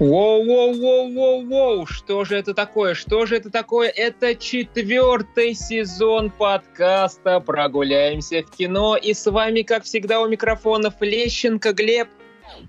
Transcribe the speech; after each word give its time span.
Воу-воу-воу-воу-воу! 0.00 1.84
Что 1.86 2.24
же 2.24 2.36
это 2.36 2.54
такое? 2.54 2.94
Что 2.94 3.26
же 3.26 3.36
это 3.36 3.50
такое? 3.50 3.90
Это 3.90 4.34
четвертый 4.34 5.52
сезон 5.52 6.30
подкаста 6.30 7.38
«Прогуляемся 7.40 8.42
в 8.42 8.50
кино». 8.50 8.96
И 8.96 9.12
с 9.12 9.30
вами, 9.30 9.60
как 9.60 9.84
всегда, 9.84 10.22
у 10.22 10.28
микрофонов 10.28 10.94
Лещенко 11.00 11.74
Глеб. 11.74 12.08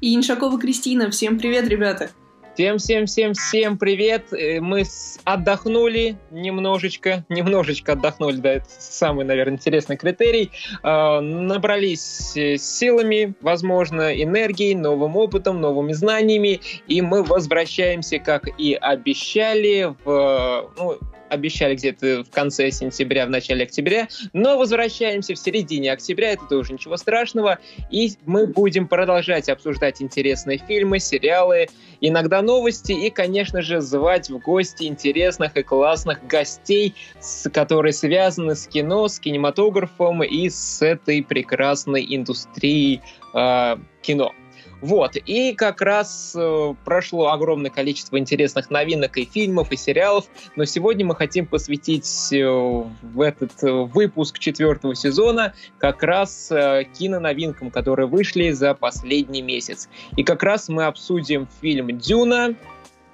И 0.02 0.14
Иншакова 0.14 0.59
Кристина. 0.59 1.09
Всем 1.09 1.39
привет, 1.39 1.70
ребята! 1.70 2.09
Всем-всем-всем-всем 2.54 3.77
привет! 3.77 4.33
Э, 4.33 4.59
мы 4.59 4.83
отдохнули 5.23 6.18
немножечко, 6.31 7.23
немножечко 7.29 7.93
отдохнули, 7.93 8.36
да, 8.36 8.54
это 8.55 8.65
самый, 8.68 9.23
наверное, 9.23 9.54
интересный 9.54 9.96
критерий. 9.96 10.51
А, 10.83 11.21
набрались 11.21 12.36
э, 12.36 12.57
силами, 12.57 13.36
возможно, 13.39 14.21
энергией, 14.21 14.75
новым 14.75 15.15
опытом, 15.15 15.61
новыми 15.61 15.93
знаниями, 15.93 16.59
и 16.89 17.01
мы 17.01 17.23
возвращаемся, 17.23 18.19
как 18.19 18.50
и 18.59 18.73
обещали, 18.73 19.95
в, 20.04 20.71
ну, 20.78 21.00
обещали 21.32 21.76
где-то 21.76 22.24
в 22.24 22.30
конце 22.30 22.70
сентября, 22.71 23.26
в 23.26 23.30
начале 23.30 23.64
октября, 23.64 24.08
но 24.34 24.58
возвращаемся 24.58 25.34
в 25.34 25.40
середине 25.40 25.92
октября, 25.94 26.34
это 26.34 26.46
тоже 26.48 26.74
ничего 26.74 26.98
страшного, 26.98 27.60
и 27.90 28.12
мы 28.26 28.48
будем 28.48 28.88
продолжать 28.88 29.50
обсуждать 29.50 30.02
интересные 30.02 30.57
фильмы, 30.57 31.00
сериалы, 31.00 31.68
иногда 32.02 32.42
новости 32.42 32.92
и, 32.92 33.09
конечно 33.09 33.62
же, 33.62 33.80
звать 33.80 34.30
в 34.30 34.40
гости 34.40 34.84
интересных 34.84 35.56
и 35.56 35.64
классных 35.64 36.26
гостей, 36.28 36.94
с, 37.20 37.50
которые 37.50 37.94
связаны 37.94 38.56
с 38.56 38.68
кино, 38.68 39.08
с 39.08 39.20
кинематографом 39.20 40.23
и 40.23 40.50
с 40.50 40.82
этой 40.82 41.23
прекрасной 41.23 42.06
индустрией 42.10 43.02
э, 43.34 43.78
кино. 44.02 44.34
Вот, 44.82 45.16
и 45.16 45.54
как 45.54 45.82
раз 45.82 46.34
э, 46.36 46.74
прошло 46.84 47.32
огромное 47.32 47.70
количество 47.70 48.18
интересных 48.18 48.72
новинок 48.72 49.16
и 49.18 49.26
фильмов, 49.26 49.72
и 49.72 49.78
сериалов, 49.78 50.26
но 50.56 50.66
сегодня 50.66 51.06
мы 51.06 51.16
хотим 51.16 51.46
посвятить 51.46 52.34
э, 52.34 52.44
в 52.44 53.22
этот 53.22 53.64
э, 53.64 53.72
выпуск 53.72 54.40
четвертого 54.40 54.96
сезона 54.96 55.54
как 55.78 56.02
раз 56.02 56.52
э, 56.52 56.86
киноновинкам, 56.98 57.70
которые 57.70 58.08
вышли 58.08 58.50
за 58.52 58.73
последний 58.73 59.44
месяц. 59.44 59.88
И 60.18 60.23
как 60.23 60.42
раз 60.42 60.68
мы 60.68 60.86
обсудим 60.86 61.48
фильм 61.62 62.00
«Дюна», 62.00 62.56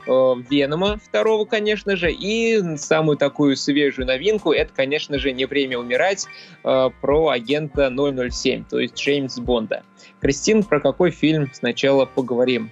Венома 0.08 0.97
второго, 0.97 1.45
конечно 1.45 1.95
же, 1.95 2.11
и 2.11 2.77
самую 2.77 3.17
такую 3.17 3.55
свежую 3.55 4.08
новинку, 4.08 4.52
это, 4.52 4.72
конечно 4.73 5.19
же, 5.19 5.31
«Не 5.33 5.45
время 5.45 5.77
умирать» 5.77 6.25
э, 6.63 6.89
про 7.02 7.30
агента 7.30 7.94
007, 7.94 8.66
то 8.69 8.80
есть 8.80 8.95
Джеймс 8.95 9.38
Бонда. 9.39 9.83
Кристин, 10.22 10.63
про 10.63 10.80
какой 10.80 11.11
фильм 11.11 11.50
сначала 11.53 12.05
поговорим? 12.05 12.72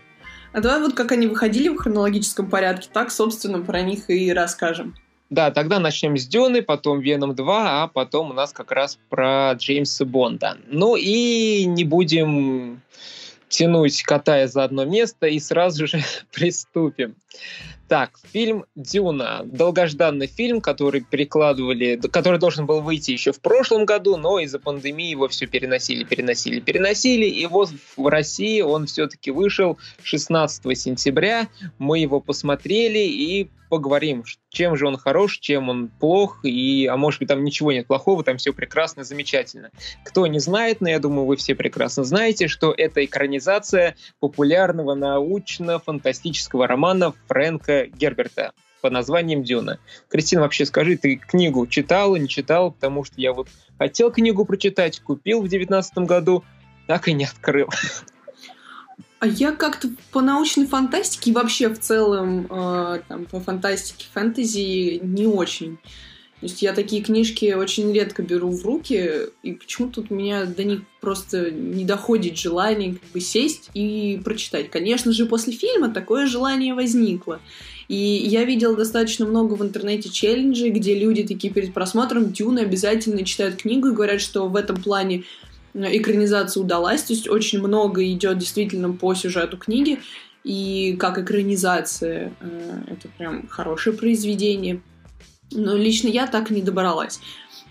А 0.54 0.62
давай 0.62 0.80
вот 0.80 0.94
как 0.94 1.12
они 1.12 1.28
выходили 1.28 1.68
в 1.68 1.76
хронологическом 1.76 2.50
порядке, 2.50 2.90
так, 2.92 3.12
собственно, 3.12 3.60
про 3.60 3.82
них 3.82 4.10
и 4.10 4.32
расскажем. 4.32 4.96
Да, 5.30 5.52
тогда 5.52 5.80
начнем 5.80 6.18
с 6.18 6.28
Дюны, 6.28 6.62
потом 6.62 7.00
Веном 7.00 7.36
2, 7.36 7.84
а 7.84 7.88
потом 7.88 8.30
у 8.30 8.34
нас 8.34 8.54
как 8.54 8.72
раз 8.72 8.98
про 9.10 9.54
Джеймса 9.54 10.06
Бонда. 10.06 10.58
Ну 10.68 10.96
и 10.96 11.66
не 11.66 11.84
будем 11.84 12.82
тянуть 13.56 14.04
кота 14.04 14.48
за 14.48 14.64
одно 14.64 14.86
место 14.86 15.28
и 15.28 15.40
сразу 15.40 15.88
же 15.88 16.04
приступим. 16.34 17.16
Так, 17.88 18.20
фильм 18.34 18.66
«Дюна». 18.76 19.42
Долгожданный 19.46 20.26
фильм, 20.26 20.60
который 20.60 21.02
перекладывали, 21.02 22.00
который 22.12 22.40
должен 22.40 22.66
был 22.66 22.82
выйти 22.82 23.12
еще 23.12 23.32
в 23.32 23.40
прошлом 23.40 23.86
году, 23.86 24.18
но 24.18 24.40
из-за 24.40 24.58
пандемии 24.58 25.12
его 25.12 25.28
все 25.28 25.46
переносили, 25.46 26.04
переносили, 26.04 26.60
переносили. 26.60 27.26
И 27.28 27.46
вот 27.46 27.70
в 27.96 28.08
России 28.08 28.62
он 28.62 28.88
все-таки 28.88 29.30
вышел 29.30 29.78
16 30.02 30.78
сентября. 30.78 31.48
Мы 31.78 32.00
его 32.00 32.22
посмотрели 32.22 33.00
и 33.00 33.52
поговорим, 33.70 34.24
чем 34.50 34.76
же 34.76 34.88
он 34.88 34.98
хорош, 34.98 35.40
чем 35.40 35.70
он 35.70 35.88
плох, 35.88 36.40
и, 36.44 36.88
а 36.88 36.98
может 36.98 37.20
быть 37.20 37.28
там 37.28 37.44
ничего 37.44 37.72
нет 37.72 37.88
плохого, 37.88 38.24
там 38.24 38.38
все 38.38 38.54
прекрасно, 38.54 39.04
замечательно. 39.04 39.70
Кто 40.06 40.28
не 40.28 40.40
знает, 40.40 40.82
но 40.82 40.90
я 40.90 41.00
думаю, 41.00 41.26
вы 41.26 41.36
все 41.36 41.56
прекрасно 41.56 42.04
знаете, 42.04 42.48
что 42.48 42.74
это 42.76 43.04
экранизация 43.04 43.96
популярного 44.20 44.94
научно-фантастического 44.94 46.68
романа 46.68 47.14
Фрэнка 47.28 47.75
Герберта 47.84 48.54
под 48.82 48.94
названием 48.94 49.44
«Дюна». 49.44 49.80
Кристина, 50.10 50.42
вообще 50.42 50.66
скажи, 50.66 50.98
ты 50.98 51.16
книгу 51.16 51.66
читала, 51.68 52.16
не 52.16 52.28
читала? 52.28 52.70
Потому 52.70 53.04
что 53.04 53.16
я 53.18 53.34
вот 53.34 53.48
хотел 53.78 54.12
книгу 54.12 54.46
прочитать, 54.46 55.00
купил 55.00 55.42
в 55.42 55.48
девятнадцатом 55.48 56.06
году, 56.06 56.44
так 56.88 57.08
и 57.08 57.14
не 57.14 57.26
открыл. 57.26 57.70
А 59.20 59.28
я 59.28 59.54
как-то 59.54 59.90
по 60.12 60.22
научной 60.22 60.68
фантастике 60.68 61.32
вообще 61.32 61.70
в 61.70 61.80
целом 61.80 62.48
э, 62.50 63.02
там, 63.08 63.26
по 63.26 63.40
фантастике, 63.40 64.06
фэнтези 64.14 65.00
не 65.02 65.26
очень. 65.26 65.80
То 66.46 66.50
есть 66.50 66.62
я 66.62 66.74
такие 66.74 67.02
книжки 67.02 67.54
очень 67.54 67.92
редко 67.92 68.22
беру 68.22 68.52
в 68.52 68.64
руки, 68.64 69.32
и 69.42 69.54
почему-то 69.54 70.06
у 70.08 70.14
меня 70.14 70.46
до 70.46 70.64
них 70.64 70.82
просто 71.02 71.50
не 71.50 71.86
доходит 71.86 72.38
желание 72.38 72.94
как 72.94 73.10
бы 73.12 73.20
сесть 73.20 73.72
и 73.74 74.22
прочитать. 74.24 74.70
Конечно 74.70 75.12
же, 75.12 75.26
после 75.26 75.54
фильма 75.54 75.90
такое 75.90 76.28
желание 76.28 76.76
возникло. 76.76 77.42
И 77.88 77.96
я 77.96 78.44
видела 78.44 78.76
достаточно 78.76 79.26
много 79.26 79.56
в 79.56 79.64
интернете 79.64 80.10
челленджей, 80.10 80.70
где 80.70 80.94
люди 80.94 81.24
такие 81.24 81.52
перед 81.52 81.74
просмотром 81.74 82.32
Дюны 82.32 82.60
обязательно 82.60 83.26
читают 83.26 83.56
книгу 83.56 83.88
и 83.88 83.94
говорят, 83.94 84.22
что 84.22 84.48
в 84.48 84.56
этом 84.56 84.80
плане 84.80 85.24
экранизация 85.74 86.62
удалась, 86.62 87.02
то 87.02 87.14
есть 87.14 87.28
очень 87.28 87.58
много 87.58 88.06
идет 88.06 88.38
действительно 88.38 88.94
по 88.94 89.16
сюжету 89.16 89.58
книги, 89.58 89.98
и 90.44 90.96
как 91.00 91.18
экранизация 91.18 92.34
э, 92.40 92.82
это 92.86 93.08
прям 93.18 93.48
хорошее 93.48 93.98
произведение. 93.98 94.84
Но 95.52 95.76
лично 95.76 96.08
я 96.08 96.28
так 96.28 96.50
не 96.50 96.62
добралась. 96.62 97.20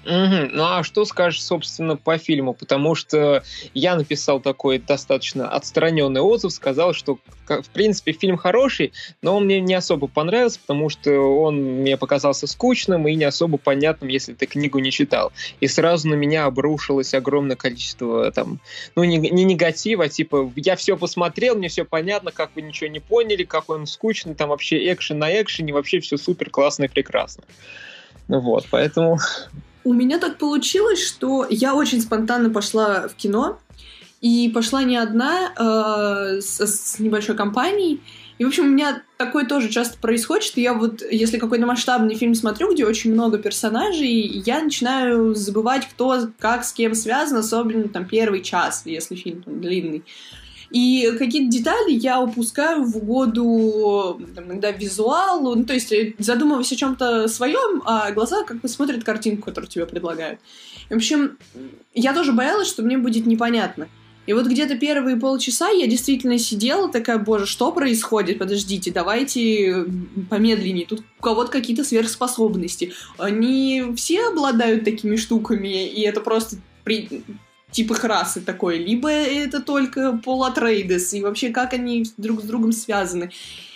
Угу. 0.04 0.50
Ну 0.52 0.64
а 0.64 0.82
что 0.82 1.04
скажешь, 1.04 1.42
собственно, 1.42 1.96
по 1.96 2.18
фильму? 2.18 2.52
Потому 2.52 2.94
что 2.94 3.42
я 3.72 3.96
написал 3.96 4.38
такой 4.40 4.78
достаточно 4.78 5.48
отстраненный 5.48 6.20
отзыв, 6.20 6.52
сказал, 6.52 6.92
что 6.92 7.18
в 7.48 7.68
принципе 7.70 8.12
фильм 8.12 8.36
хороший, 8.36 8.92
но 9.22 9.36
он 9.36 9.46
мне 9.46 9.60
не 9.60 9.74
особо 9.74 10.06
понравился, 10.06 10.60
потому 10.60 10.90
что 10.90 11.10
он 11.12 11.56
мне 11.80 11.96
показался 11.96 12.46
скучным 12.46 13.08
и 13.08 13.14
не 13.14 13.24
особо 13.24 13.56
понятным, 13.56 14.08
если 14.08 14.34
ты 14.34 14.46
книгу 14.46 14.78
не 14.78 14.90
читал. 14.90 15.32
И 15.60 15.68
сразу 15.68 16.08
на 16.08 16.14
меня 16.14 16.44
обрушилось 16.44 17.14
огромное 17.14 17.56
количество 17.56 18.30
там, 18.30 18.60
ну 18.96 19.04
не, 19.04 19.16
не 19.16 19.44
негатива, 19.44 20.08
типа 20.08 20.52
я 20.56 20.76
все 20.76 20.96
посмотрел, 20.98 21.56
мне 21.56 21.68
все 21.68 21.84
понятно, 21.84 22.30
как 22.30 22.50
вы 22.54 22.62
ничего 22.62 22.90
не 22.90 23.00
поняли, 23.00 23.44
как 23.44 23.70
он 23.70 23.86
скучный, 23.86 24.34
там 24.34 24.50
вообще 24.50 24.92
экшен 24.92 25.18
на 25.18 25.40
экшене, 25.40 25.72
вообще 25.72 26.00
все 26.00 26.18
супер 26.18 26.50
классно 26.50 26.84
и 26.84 26.88
прекрасно. 26.88 27.44
Ну 28.28 28.40
вот, 28.40 28.66
поэтому 28.70 29.18
у 29.84 29.92
меня 29.92 30.18
так 30.18 30.38
получилось, 30.38 31.04
что 31.06 31.46
я 31.48 31.74
очень 31.74 32.00
спонтанно 32.00 32.50
пошла 32.50 33.08
в 33.08 33.14
кино, 33.14 33.58
и 34.20 34.50
пошла 34.54 34.82
не 34.82 34.96
одна, 34.96 35.52
э, 35.54 36.40
с, 36.40 36.58
с 36.58 36.98
небольшой 36.98 37.36
компанией. 37.36 38.00
И, 38.38 38.44
в 38.44 38.48
общем, 38.48 38.64
у 38.64 38.68
меня 38.68 39.02
такое 39.18 39.44
тоже 39.44 39.68
часто 39.68 39.98
происходит, 39.98 40.44
что 40.44 40.60
я 40.60 40.72
вот, 40.72 41.02
если 41.02 41.38
какой-то 41.38 41.66
масштабный 41.66 42.14
фильм 42.14 42.34
смотрю, 42.34 42.72
где 42.72 42.86
очень 42.86 43.12
много 43.12 43.36
персонажей, 43.36 44.42
я 44.46 44.62
начинаю 44.62 45.34
забывать, 45.34 45.86
кто 45.86 46.28
как 46.38 46.64
с 46.64 46.72
кем 46.72 46.94
связан, 46.94 47.36
особенно 47.36 47.88
там 47.88 48.06
первый 48.06 48.42
час, 48.42 48.82
если 48.86 49.14
фильм 49.14 49.42
там, 49.42 49.60
длинный. 49.60 50.04
И 50.74 51.12
какие-то 51.16 51.52
детали 51.52 51.92
я 51.92 52.20
упускаю 52.20 52.82
в 52.82 52.96
угоду 52.96 54.20
иногда 54.36 54.72
визуалу, 54.72 55.54
ну, 55.54 55.64
то 55.64 55.72
есть 55.72 55.92
э, 55.92 56.14
задумываясь 56.18 56.72
о 56.72 56.76
чем-то 56.76 57.28
своем, 57.28 57.80
а 57.84 58.10
глаза 58.10 58.42
как 58.42 58.60
бы 58.60 58.66
смотрят 58.66 59.04
картинку, 59.04 59.44
которую 59.44 59.70
тебе 59.70 59.86
предлагают. 59.86 60.40
В 60.90 60.96
общем, 60.96 61.38
я 61.94 62.12
тоже 62.12 62.32
боялась, 62.32 62.66
что 62.66 62.82
мне 62.82 62.98
будет 62.98 63.24
непонятно. 63.24 63.86
И 64.26 64.32
вот 64.32 64.46
где-то 64.46 64.76
первые 64.76 65.16
полчаса 65.16 65.68
я 65.68 65.86
действительно 65.86 66.38
сидела 66.38 66.90
такая, 66.90 67.18
боже, 67.18 67.46
что 67.46 67.70
происходит? 67.70 68.40
Подождите, 68.40 68.90
давайте 68.90 69.86
помедленнее. 70.28 70.86
Тут 70.86 71.04
у 71.20 71.22
кого-то 71.22 71.52
какие-то 71.52 71.84
сверхспособности. 71.84 72.94
Они 73.16 73.92
все 73.96 74.26
обладают 74.26 74.84
такими 74.84 75.14
штуками, 75.14 75.86
и 75.86 76.00
это 76.00 76.20
просто 76.20 76.56
при 76.82 77.22
тип 77.74 77.90
их 77.90 78.04
расы 78.04 78.40
такой, 78.40 78.78
либо 78.78 79.10
это 79.10 79.60
только 79.60 80.18
полатрейдес, 80.24 81.12
и 81.12 81.22
вообще 81.22 81.50
как 81.50 81.74
они 81.74 82.06
друг 82.16 82.40
с 82.40 82.44
другом 82.44 82.72
связаны. 82.72 83.30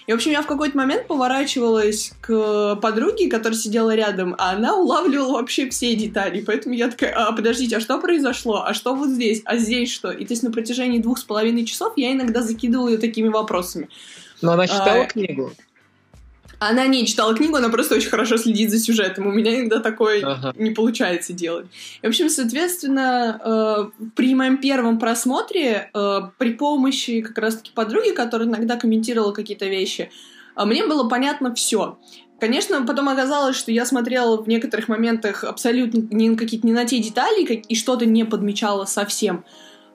И, 0.06 0.12
в 0.12 0.14
общем, 0.14 0.30
я 0.30 0.40
в 0.40 0.46
какой-то 0.46 0.74
момент 0.74 1.06
поворачивалась 1.06 2.12
к 2.22 2.76
подруге, 2.76 3.28
которая 3.28 3.58
сидела 3.58 3.94
рядом, 3.94 4.34
а 4.38 4.52
она 4.52 4.74
улавливала 4.74 5.32
вообще 5.32 5.68
все 5.68 5.94
детали. 5.94 6.42
Поэтому 6.46 6.74
я 6.74 6.88
такая, 6.88 7.12
а, 7.12 7.32
подождите, 7.32 7.76
а 7.76 7.80
что 7.80 8.00
произошло? 8.00 8.62
А 8.64 8.72
что 8.72 8.94
вот 8.94 9.10
здесь? 9.10 9.42
А 9.44 9.58
здесь 9.58 9.92
что? 9.92 10.10
И 10.10 10.24
то 10.24 10.32
есть 10.32 10.42
на 10.42 10.50
протяжении 10.50 10.98
двух 10.98 11.18
с 11.18 11.24
половиной 11.24 11.66
часов 11.66 11.92
я 11.96 12.12
иногда 12.12 12.40
закидывала 12.40 12.88
ее 12.88 12.96
такими 12.96 13.28
вопросами. 13.28 13.90
Но 14.40 14.52
она 14.52 14.66
читала 14.66 15.02
а, 15.02 15.06
книгу? 15.06 15.52
Она 16.60 16.86
не 16.88 17.06
читала 17.06 17.34
книгу, 17.34 17.56
она 17.56 17.68
просто 17.68 17.94
очень 17.94 18.10
хорошо 18.10 18.36
следит 18.36 18.70
за 18.70 18.80
сюжетом. 18.80 19.26
У 19.26 19.32
меня 19.32 19.58
иногда 19.60 19.78
такое 19.78 20.20
ага. 20.24 20.52
не 20.56 20.70
получается 20.70 21.32
делать. 21.32 21.66
И, 22.02 22.06
в 22.06 22.08
общем, 22.08 22.28
соответственно, 22.28 23.40
э, 23.44 24.08
при 24.16 24.34
моем 24.34 24.58
первом 24.58 24.98
просмотре, 24.98 25.90
э, 25.94 26.20
при 26.36 26.54
помощи 26.54 27.20
как 27.20 27.38
раз-таки 27.38 27.70
подруги, 27.72 28.10
которая 28.10 28.48
иногда 28.48 28.76
комментировала 28.76 29.32
какие-то 29.32 29.66
вещи, 29.66 30.10
э, 30.56 30.64
мне 30.64 30.84
было 30.84 31.08
понятно 31.08 31.54
все. 31.54 31.98
Конечно, 32.40 32.84
потом 32.84 33.08
оказалось, 33.08 33.56
что 33.56 33.70
я 33.70 33.84
смотрела 33.84 34.40
в 34.40 34.48
некоторых 34.48 34.88
моментах 34.88 35.44
абсолютно 35.44 35.98
не, 36.14 36.34
какие-то 36.36 36.66
не 36.66 36.72
на 36.72 36.84
те 36.84 36.98
детали 36.98 37.44
и 37.44 37.74
что-то 37.74 38.04
не 38.04 38.24
подмечала 38.24 38.84
совсем. 38.84 39.44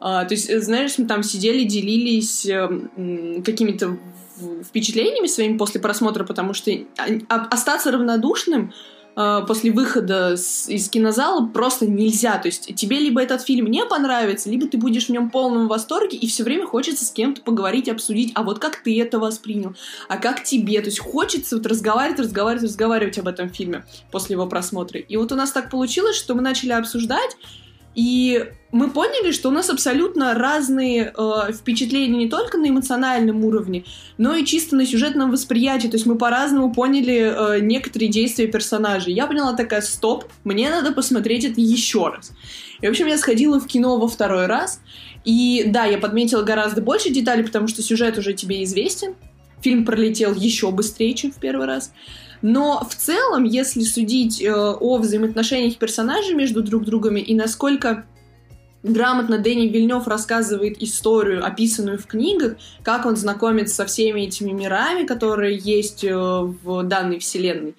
Uh, 0.02 0.28
то 0.28 0.34
есть, 0.34 0.54
знаешь, 0.62 0.98
мы 0.98 1.06
там 1.06 1.24
сидели, 1.24 1.64
делились 1.64 2.46
uh, 2.46 3.42
какими-то 3.42 3.98
впечатлениями 4.64 5.28
своими 5.28 5.58
после 5.58 5.80
просмотра, 5.80 6.24
потому 6.24 6.54
что 6.54 6.72
остаться 7.28 7.92
равнодушным 7.92 8.74
э, 9.16 9.42
после 9.48 9.72
выхода 9.72 10.34
из 10.34 10.90
кинозала 10.90 11.46
просто 11.48 11.86
нельзя. 11.88 12.38
То 12.38 12.48
есть 12.48 12.74
тебе 12.76 13.00
либо 13.00 13.22
этот 13.22 13.42
фильм 13.42 13.68
не 13.68 13.86
понравится, 13.86 14.50
либо 14.50 14.68
ты 14.68 14.78
будешь 14.78 15.08
в 15.08 15.10
нем 15.10 15.30
полном 15.30 15.68
восторге, 15.68 16.18
и 16.18 16.28
все 16.28 16.44
время 16.44 16.66
хочется 16.66 17.06
с 17.06 17.12
кем-то 17.12 17.42
поговорить, 17.42 17.90
обсудить, 17.90 18.32
а 18.36 18.44
вот 18.44 18.60
как 18.60 18.78
ты 18.78 19.00
это 19.02 19.20
воспринял, 19.20 19.76
а 20.08 20.18
как 20.18 20.44
тебе. 20.44 20.80
То 20.82 20.88
есть 20.88 21.00
хочется 21.00 21.58
вот 21.58 21.66
разговаривать, 21.66 22.20
разговаривать, 22.20 22.64
разговаривать 22.64 23.18
об 23.20 23.28
этом 23.28 23.50
фильме 23.50 23.86
после 24.12 24.34
его 24.34 24.48
просмотра. 24.48 25.00
И 25.00 25.18
вот 25.18 25.32
у 25.32 25.36
нас 25.36 25.52
так 25.52 25.70
получилось, 25.70 26.16
что 26.16 26.36
мы 26.36 26.42
начали 26.42 26.72
обсуждать, 26.72 27.38
и 27.96 28.46
мы 28.72 28.90
поняли, 28.90 29.32
что 29.32 29.50
у 29.50 29.52
нас 29.52 29.70
абсолютно 29.70 30.34
разные 30.34 31.14
э, 31.16 31.54
впечатления 31.54 32.18
не 32.18 32.28
только 32.28 32.58
на 32.58 32.70
эмоциональном 32.70 33.46
уровне, 33.46 33.86
но 34.18 34.34
и 34.34 34.44
чисто 34.44 34.76
на 34.76 34.86
сюжетном 34.86 35.30
восприятии. 35.30 35.88
То 35.88 35.96
есть 35.96 36.08
мы 36.08 36.18
по-разному 36.18 36.74
поняли 36.74 37.58
э, 37.58 37.60
некоторые 37.60 38.10
действия 38.10 38.48
персонажей. 38.48 39.14
Я 39.14 39.28
поняла 39.28 39.54
такая, 39.54 39.82
стоп, 39.82 40.26
мне 40.44 40.72
надо 40.72 40.92
посмотреть 40.92 41.46
это 41.46 41.62
еще 41.62 42.08
раз. 42.08 42.32
И, 42.82 42.88
в 42.88 42.90
общем, 42.90 43.06
я 43.06 43.18
сходила 43.20 43.60
в 43.60 43.68
кино 43.68 43.98
во 43.98 44.08
второй 44.08 44.48
раз. 44.48 44.82
И 45.24 45.66
да, 45.68 45.86
я 45.86 46.00
подметила 46.00 46.42
гораздо 46.42 46.82
больше 46.82 47.12
деталей, 47.12 47.44
потому 47.44 47.68
что 47.68 47.84
сюжет 47.84 48.18
уже 48.18 48.34
тебе 48.34 48.64
известен. 48.64 49.14
Фильм 49.62 49.86
пролетел 49.86 50.34
еще 50.34 50.72
быстрее, 50.72 51.14
чем 51.14 51.32
в 51.32 51.36
первый 51.36 51.68
раз. 51.68 51.94
Но 52.44 52.86
в 52.88 52.94
целом, 52.94 53.46
если 53.46 53.84
судить 53.84 54.42
э, 54.42 54.54
о 54.54 54.98
взаимоотношениях 54.98 55.78
персонажей 55.78 56.36
между 56.36 56.62
друг 56.62 56.84
другами 56.84 57.22
и 57.22 57.34
насколько 57.34 58.06
грамотно 58.84 59.38
Дэнни 59.38 59.70
Вильнев 59.70 60.06
рассказывает 60.08 60.84
историю, 60.84 61.46
описанную 61.46 61.98
в 61.98 62.06
книгах, 62.06 62.58
как 62.84 63.06
он 63.06 63.16
знакомится 63.16 63.76
со 63.76 63.86
всеми 63.86 64.24
этими 64.24 64.52
мирами, 64.52 65.06
которые 65.06 65.58
есть 65.58 66.04
э, 66.04 66.14
в 66.14 66.84
данной 66.84 67.20
вселенной, 67.20 67.78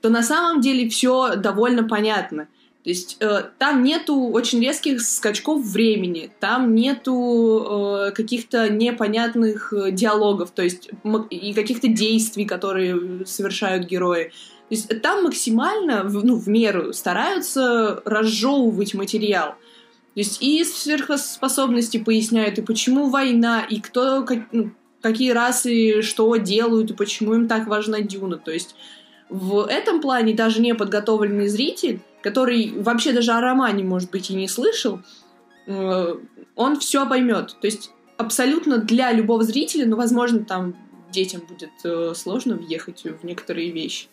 то 0.00 0.10
на 0.10 0.22
самом 0.22 0.60
деле 0.60 0.88
все 0.88 1.34
довольно 1.34 1.82
понятно. 1.82 2.46
То 2.84 2.90
есть 2.90 3.16
э, 3.20 3.44
там 3.58 3.82
нету 3.82 4.14
очень 4.14 4.60
резких 4.60 5.00
скачков 5.00 5.64
времени, 5.64 6.30
там 6.38 6.74
нету 6.74 7.64
э, 7.66 8.10
каких-то 8.12 8.68
непонятных 8.68 9.72
э, 9.72 9.90
диалогов, 9.90 10.50
то 10.50 10.62
есть 10.62 10.90
и 11.30 11.54
каких-то 11.54 11.88
действий, 11.88 12.44
которые 12.44 13.24
совершают 13.24 13.86
герои. 13.86 14.24
То 14.24 14.74
есть 14.74 15.00
там 15.00 15.24
максимально, 15.24 16.04
ну, 16.04 16.36
в 16.36 16.46
меру 16.46 16.92
стараются 16.92 18.02
разжевывать 18.04 18.92
материал. 18.92 19.52
То 19.52 20.20
есть 20.20 20.42
и 20.42 20.62
сверхспособности 20.62 21.96
поясняют, 21.96 22.58
и 22.58 22.62
почему 22.62 23.08
война, 23.08 23.62
и 23.62 23.80
кто, 23.80 24.24
как, 24.24 24.40
ну, 24.52 24.72
какие 25.00 25.30
расы 25.30 26.02
что 26.02 26.36
делают, 26.36 26.90
и 26.90 26.94
почему 26.94 27.32
им 27.32 27.48
так 27.48 27.66
важна 27.66 28.02
Дюна. 28.02 28.36
То 28.36 28.50
есть 28.50 28.74
в 29.30 29.66
этом 29.66 30.02
плане 30.02 30.34
даже 30.34 30.60
неподготовленный 30.60 31.48
зритель 31.48 32.00
который 32.24 32.72
вообще 32.74 33.12
даже 33.12 33.32
о 33.32 33.40
романе, 33.42 33.84
может 33.84 34.10
быть, 34.10 34.30
и 34.30 34.34
не 34.34 34.48
слышал, 34.48 35.00
э, 35.66 36.14
он 36.56 36.80
все 36.80 37.06
поймет. 37.06 37.54
То 37.60 37.66
есть 37.66 37.90
абсолютно 38.16 38.78
для 38.78 39.12
любого 39.12 39.44
зрителя, 39.44 39.84
ну, 39.84 39.96
возможно, 39.96 40.42
там 40.42 40.74
детям 41.12 41.42
будет 41.46 41.72
э, 41.84 42.14
сложно 42.16 42.54
въехать 42.56 43.04
в 43.04 43.24
некоторые 43.26 43.70
вещи. 43.72 44.06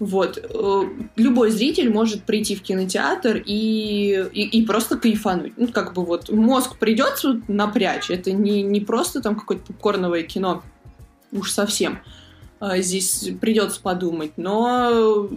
Вот. 0.00 0.38
Э, 0.42 0.82
любой 1.14 1.52
зритель 1.52 1.92
может 1.92 2.24
прийти 2.24 2.56
в 2.56 2.62
кинотеатр 2.62 3.40
и, 3.46 4.26
и, 4.32 4.58
и 4.58 4.66
просто 4.66 4.98
кайфануть. 4.98 5.52
Ну, 5.56 5.68
как 5.68 5.94
бы 5.94 6.04
вот 6.04 6.30
мозг 6.30 6.78
придется 6.78 7.40
напрячь. 7.46 8.10
Это 8.10 8.32
не, 8.32 8.62
не 8.64 8.80
просто 8.80 9.22
там 9.22 9.36
какое-то 9.36 9.66
попкорновое 9.66 10.24
кино. 10.24 10.64
Уж 11.30 11.52
совсем. 11.52 12.00
Здесь 12.60 13.30
придется 13.40 13.80
подумать. 13.80 14.32
Но 14.36 15.30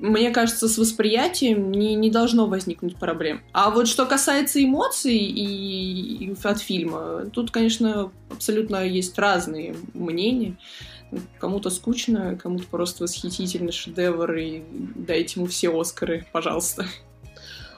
мне 0.00 0.30
кажется, 0.30 0.68
с 0.68 0.78
восприятием 0.78 1.70
не, 1.70 1.94
не 1.94 2.10
должно 2.10 2.46
возникнуть 2.46 2.96
проблем. 2.96 3.42
А 3.52 3.70
вот 3.70 3.86
что 3.86 4.06
касается 4.06 4.62
эмоций 4.64 5.16
и, 5.16 6.24
и 6.24 6.34
от 6.42 6.60
фильма, 6.60 7.26
тут, 7.32 7.50
конечно, 7.50 8.10
абсолютно 8.30 8.84
есть 8.84 9.18
разные 9.18 9.76
мнения. 9.94 10.56
Кому-то 11.38 11.70
скучно, 11.70 12.38
кому-то 12.40 12.64
просто 12.66 13.02
восхитительный 13.02 13.72
шедевр, 13.72 14.32
и 14.34 14.62
дайте 14.94 15.40
ему 15.40 15.46
все 15.46 15.78
Оскары, 15.78 16.26
пожалуйста. 16.32 16.86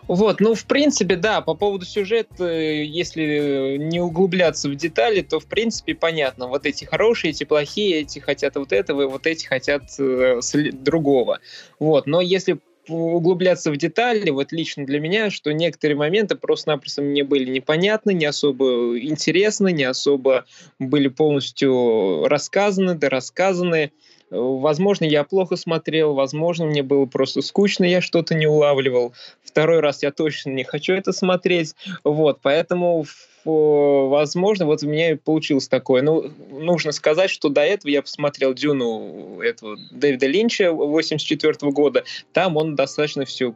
Вот, 0.09 0.41
ну, 0.41 0.55
в 0.55 0.65
принципе, 0.65 1.17
да, 1.17 1.41
по 1.41 1.55
поводу 1.55 1.85
сюжета, 1.85 2.45
если 2.51 3.77
не 3.79 4.01
углубляться 4.01 4.69
в 4.69 4.75
детали, 4.75 5.23
то, 5.23 5.39
в 5.39 5.47
принципе, 5.47 5.95
понятно. 5.95 6.49
Вот 6.49 6.67
эти 6.67 6.85
хорошие, 6.85 7.31
эти 7.31 7.45
плохие, 7.45 8.01
эти 8.01 8.19
хотят 8.19 8.57
вот 8.57 8.73
этого, 8.73 9.07
вот 9.07 9.27
эти 9.27 9.47
хотят 9.47 9.83
э, 9.99 10.41
другого. 10.73 11.39
Вот, 11.79 12.07
но 12.07 12.21
если 12.21 12.59
углубляться 12.89 13.71
в 13.71 13.77
детали, 13.77 14.31
вот 14.31 14.53
лично 14.53 14.85
для 14.85 14.99
меня, 14.99 15.31
что 15.31 15.53
некоторые 15.53 15.97
моменты 15.97 16.35
просто-напросто 16.35 17.03
мне 17.03 17.23
были 17.23 17.49
непонятны, 17.51 18.13
не 18.13 18.27
особо 18.27 18.99
интересны, 18.99 19.73
не 19.73 19.85
особо 19.85 20.47
были 20.79 21.09
полностью 21.09 22.27
рассказаны, 22.27 22.95
да 22.95 23.09
рассказаны. 23.09 23.93
Возможно, 24.31 25.05
я 25.05 25.25
плохо 25.25 25.57
смотрел, 25.57 26.15
возможно, 26.15 26.65
мне 26.65 26.83
было 26.83 27.05
просто 27.05 27.43
скучно, 27.43 27.85
я 27.85 28.01
что-то 28.01 28.35
не 28.35 28.47
улавливал. 28.47 29.13
Второй 29.53 29.81
раз 29.81 30.03
я 30.03 30.11
точно 30.13 30.49
не 30.49 30.65
хочу 30.65 30.95
это 30.95 31.13
смотреть. 31.13 31.75
Вот, 32.05 32.39
поэтому 32.41 33.05
возможно, 33.44 34.67
вот 34.67 34.83
у 34.83 34.89
меня 34.89 35.17
получилось 35.17 35.69
такое. 35.69 36.03
Ну, 36.03 36.31
нужно 36.50 36.93
сказать, 36.93 37.31
что 37.31 37.49
до 37.49 37.62
этого 37.62 37.91
я 37.91 38.03
посмотрел 38.03 38.55
Дюну 38.55 39.41
этого 39.41 39.77
Дэвида 39.91 40.27
Линча 40.27 40.73
84 40.73 41.55
года. 41.73 42.05
Там 42.33 42.56
он 42.56 42.75
достаточно 42.75 43.25
все, 43.25 43.55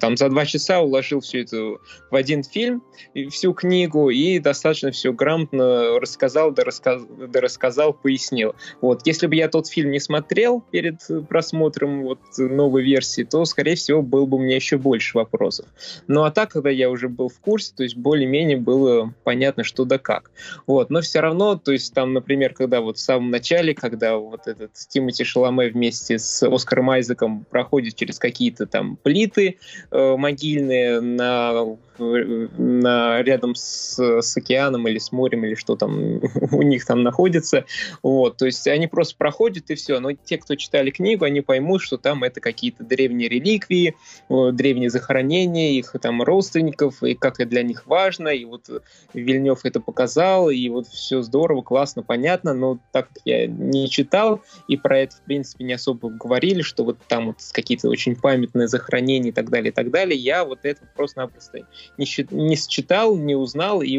там 0.00 0.16
за 0.16 0.28
два 0.28 0.44
часа 0.44 0.80
уложил 0.80 1.20
все 1.20 1.42
это 1.42 1.76
в 2.10 2.14
один 2.14 2.42
фильм, 2.42 2.82
всю 3.30 3.54
книгу, 3.54 4.10
и 4.10 4.38
достаточно 4.38 4.90
все 4.90 5.12
грамотно 5.12 5.98
рассказал, 6.00 6.50
да, 6.50 6.64
рассказ, 6.64 7.02
да 7.08 7.40
рассказал, 7.40 7.92
пояснил. 7.92 8.54
Вот, 8.80 9.06
если 9.06 9.26
бы 9.26 9.36
я 9.36 9.48
тот 9.48 9.68
фильм 9.68 9.90
не 9.90 10.00
смотрел 10.00 10.62
перед 10.70 11.00
просмотром 11.28 12.02
вот 12.02 12.18
новой 12.36 12.82
версии, 12.82 13.22
то, 13.22 13.44
скорее 13.44 13.76
всего, 13.76 14.02
был 14.02 14.26
бы 14.26 14.36
у 14.36 14.40
меня 14.40 14.56
еще 14.56 14.78
больше 14.78 15.16
вопросов. 15.16 15.66
Ну, 16.06 16.24
а 16.24 16.30
так, 16.30 16.50
когда 16.50 16.70
я 16.70 16.90
уже 16.90 17.08
был 17.08 17.28
в 17.28 17.38
курсе, 17.38 17.72
то 17.76 17.82
есть 17.82 17.96
более-менее 17.96 18.56
было 18.56 18.89
было 18.89 18.89
понятно, 19.24 19.64
что 19.64 19.84
да 19.84 19.98
как. 19.98 20.30
Вот, 20.66 20.90
но 20.90 21.00
все 21.00 21.20
равно, 21.20 21.56
то 21.56 21.72
есть 21.72 21.94
там, 21.94 22.12
например, 22.12 22.54
когда 22.54 22.80
вот 22.80 22.98
в 22.98 23.00
самом 23.00 23.30
начале, 23.30 23.74
когда 23.74 24.16
вот 24.16 24.46
этот 24.46 24.72
Тимоти 24.88 25.24
Шаломе 25.24 25.68
вместе 25.68 26.18
с 26.18 26.42
Оскаром 26.42 26.90
Айзеком 26.90 27.44
проходит 27.50 27.96
через 27.96 28.18
какие-то 28.18 28.66
там 28.66 28.96
плиты 28.96 29.58
э, 29.90 30.16
могильные 30.16 31.00
на 31.00 31.76
на, 32.00 33.22
рядом 33.22 33.54
с, 33.54 33.98
с 33.98 34.36
океаном 34.36 34.88
или 34.88 34.98
с 34.98 35.12
морем, 35.12 35.44
или 35.44 35.54
что 35.54 35.76
там 35.76 36.20
у 36.52 36.62
них 36.62 36.84
там 36.86 37.02
находится. 37.02 37.64
Вот, 38.02 38.36
то 38.36 38.46
есть 38.46 38.66
они 38.66 38.86
просто 38.86 39.16
проходят 39.16 39.70
и 39.70 39.74
все. 39.74 40.00
Но 40.00 40.12
те, 40.12 40.38
кто 40.38 40.54
читали 40.54 40.90
книгу, 40.90 41.24
они 41.24 41.40
поймут, 41.40 41.82
что 41.82 41.98
там 41.98 42.24
это 42.24 42.40
какие-то 42.40 42.84
древние 42.84 43.28
реликвии, 43.28 43.96
древние 44.28 44.90
захоронения, 44.90 45.72
их 45.72 45.94
там 46.00 46.22
родственников, 46.22 47.02
и 47.02 47.14
как 47.14 47.40
это 47.40 47.48
для 47.48 47.62
них 47.62 47.86
важно. 47.86 48.28
И 48.28 48.44
вот 48.44 48.79
Вильнев 49.14 49.60
это 49.64 49.80
показал, 49.80 50.50
и 50.50 50.68
вот 50.68 50.86
все 50.86 51.22
здорово, 51.22 51.62
классно, 51.62 52.02
понятно. 52.02 52.54
Но 52.54 52.78
так 52.92 53.08
я 53.24 53.46
не 53.46 53.88
читал, 53.88 54.42
и 54.68 54.76
про 54.76 55.00
это, 55.00 55.16
в 55.16 55.22
принципе, 55.22 55.64
не 55.64 55.74
особо 55.74 56.10
говорили, 56.10 56.62
что 56.62 56.84
вот 56.84 56.98
там 57.08 57.28
вот 57.28 57.36
какие-то 57.52 57.88
очень 57.88 58.16
памятные 58.16 58.68
захоронения 58.68 59.30
и 59.30 59.34
так 59.34 59.50
далее, 59.50 59.70
и 59.70 59.74
так 59.74 59.90
далее, 59.90 60.18
я 60.18 60.44
вот 60.44 60.60
это 60.62 60.82
просто-напросто 60.94 61.60
не, 61.98 62.06
не 62.30 62.56
считал, 62.56 63.16
не 63.16 63.34
узнал 63.34 63.82
и 63.82 63.98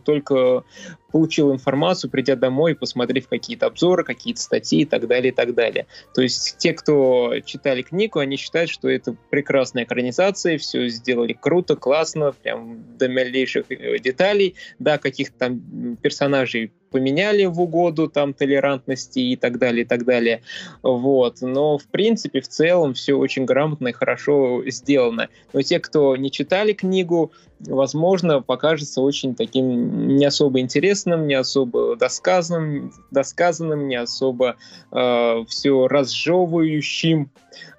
только 0.00 0.64
получил 1.12 1.52
информацию, 1.52 2.10
придя 2.10 2.34
домой, 2.34 2.74
посмотрев 2.74 3.28
какие-то 3.28 3.66
обзоры, 3.66 4.02
какие-то 4.02 4.40
статьи 4.40 4.80
и 4.80 4.84
так 4.84 5.06
далее, 5.06 5.30
и 5.30 5.34
так 5.34 5.54
далее. 5.54 5.86
То 6.14 6.22
есть 6.22 6.56
те, 6.58 6.72
кто 6.72 7.34
читали 7.44 7.82
книгу, 7.82 8.18
они 8.18 8.36
считают, 8.36 8.70
что 8.70 8.88
это 8.88 9.14
прекрасная 9.30 9.84
экранизация, 9.84 10.58
все 10.58 10.88
сделали 10.88 11.34
круто, 11.38 11.76
классно, 11.76 12.32
прям 12.32 12.96
до 12.96 13.08
малейших 13.08 13.70
э, 13.70 13.98
деталей. 14.22 14.56
Да, 14.78 14.98
каких-то 14.98 15.36
там 15.38 15.96
персонажей 15.96 16.72
поменяли 16.92 17.46
в 17.46 17.60
угоду 17.60 18.08
там 18.08 18.34
толерантности 18.34 19.18
и 19.18 19.36
так 19.36 19.58
далее, 19.58 19.84
и 19.84 19.86
так 19.86 20.04
далее. 20.04 20.42
Вот. 20.82 21.38
Но, 21.40 21.78
в 21.78 21.86
принципе, 21.86 22.40
в 22.40 22.48
целом 22.48 22.94
все 22.94 23.14
очень 23.14 23.44
грамотно 23.44 23.88
и 23.88 23.92
хорошо 23.92 24.62
сделано. 24.66 25.28
Но 25.52 25.62
те, 25.62 25.80
кто 25.80 26.16
не 26.16 26.30
читали 26.30 26.72
книгу, 26.72 27.32
возможно, 27.66 28.42
покажется 28.42 29.00
очень 29.00 29.34
таким 29.34 30.16
не 30.16 30.24
особо 30.24 30.60
интересным, 30.60 31.26
не 31.26 31.34
особо 31.34 31.96
досказанным, 31.96 32.92
досказанным 33.10 33.88
не 33.88 33.96
особо 33.96 34.56
э, 34.90 35.44
все 35.48 35.86
разжевывающим 35.86 37.30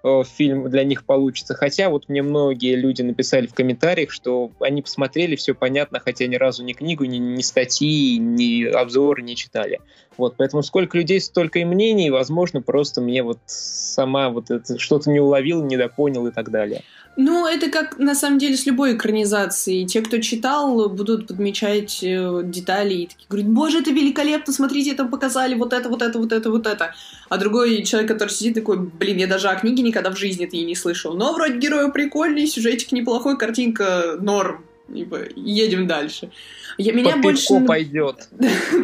э, 0.03 0.23
фильм 0.23 0.69
для 0.69 0.83
них 0.83 1.05
получится. 1.05 1.53
Хотя 1.53 1.89
вот 1.89 2.09
мне 2.09 2.21
многие 2.21 2.75
люди 2.75 3.01
написали 3.01 3.47
в 3.47 3.53
комментариях, 3.53 4.11
что 4.11 4.51
они 4.59 4.81
посмотрели, 4.81 5.35
все 5.35 5.53
понятно, 5.53 5.99
хотя 5.99 6.27
ни 6.27 6.35
разу 6.35 6.63
ни 6.63 6.73
книгу, 6.73 7.05
ни, 7.05 7.17
ни 7.17 7.41
статьи, 7.41 8.17
ни 8.17 8.63
обзоры 9.03 9.21
не 9.21 9.35
читали. 9.35 9.79
Вот, 10.17 10.35
поэтому 10.37 10.63
сколько 10.63 10.97
людей, 10.97 11.19
столько 11.19 11.59
и 11.59 11.65
мнений, 11.65 12.09
возможно, 12.09 12.61
просто 12.61 13.01
мне 13.01 13.23
вот 13.23 13.39
сама 13.45 14.29
вот 14.29 14.51
это 14.51 14.79
что-то 14.79 15.09
не 15.09 15.19
уловил, 15.19 15.63
недопонял 15.63 16.27
и 16.27 16.31
так 16.31 16.51
далее. 16.51 16.83
Ну, 17.15 17.45
это 17.45 17.69
как 17.69 17.99
на 17.99 18.15
самом 18.15 18.39
деле 18.39 18.57
с 18.57 18.65
любой 18.65 18.95
экранизацией. 18.95 19.85
Те, 19.85 20.01
кто 20.01 20.17
читал, 20.17 20.89
будут 20.89 21.27
подмечать 21.27 22.03
э, 22.03 22.41
детали 22.43 22.93
и 22.93 23.05
такие 23.05 23.27
говорят, 23.29 23.49
боже, 23.51 23.79
это 23.79 23.91
великолепно, 23.91 24.51
смотрите, 24.51 24.95
там 24.95 25.09
показали 25.09 25.53
вот 25.53 25.73
это, 25.73 25.89
вот 25.89 26.01
это, 26.01 26.17
вот 26.17 26.31
это, 26.31 26.49
вот 26.49 26.65
это. 26.65 26.95
А 27.29 27.37
другой 27.37 27.83
человек, 27.83 28.09
который 28.09 28.29
сидит 28.29 28.55
такой, 28.55 28.79
блин, 28.79 29.17
я 29.17 29.27
даже 29.27 29.49
о 29.49 29.55
книге 29.55 29.83
никогда 29.83 30.09
в 30.09 30.17
жизни 30.17 30.45
это 30.45 30.57
и 30.57 30.65
не 30.65 30.75
слышал. 30.75 31.13
Но 31.13 31.33
вроде 31.33 31.59
героя 31.59 31.89
прикольный, 31.89 32.47
сюжетик 32.47 32.91
неплохой, 32.91 33.37
картинка 33.37 34.17
норм. 34.19 34.65
Типа, 34.91 35.19
едем 35.35 35.87
дальше. 35.87 36.31
Я, 36.77 36.93
меня 36.93 37.15
По 37.15 37.21
больше... 37.23 37.61
пойдет. 37.65 38.29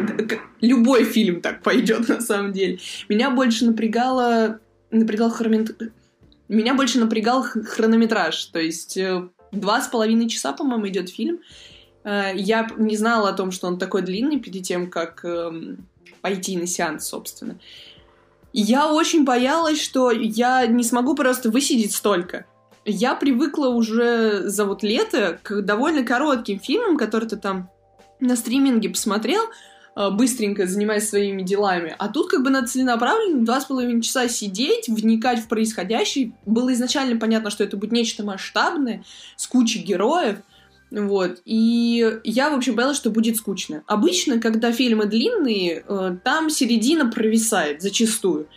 Любой 0.60 1.04
фильм 1.04 1.40
так 1.40 1.62
пойдет, 1.62 2.08
на 2.08 2.20
самом 2.20 2.52
деле. 2.52 2.78
Меня 3.08 3.30
больше 3.30 3.66
напрягало 3.66 4.60
напрягал 4.90 5.30
хромент 5.30 5.70
меня 6.50 6.74
больше 6.74 6.98
напрягал 6.98 7.44
хронометраж, 7.44 8.46
то 8.46 8.58
есть 8.58 8.96
э, 8.96 9.28
два 9.52 9.80
с 9.80 9.86
половиной 9.86 10.28
часа, 10.28 10.52
по-моему, 10.52 10.88
идет 10.88 11.08
фильм. 11.08 11.38
Э, 12.02 12.32
я 12.34 12.68
не 12.76 12.96
знала 12.96 13.28
о 13.28 13.32
том, 13.34 13.52
что 13.52 13.68
он 13.68 13.78
такой 13.78 14.02
длинный 14.02 14.40
перед 14.40 14.64
тем, 14.64 14.90
как 14.90 15.24
эм, 15.24 15.86
пойти 16.20 16.56
на 16.56 16.66
сеанс, 16.66 17.06
собственно. 17.06 17.56
Я 18.52 18.92
очень 18.92 19.24
боялась, 19.24 19.80
что 19.80 20.10
я 20.10 20.66
не 20.66 20.82
смогу 20.82 21.14
просто 21.14 21.50
высидеть 21.50 21.94
столько. 21.94 22.46
Я 22.90 23.14
привыкла 23.14 23.68
уже 23.68 24.48
за 24.48 24.64
вот 24.64 24.82
лето 24.82 25.38
к 25.42 25.62
довольно 25.62 26.04
коротким 26.04 26.58
фильмам, 26.60 26.96
которые 26.96 27.28
ты 27.28 27.36
там 27.36 27.70
на 28.20 28.36
стриминге 28.36 28.90
посмотрел, 28.90 29.42
Э, 29.96 30.10
быстренько 30.10 30.66
занимаясь 30.66 31.08
своими 31.08 31.42
делами. 31.42 31.94
А 31.98 32.08
тут 32.08 32.30
как 32.30 32.42
бы 32.42 32.50
надо 32.50 32.68
целенаправленно 32.68 33.44
два 33.44 33.60
с 33.60 33.64
половиной 33.64 34.02
часа 34.02 34.28
сидеть, 34.28 34.88
вникать 34.88 35.40
в 35.40 35.48
происходящее. 35.48 36.32
Было 36.46 36.72
изначально 36.72 37.18
понятно, 37.18 37.50
что 37.50 37.64
это 37.64 37.76
будет 37.76 37.92
нечто 37.92 38.24
масштабное, 38.24 39.04
с 39.36 39.46
кучей 39.46 39.80
героев. 39.80 40.38
Вот. 40.90 41.40
И 41.44 42.20
я, 42.24 42.50
в 42.50 42.54
общем, 42.54 42.76
боялась, 42.76 42.96
что 42.96 43.10
будет 43.10 43.36
скучно. 43.36 43.82
Обычно, 43.86 44.40
когда 44.40 44.72
фильмы 44.72 45.06
длинные, 45.06 45.84
э, 45.86 46.16
там 46.24 46.50
середина 46.50 47.10
провисает 47.10 47.82
зачастую. 47.82 48.48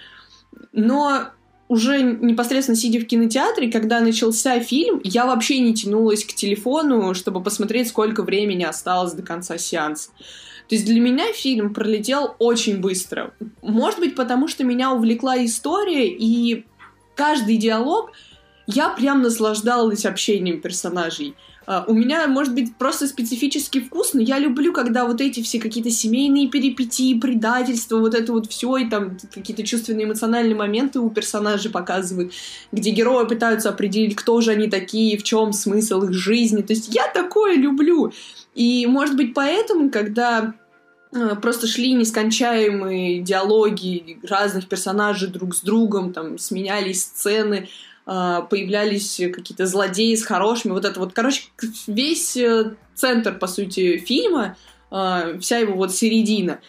Но 0.72 1.30
уже 1.68 2.02
непосредственно 2.02 2.76
сидя 2.76 3.00
в 3.00 3.06
кинотеатре, 3.06 3.72
когда 3.72 4.00
начался 4.00 4.60
фильм, 4.60 5.00
я 5.04 5.26
вообще 5.26 5.60
не 5.60 5.74
тянулась 5.74 6.26
к 6.26 6.34
телефону, 6.34 7.14
чтобы 7.14 7.42
посмотреть, 7.42 7.88
сколько 7.88 8.24
времени 8.24 8.64
осталось 8.64 9.14
до 9.14 9.24
конца 9.24 9.58
сеанса. 9.58 10.10
То 10.70 10.76
есть 10.76 10.86
для 10.86 11.00
меня 11.00 11.32
фильм 11.34 11.74
пролетел 11.74 12.36
очень 12.40 12.80
быстро. 12.80 13.34
Может 13.62 14.00
быть, 14.00 14.16
потому 14.16 14.48
что 14.48 14.64
меня 14.64 14.92
увлекла 14.92 15.44
история, 15.44 16.08
и 16.08 16.66
каждый 17.16 17.58
диалог 17.58 18.12
я 18.68 18.90
прям 18.90 19.22
наслаждалась 19.22 20.06
общением 20.06 20.62
персонажей. 20.62 21.36
Uh, 21.66 21.84
у 21.88 21.94
меня, 21.94 22.28
может 22.28 22.54
быть, 22.54 22.76
просто 22.76 23.08
специфический 23.08 23.80
вкус, 23.80 24.14
но 24.14 24.22
я 24.22 24.38
люблю, 24.38 24.74
когда 24.74 25.06
вот 25.06 25.22
эти 25.22 25.42
все 25.42 25.60
какие-то 25.60 25.90
семейные 25.90 26.50
перипетии, 26.50 27.18
предательства, 27.18 28.00
вот 28.00 28.14
это 28.14 28.34
вот 28.34 28.52
все, 28.52 28.78
и 28.78 28.90
там 28.90 29.18
какие-то 29.34 29.64
чувственные 29.64 30.06
эмоциональные 30.06 30.56
моменты 30.56 31.00
у 31.00 31.10
персонажей 31.10 31.72
показывают, 31.72 32.34
где 32.74 32.92
герои 32.92 33.26
пытаются 33.28 33.70
определить, 33.70 34.16
кто 34.16 34.42
же 34.42 34.52
они 34.52 34.70
такие, 34.70 35.18
в 35.18 35.24
чем 35.24 35.54
смысл 35.54 36.04
их 36.04 36.14
жизни. 36.14 36.62
То 36.62 36.74
есть 36.74 36.94
я 36.94 37.08
такое 37.08 37.56
люблю. 37.56 38.12
И, 38.56 38.86
может 38.86 39.16
быть, 39.16 39.34
поэтому, 39.34 39.90
когда 39.90 40.54
э, 41.14 41.36
просто 41.42 41.68
шли 41.68 41.94
нескончаемые 41.94 43.22
диалоги 43.22 44.20
разных 44.24 44.68
персонажей 44.68 45.30
друг 45.30 45.56
с 45.56 45.62
другом, 45.62 46.12
там 46.12 46.38
сменялись 46.38 47.04
сцены, 47.04 47.70
появлялись 48.06 49.16
какие-то 49.34 49.66
злодеи 49.66 50.16
с 50.16 50.26
хорошими, 50.26 50.74
вот 50.74 50.86
это 50.86 51.00
вот, 51.00 51.14
короче, 51.14 51.44
весь 51.88 52.36
э, 52.36 52.74
центр, 52.96 53.38
по 53.38 53.48
сути, 53.48 53.98
фильма, 53.98 54.58
вся 54.90 55.58
его 55.58 55.74
вот 55.76 55.94
середина, 55.96 56.60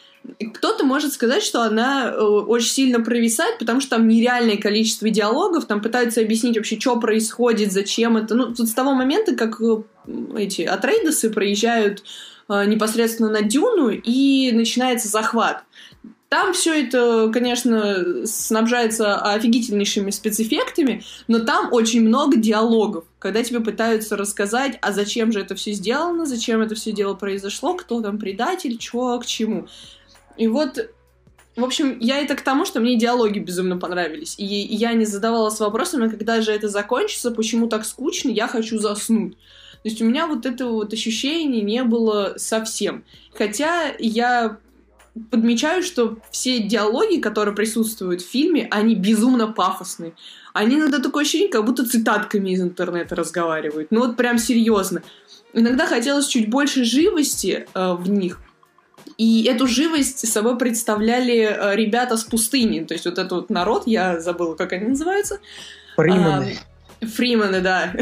кто-то 0.55 0.85
может 0.85 1.13
сказать, 1.13 1.43
что 1.43 1.63
она 1.63 2.11
э, 2.11 2.19
очень 2.19 2.69
сильно 2.69 3.01
провисает, 3.01 3.59
потому 3.59 3.81
что 3.81 3.97
там 3.97 4.09
нереальное 4.09 4.57
количество 4.57 5.11
диалогов, 5.11 5.67
там 5.67 5.83
пытаются 5.83 6.21
объяснить 6.21 6.57
вообще, 6.57 6.81
что 6.81 6.99
происходит, 6.99 7.73
зачем 7.73 8.17
это. 8.17 8.35
Ну, 8.35 8.55
тут 8.55 8.69
с 8.69 8.73
того 8.73 8.95
момента, 8.95 9.37
как 9.37 9.61
э, 9.61 9.83
эти 10.37 10.63
Атрейдесы 10.63 11.31
проезжают 11.31 12.03
непосредственно 12.47 13.31
на 13.31 13.41
Дюну, 13.41 13.89
и 13.89 14.53
начинается 14.53 15.09
захват. 15.09 15.65
Там 16.35 16.53
все 16.53 16.83
это, 16.83 17.31
конечно, 17.33 18.27
снабжается 18.27 19.21
офигительнейшими 19.21 20.11
спецэффектами, 20.11 21.05
но 21.29 21.39
там 21.39 21.73
очень 21.73 22.03
много 22.03 22.37
диалогов, 22.37 23.05
когда 23.21 23.45
тебе 23.45 23.61
пытаются 23.61 24.17
рассказать, 24.17 24.77
а 24.83 24.91
зачем 24.91 25.31
же 25.31 25.39
это 25.39 25.55
все 25.55 25.71
сделано, 25.71 26.27
зачем 26.27 26.61
это 26.61 26.75
все 26.75 26.91
дело 26.91 27.15
произошло, 27.15 27.75
кто 27.75 28.03
там 28.03 28.19
предатель, 28.19 28.81
что 28.81 29.17
к 29.21 29.27
чему. 29.27 29.69
И 30.37 30.49
вот, 30.49 30.91
в 31.55 31.63
общем, 31.63 31.99
я 32.01 32.19
это 32.19 32.35
к 32.35 32.41
тому, 32.41 32.65
что 32.65 32.81
мне 32.81 32.99
диалоги 32.99 33.39
безумно 33.39 33.79
понравились. 33.79 34.35
И, 34.37 34.45
я 34.45 34.93
не 34.95 35.05
задавалась 35.05 35.61
вопросами, 35.61 36.09
когда 36.09 36.41
же 36.41 36.51
это 36.51 36.69
закончится, 36.69 37.31
почему 37.31 37.69
так 37.69 37.85
скучно, 37.85 38.31
я 38.31 38.49
хочу 38.49 38.81
заснуть. 38.81 39.37
То 39.85 39.89
есть 39.89 40.03
у 40.03 40.05
меня 40.05 40.27
вот 40.27 40.47
этого 40.47 40.73
вот 40.73 40.93
ощущения 40.93 41.61
не 41.61 41.85
было 41.85 42.35
совсем. 42.39 43.05
Хотя 43.33 43.95
я 44.01 44.59
подмечаю, 45.31 45.83
что 45.83 46.19
все 46.31 46.61
диалоги, 46.61 47.21
которые 47.21 47.55
присутствуют 47.55 48.23
в 48.23 48.29
фильме, 48.29 48.67
они 48.71 48.95
безумно 48.95 49.49
пафосные. 49.49 50.15
Они 50.53 50.77
иногда 50.77 50.99
такое 50.99 51.23
ощущение, 51.23 51.49
как 51.49 51.65
будто 51.65 51.87
цитатками 51.87 52.51
из 52.51 52.61
интернета 52.61 53.15
разговаривают. 53.17 53.89
Ну 53.91 54.01
вот 54.01 54.17
прям 54.17 54.39
серьезно. 54.39 55.03
Иногда 55.53 55.87
хотелось 55.87 56.27
чуть 56.27 56.51
больше 56.51 56.85
живости 56.85 57.67
э, 57.75 57.95
в 57.95 58.09
них, 58.09 58.41
и 59.19 59.45
эту 59.45 59.67
живость 59.67 60.27
собой 60.27 60.59
представляли 60.59 61.37
э, 61.37 61.77
ребята 61.77 62.17
с 62.17 62.25
пустыни. 62.25 62.85
То 62.85 62.95
есть 62.95 63.05
вот 63.05 63.19
этот 63.19 63.33
вот 63.33 63.51
народ, 63.51 63.85
я 63.87 64.21
забыла, 64.21 64.55
как 64.55 64.73
они 64.73 64.89
называются. 64.89 65.39
Фримены. 65.97 66.59
А, 67.01 67.07
Фримены, 67.07 67.61
да. 67.61 67.95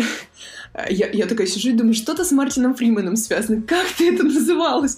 Я, 0.89 1.11
я 1.11 1.27
такая 1.27 1.47
сижу 1.47 1.71
и 1.71 1.73
думаю, 1.73 1.93
что-то 1.95 2.25
с 2.25 2.33
Мартином 2.33 2.75
Фрименом 2.75 3.17
связано. 3.17 3.63
Как 3.67 3.87
ты 3.99 4.15
это 4.15 4.25
называлось? 4.25 4.97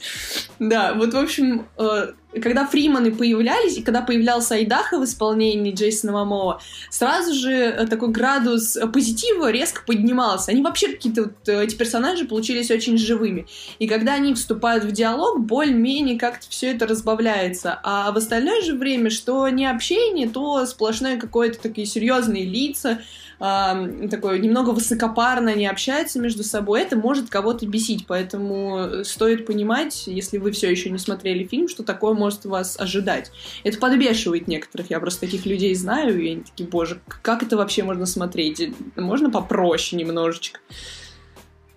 Да, 0.61 0.95
вот, 0.95 1.13
в 1.13 1.17
общем, 1.17 1.67
э, 1.77 2.13
когда 2.41 2.65
Фриманы 2.67 3.13
появлялись, 3.13 3.77
и 3.77 3.83
когда 3.83 4.01
появлялся 4.01 4.55
Айдаха 4.55 4.99
в 4.99 5.05
исполнении 5.05 5.75
Джейсона 5.75 6.13
Мамова, 6.13 6.61
сразу 6.91 7.35
же 7.35 7.53
э, 7.53 7.87
такой 7.89 8.11
градус 8.11 8.79
позитива 8.93 9.51
резко 9.51 9.83
поднимался. 9.85 10.53
Они 10.53 10.63
вообще 10.63 10.89
какие-то 10.89 11.25
вот, 11.25 11.49
э, 11.49 11.65
эти 11.65 11.75
персонажи 11.75 12.25
получились 12.25 12.71
очень 12.71 12.97
живыми. 12.97 13.47
И 13.81 13.89
когда 13.89 14.15
они 14.15 14.35
вступают 14.35 14.85
в 14.85 14.93
диалог, 14.93 15.41
более-менее 15.41 16.19
как-то 16.21 16.47
все 16.49 16.73
это 16.73 16.87
разбавляется. 16.87 17.81
А 17.83 18.13
в 18.13 18.17
остальное 18.17 18.63
же 18.63 18.75
время, 18.75 19.11
что 19.11 19.49
не 19.49 19.67
общение, 19.67 20.29
то 20.29 20.65
сплошное 20.67 21.19
какое-то 21.19 21.61
такие 21.61 21.87
серьезные 21.87 22.45
лица, 22.45 23.01
э, 23.41 24.09
такое 24.11 24.39
немного 24.39 24.71
высокопарно 24.71 25.53
они 25.53 25.67
общаются 25.67 26.21
между 26.21 26.43
собой, 26.43 26.83
это 26.83 26.97
может 26.97 27.31
кого-то 27.31 27.67
бесить. 27.67 28.07
Поэтому 28.07 29.05
стоит 29.05 29.47
понимать, 29.47 30.07
если 30.07 30.39
вы 30.39 30.53
все 30.53 30.71
еще 30.71 30.91
не 30.91 30.99
смотрели 30.99 31.45
фильм, 31.45 31.69
что 31.69 31.83
такое 31.83 32.15
может 32.15 32.45
вас 32.45 32.79
ожидать. 32.79 33.31
Это 33.65 33.79
подбешивает 33.79 34.49
некоторых. 34.49 34.91
Я 34.91 35.01
просто 35.01 35.23
таких 35.23 35.47
людей 35.47 35.75
знаю, 35.75 36.21
и 36.23 36.31
они 36.33 36.43
такие, 36.43 36.69
боже, 36.69 37.01
как 37.23 37.43
это 37.43 37.57
вообще 37.57 37.83
можно 37.83 38.07
смотреть? 38.07 38.73
Можно 38.97 39.31
попроще 39.31 40.01
немножечко. 40.03 40.61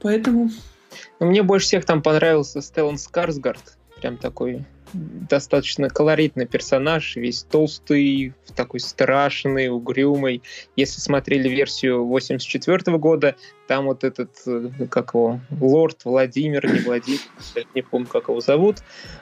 Поэтому... 0.01 0.49
Ну, 1.19 1.25
мне 1.27 1.43
больше 1.43 1.67
всех 1.67 1.85
там 1.85 2.01
понравился 2.01 2.61
Стеллан 2.61 2.97
Скарсгард. 2.97 3.77
Прям 3.99 4.17
такой 4.17 4.65
достаточно 4.93 5.89
колоритный 5.89 6.45
персонаж, 6.45 7.15
весь 7.15 7.43
толстый, 7.43 8.33
такой 8.55 8.79
страшный, 8.79 9.69
угрюмый. 9.69 10.41
Если 10.75 10.99
смотрели 10.99 11.49
версию 11.49 12.05
84 12.05 12.97
года, 12.97 13.35
там 13.67 13.85
вот 13.85 14.03
этот, 14.03 14.31
э, 14.45 14.69
как 14.89 15.13
его, 15.13 15.39
лорд 15.59 16.05
Владимир, 16.05 16.71
не 16.71 16.79
Владимир, 16.79 17.19
не 17.75 17.81
помню, 17.81 18.07
как 18.07 18.29
его 18.29 18.39
зовут. 18.39 18.77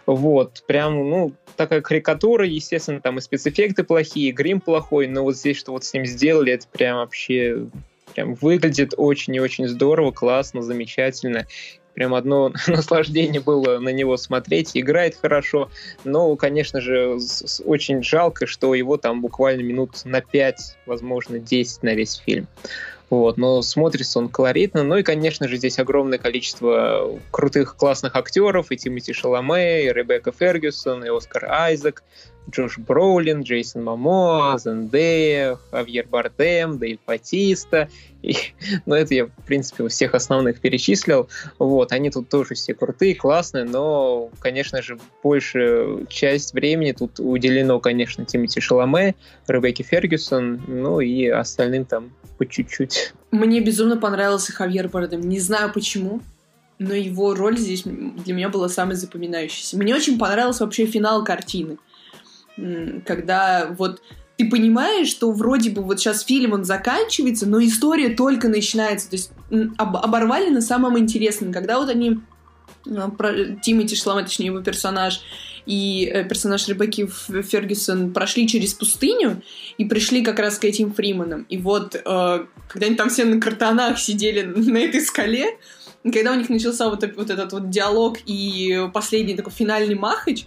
Вот, 0.06 0.64
прям, 0.68 1.10
ну, 1.10 1.34
такая 1.56 1.82
карикатура, 1.82 2.46
естественно, 2.46 3.02
там 3.02 3.18
и 3.18 3.22
спецэффекты 3.22 3.84
плохие, 3.84 4.30
и 4.30 4.32
грим 4.32 4.62
плохой, 4.62 5.08
но 5.08 5.24
вот 5.24 5.36
здесь, 5.36 5.58
что 5.58 5.72
вот 5.72 5.84
с 5.84 5.94
ним 5.94 6.06
сделали, 6.06 6.54
это 6.54 6.68
прям 6.68 6.98
вообще 6.98 7.68
прям 8.14 8.36
выглядит 8.36 8.94
очень 8.96 9.36
и 9.36 9.40
очень 9.40 9.68
здорово, 9.68 10.12
классно, 10.12 10.62
замечательно 10.62 11.48
прям 11.96 12.14
одно 12.14 12.54
наслаждение 12.68 13.42
было 13.42 13.80
на 13.80 13.90
него 13.90 14.18
смотреть. 14.18 14.72
Играет 14.76 15.18
хорошо, 15.20 15.70
но, 16.04 16.36
конечно 16.36 16.82
же, 16.82 17.18
очень 17.66 18.04
жалко, 18.04 18.46
что 18.46 18.76
его 18.76 18.98
там 18.98 19.22
буквально 19.22 19.62
минут 19.62 20.06
на 20.06 20.22
5, 20.22 20.78
возможно, 20.86 21.40
10 21.40 21.82
на 21.84 21.96
весь 21.96 22.16
фильм. 22.16 22.48
Вот, 23.10 23.38
но 23.38 23.62
смотрится 23.62 24.20
он 24.20 24.30
колоритно. 24.30 24.84
Ну 24.84 24.98
и, 24.98 25.04
конечно 25.04 25.48
же, 25.48 25.58
здесь 25.58 25.80
огромное 25.80 26.18
количество 26.18 27.20
крутых, 27.32 27.76
классных 27.76 28.16
актеров. 28.16 28.72
И 28.72 28.78
Тимоти 28.78 29.14
Шаломе, 29.14 29.86
и 29.86 29.94
Ребекка 29.94 30.32
Фергюсон, 30.32 31.06
и 31.06 31.10
Оскар 31.10 31.46
Айзек. 31.50 32.04
Джош 32.50 32.78
Броулин, 32.78 33.42
Джейсон 33.42 33.84
Мамо, 33.84 34.58
Зендея, 34.60 35.58
Хавьер 35.72 36.08
Бардем, 36.08 36.78
Дэйв 36.78 37.00
Батиста. 37.06 37.90
И, 38.22 38.36
ну, 38.86 38.96
это 38.96 39.14
я, 39.14 39.26
в 39.26 39.46
принципе, 39.46 39.88
всех 39.88 40.14
основных 40.14 40.60
перечислил. 40.60 41.30
Вот, 41.60 41.92
они 41.92 42.10
тут 42.10 42.30
тоже 42.30 42.56
все 42.56 42.74
крутые, 42.74 43.16
классные, 43.16 43.66
но, 43.66 44.30
конечно 44.40 44.82
же, 44.82 44.98
большая 45.24 46.06
часть 46.08 46.54
времени 46.54 46.92
тут 46.92 47.20
уделено, 47.20 47.80
конечно, 47.80 48.26
Тимати 48.26 48.60
Шаломе, 48.60 49.16
Ребекке 49.48 49.84
Фергюсон, 49.84 50.62
ну 50.68 51.00
и 51.00 51.28
остальным 51.28 51.86
там 51.86 52.12
по 52.38 52.46
чуть-чуть. 52.46 53.14
Мне 53.32 53.60
безумно 53.62 53.98
понравился 53.98 54.52
Хавьер 54.52 54.90
Бардем. 54.90 55.22
Не 55.22 55.40
знаю 55.40 55.72
почему, 55.74 56.22
но 56.80 56.94
его 56.94 57.34
роль 57.34 57.58
здесь 57.58 57.84
для 57.84 58.34
меня 58.34 58.50
была 58.50 58.70
самой 58.70 58.96
запоминающейся. 58.96 59.78
Мне 59.78 59.96
очень 59.96 60.18
понравился 60.18 60.64
вообще 60.64 60.86
финал 60.86 61.24
картины 61.24 61.78
когда 63.06 63.68
вот 63.78 64.02
ты 64.38 64.50
понимаешь, 64.50 65.08
что 65.08 65.32
вроде 65.32 65.70
бы 65.70 65.82
вот 65.82 66.00
сейчас 66.00 66.24
фильм 66.24 66.54
он 66.54 66.66
заканчивается, 66.66 67.48
но 67.48 67.64
история 67.64 68.10
только 68.10 68.50
начинается. 68.50 69.10
То 69.10 69.16
есть 69.16 69.32
об 69.78 69.96
оборвали 69.98 70.50
на 70.50 70.62
самом 70.62 71.00
интересном. 71.00 71.54
Когда 71.54 71.80
вот 71.80 71.90
они 71.90 72.20
а, 72.86 73.10
про 73.10 73.56
Тимати 73.62 73.96
Шлама, 73.96 74.24
точнее 74.24 74.48
его 74.48 74.62
персонаж, 74.62 75.22
и 75.66 76.06
э, 76.06 76.24
персонаж 76.26 76.68
Ребекки 76.68 77.08
Фергюсон 77.08 78.14
прошли 78.14 78.48
через 78.48 78.76
пустыню 78.76 79.42
и 79.78 79.86
пришли 79.86 80.24
как 80.24 80.38
раз 80.38 80.60
к 80.60 80.66
этим 80.66 80.94
Фриманам. 80.94 81.44
И 81.50 81.58
вот, 81.58 81.96
э, 81.96 82.46
когда 82.68 82.86
они 82.86 82.96
там 82.96 83.10
все 83.10 83.26
на 83.26 83.42
картонах 83.42 83.98
сидели 83.98 84.44
на 84.44 84.78
этой 84.78 85.02
скале, 85.02 85.58
когда 86.04 86.34
у 86.34 86.36
них 86.36 86.50
начался 86.50 86.88
вот, 86.90 87.04
вот 87.16 87.30
этот 87.32 87.52
вот 87.52 87.70
диалог 87.72 88.18
и 88.28 88.88
последний 88.94 89.34
такой 89.34 89.54
финальный 89.54 89.96
махач, 89.96 90.46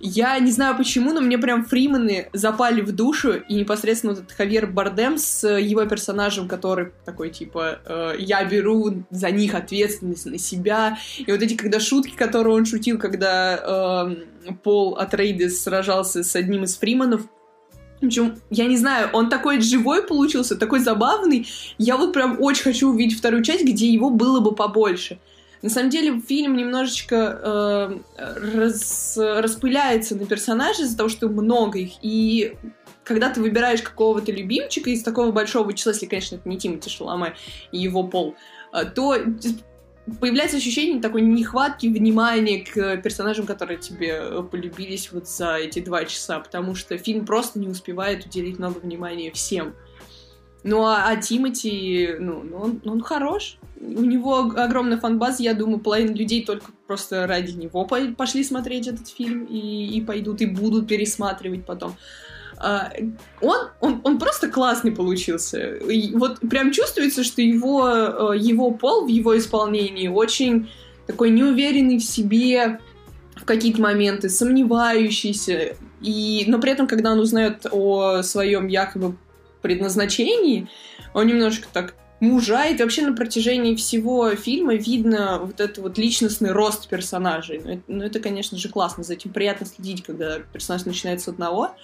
я 0.00 0.38
не 0.38 0.50
знаю 0.50 0.76
почему, 0.76 1.12
но 1.12 1.20
мне 1.20 1.38
прям 1.38 1.64
Фримены 1.64 2.28
запали 2.32 2.80
в 2.80 2.92
душу, 2.92 3.34
и 3.34 3.54
непосредственно 3.54 4.14
вот 4.14 4.22
этот 4.24 4.36
Хавьер 4.36 4.66
Бардем 4.66 5.18
с 5.18 5.46
его 5.46 5.84
персонажем, 5.84 6.48
который 6.48 6.92
такой, 7.04 7.30
типа, 7.30 7.80
э, 7.84 8.14
я 8.18 8.44
беру 8.44 9.04
за 9.10 9.30
них 9.30 9.54
ответственность 9.54 10.26
на 10.26 10.38
себя, 10.38 10.98
и 11.18 11.30
вот 11.30 11.42
эти, 11.42 11.54
когда 11.54 11.80
шутки, 11.80 12.16
которые 12.16 12.56
он 12.56 12.64
шутил, 12.64 12.98
когда 12.98 14.14
э, 14.48 14.52
Пол 14.62 14.96
Атрейдес 14.96 15.62
сражался 15.62 16.24
с 16.24 16.34
одним 16.34 16.64
из 16.64 16.76
Фриманов, 16.76 17.22
общем, 18.02 18.40
я 18.48 18.66
не 18.66 18.76
знаю, 18.76 19.10
он 19.12 19.28
такой 19.28 19.60
живой 19.60 20.02
получился, 20.02 20.56
такой 20.56 20.80
забавный. 20.80 21.46
Я 21.78 21.96
вот 21.96 22.12
прям 22.12 22.40
очень 22.40 22.62
хочу 22.62 22.90
увидеть 22.90 23.18
вторую 23.18 23.42
часть, 23.42 23.64
где 23.64 23.88
его 23.88 24.10
было 24.10 24.40
бы 24.40 24.54
побольше. 24.54 25.18
На 25.62 25.68
самом 25.68 25.90
деле 25.90 26.18
фильм 26.20 26.56
немножечко 26.56 27.16
э, 27.16 27.98
рас, 28.56 29.18
распыляется 29.18 30.16
на 30.16 30.24
персонажей 30.24 30.84
из-за 30.84 30.96
того, 30.96 31.08
что 31.08 31.28
много 31.28 31.78
их. 31.78 31.92
И 32.00 32.56
когда 33.04 33.28
ты 33.30 33.40
выбираешь 33.40 33.82
какого-то 33.82 34.32
любимчика 34.32 34.90
из 34.90 35.02
такого 35.02 35.32
большого 35.32 35.72
числа, 35.74 35.92
если, 35.92 36.06
конечно, 36.06 36.36
это 36.36 36.48
не 36.48 36.58
Тимати 36.58 36.88
Шаломе 36.88 37.34
и 37.72 37.78
его 37.78 38.04
пол, 38.04 38.36
э, 38.72 38.84
то 38.86 39.16
появляется 40.18 40.56
ощущение 40.56 41.00
такой 41.00 41.22
нехватки 41.22 41.86
внимания 41.86 42.64
к 42.64 42.96
персонажам, 42.98 43.46
которые 43.46 43.78
тебе 43.78 44.18
э, 44.18 44.42
полюбились 44.42 45.12
вот 45.12 45.28
за 45.28 45.56
эти 45.56 45.80
два 45.80 46.04
часа, 46.04 46.40
потому 46.40 46.74
что 46.74 46.96
фильм 46.98 47.26
просто 47.26 47.58
не 47.58 47.68
успевает 47.68 48.26
уделить 48.26 48.58
много 48.58 48.78
внимания 48.78 49.30
всем. 49.30 49.74
Ну 50.62 50.84
а, 50.84 51.06
а 51.08 51.16
Тимати, 51.16 52.16
ну, 52.18 52.42
ну 52.42 52.58
он, 52.58 52.82
он 52.84 53.00
хорош, 53.02 53.58
у 53.80 54.02
него 54.02 54.52
огромная 54.56 54.98
фанбаза, 54.98 55.42
я 55.42 55.54
думаю, 55.54 55.80
половина 55.80 56.12
людей 56.12 56.44
только 56.44 56.70
просто 56.86 57.26
ради 57.26 57.52
него 57.52 57.86
пошли 57.86 58.44
смотреть 58.44 58.88
этот 58.88 59.08
фильм 59.08 59.44
и, 59.44 59.86
и 59.96 60.00
пойдут 60.02 60.42
и 60.42 60.46
будут 60.46 60.86
пересматривать 60.86 61.64
потом. 61.64 61.96
Uh, 62.62 63.14
он, 63.40 63.56
он, 63.80 64.00
он 64.04 64.18
просто 64.18 64.50
классный 64.50 64.92
получился. 64.92 65.76
И 65.76 66.14
вот 66.14 66.40
прям 66.40 66.72
чувствуется, 66.72 67.24
что 67.24 67.40
его, 67.40 67.88
uh, 67.88 68.38
его 68.38 68.70
пол 68.72 69.06
в 69.06 69.08
его 69.08 69.38
исполнении 69.38 70.08
очень 70.08 70.68
такой 71.06 71.30
неуверенный 71.30 71.96
в 71.96 72.04
себе 72.04 72.78
в 73.34 73.46
какие-то 73.46 73.80
моменты, 73.80 74.28
сомневающийся. 74.28 75.74
И, 76.02 76.44
но 76.48 76.58
при 76.60 76.72
этом, 76.72 76.86
когда 76.86 77.12
он 77.12 77.20
узнает 77.20 77.64
о 77.72 78.22
своем 78.22 78.66
якобы 78.66 79.16
предназначении, 79.60 80.68
он 81.14 81.26
немножко 81.26 81.66
так 81.72 81.94
мужает. 82.20 82.80
Вообще 82.80 83.06
на 83.06 83.16
протяжении 83.16 83.74
всего 83.74 84.30
фильма 84.34 84.74
видно 84.74 85.38
вот 85.38 85.60
этот 85.60 85.78
вот 85.78 85.98
личностный 85.98 86.52
рост 86.52 86.88
персонажей. 86.88 87.60
Ну 87.64 87.70
это, 87.72 87.82
ну, 87.88 88.04
это, 88.04 88.20
конечно 88.20 88.58
же, 88.58 88.68
классно. 88.68 89.02
За 89.02 89.14
этим 89.14 89.32
приятно 89.32 89.66
следить, 89.66 90.02
когда 90.02 90.38
персонаж 90.38 90.84
начинает 90.84 91.20
с 91.20 91.28
одного, 91.28 91.74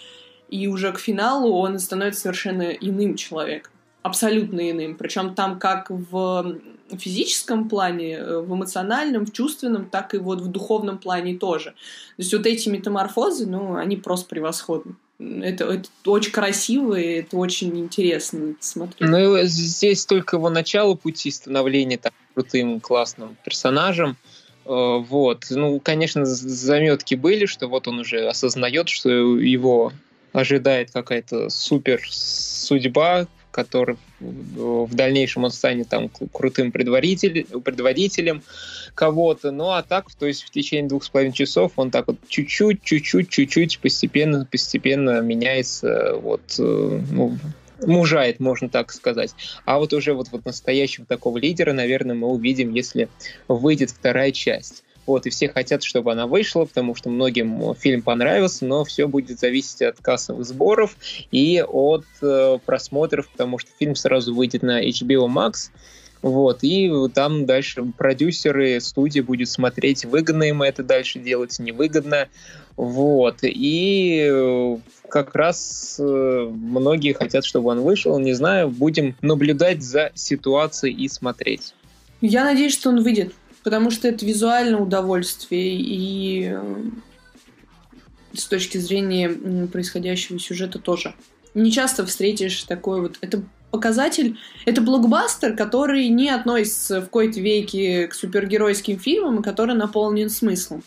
и 0.48 0.68
уже 0.68 0.92
к 0.92 0.98
финалу 0.98 1.52
он 1.54 1.78
становится 1.78 2.22
совершенно 2.22 2.62
иным 2.62 3.16
человеком. 3.16 3.72
Абсолютно 4.02 4.70
иным. 4.70 4.96
Причем 4.96 5.34
там 5.34 5.58
как 5.58 5.90
в 5.90 6.60
физическом 6.96 7.68
плане, 7.68 8.22
в 8.22 8.54
эмоциональном, 8.54 9.26
в 9.26 9.32
чувственном, 9.32 9.86
так 9.90 10.14
и 10.14 10.18
вот 10.18 10.40
в 10.40 10.46
духовном 10.46 10.98
плане 10.98 11.36
тоже. 11.36 11.70
То 11.70 11.74
есть 12.18 12.32
вот 12.32 12.46
эти 12.46 12.68
метаморфозы, 12.68 13.46
ну, 13.46 13.74
они 13.74 13.96
просто 13.96 14.28
превосходны. 14.28 14.94
Это, 15.18 15.64
это 15.64 15.88
очень 16.04 16.30
красиво, 16.30 16.94
и 16.94 17.20
это 17.20 17.36
очень 17.36 17.78
интересно 17.78 18.54
смотреть. 18.60 19.08
Ну, 19.10 19.38
здесь 19.44 20.04
только 20.04 20.36
его 20.36 20.50
начало 20.50 20.94
пути 20.94 21.30
становления 21.30 21.96
так 21.96 22.12
крутым, 22.34 22.80
классным 22.80 23.36
персонажем. 23.42 24.16
Э, 24.66 24.98
вот. 24.98 25.46
Ну, 25.48 25.80
конечно, 25.80 26.26
заметки 26.26 27.14
были, 27.14 27.46
что 27.46 27.66
вот 27.68 27.88
он 27.88 28.00
уже 28.00 28.28
осознает, 28.28 28.88
что 28.90 29.08
его 29.10 29.92
ожидает 30.32 30.90
какая-то 30.90 31.48
супер 31.48 32.02
судьба, 32.10 33.26
который 33.56 33.96
в 34.20 34.94
дальнейшем 34.94 35.44
он 35.44 35.50
станет 35.50 35.88
там 35.88 36.10
крутым 36.10 36.70
предводителем 36.70 38.42
кого-то. 38.94 39.50
Ну 39.50 39.70
а 39.70 39.82
так, 39.82 40.14
то 40.14 40.26
есть 40.26 40.42
в 40.42 40.50
течение 40.50 40.88
двух 40.88 41.04
с 41.04 41.08
половиной 41.08 41.32
часов 41.32 41.72
он 41.76 41.90
так 41.90 42.06
вот 42.08 42.18
чуть-чуть, 42.28 42.82
чуть-чуть, 42.82 43.30
чуть-чуть 43.30 43.78
постепенно, 43.78 44.44
постепенно 44.44 45.22
меняется 45.22 46.16
вот 46.16 46.42
э, 46.58 47.00
ну, 47.10 47.38
мужает, 47.80 48.40
можно 48.40 48.68
так 48.68 48.92
сказать. 48.92 49.34
А 49.64 49.78
вот 49.78 49.94
уже 49.94 50.12
вот, 50.12 50.28
вот 50.32 50.44
настоящего 50.44 51.06
такого 51.06 51.38
лидера, 51.38 51.72
наверное, 51.72 52.14
мы 52.14 52.28
увидим, 52.28 52.74
если 52.74 53.08
выйдет 53.48 53.88
вторая 53.90 54.32
часть. 54.32 54.84
Вот, 55.06 55.26
и 55.26 55.30
все 55.30 55.48
хотят, 55.48 55.82
чтобы 55.82 56.12
она 56.12 56.26
вышла, 56.26 56.64
потому 56.64 56.94
что 56.94 57.10
многим 57.10 57.74
фильм 57.74 58.02
понравился, 58.02 58.64
но 58.64 58.84
все 58.84 59.06
будет 59.06 59.38
зависеть 59.38 59.82
от 59.82 60.00
кассовых 60.00 60.44
сборов 60.44 60.96
и 61.30 61.62
от 61.66 62.04
э, 62.22 62.58
просмотров, 62.64 63.28
потому 63.30 63.58
что 63.58 63.70
фильм 63.78 63.94
сразу 63.94 64.34
выйдет 64.34 64.62
на 64.62 64.84
HBO 64.84 65.28
Max. 65.28 65.70
Вот, 66.22 66.60
и 66.62 66.90
там 67.14 67.46
дальше 67.46 67.84
продюсеры, 67.96 68.80
студия 68.80 69.22
будет 69.22 69.48
смотреть, 69.48 70.04
выгодно 70.04 70.44
им 70.44 70.62
это 70.62 70.82
дальше 70.82 71.20
делать, 71.20 71.56
невыгодно. 71.60 72.28
Вот, 72.76 73.38
и 73.42 74.28
э, 74.28 74.76
как 75.08 75.34
раз 75.36 75.96
э, 76.00 76.50
многие 76.50 77.12
хотят, 77.12 77.44
чтобы 77.44 77.70
он 77.70 77.80
вышел, 77.80 78.18
не 78.18 78.32
знаю, 78.32 78.70
будем 78.70 79.14
наблюдать 79.22 79.82
за 79.82 80.10
ситуацией 80.14 80.94
и 80.94 81.08
смотреть. 81.08 81.74
Я 82.20 82.44
надеюсь, 82.44 82.72
что 82.72 82.88
он 82.88 83.02
выйдет 83.02 83.32
потому 83.66 83.90
что 83.90 84.06
это 84.06 84.24
визуальное 84.24 84.78
удовольствие 84.78 85.74
и 85.76 86.52
э, 86.52 86.84
с 88.32 88.44
точки 88.44 88.78
зрения 88.78 89.28
происходящего 89.66 90.38
сюжета 90.38 90.78
тоже. 90.78 91.16
Не 91.52 91.72
часто 91.72 92.06
встретишь 92.06 92.62
такой 92.62 93.00
вот... 93.00 93.18
Это 93.22 93.42
показатель... 93.72 94.38
Это 94.66 94.80
блокбастер, 94.82 95.56
который 95.56 96.06
не 96.10 96.30
относится 96.30 97.00
в 97.00 97.06
какой-то 97.06 97.40
веке 97.40 98.06
к 98.06 98.14
супергеройским 98.14 99.00
фильмам, 99.00 99.42
который 99.42 99.74
наполнен 99.74 100.30
смыслом. 100.30 100.84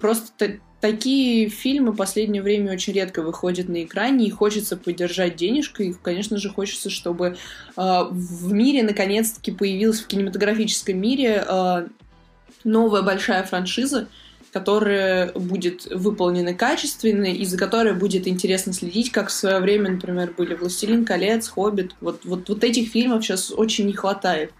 Просто 0.00 0.60
такие 0.82 1.48
фильмы 1.48 1.92
в 1.92 1.96
последнее 1.96 2.42
время 2.42 2.72
очень 2.72 2.92
редко 2.92 3.22
выходят 3.22 3.68
на 3.68 3.84
экране, 3.84 4.26
и 4.26 4.30
хочется 4.30 4.76
поддержать 4.76 5.36
денежкой, 5.36 5.90
и, 5.90 5.92
конечно 5.94 6.38
же, 6.38 6.50
хочется, 6.50 6.90
чтобы 6.90 7.36
э, 7.76 8.02
в 8.10 8.52
мире 8.52 8.82
наконец-таки 8.82 9.52
появилась 9.52 10.00
в 10.00 10.08
кинематографическом 10.08 10.98
мире 10.98 11.44
э, 11.48 11.86
новая 12.64 13.02
большая 13.02 13.44
франшиза, 13.44 14.08
которая 14.52 15.32
будет 15.32 15.86
выполнена 15.86 16.52
качественно 16.52 17.26
и 17.26 17.44
за 17.44 17.56
которой 17.56 17.94
будет 17.94 18.26
интересно 18.26 18.72
следить, 18.72 19.12
как 19.12 19.28
в 19.28 19.32
свое 19.32 19.60
время, 19.60 19.92
например, 19.92 20.34
были 20.36 20.54
«Властелин 20.54 21.04
колец», 21.04 21.48
«Хоббит». 21.48 21.92
Вот, 22.00 22.24
вот, 22.24 22.48
вот 22.48 22.64
этих 22.64 22.88
фильмов 22.88 23.24
сейчас 23.24 23.52
очень 23.52 23.86
не 23.86 23.94
хватает 23.94 24.52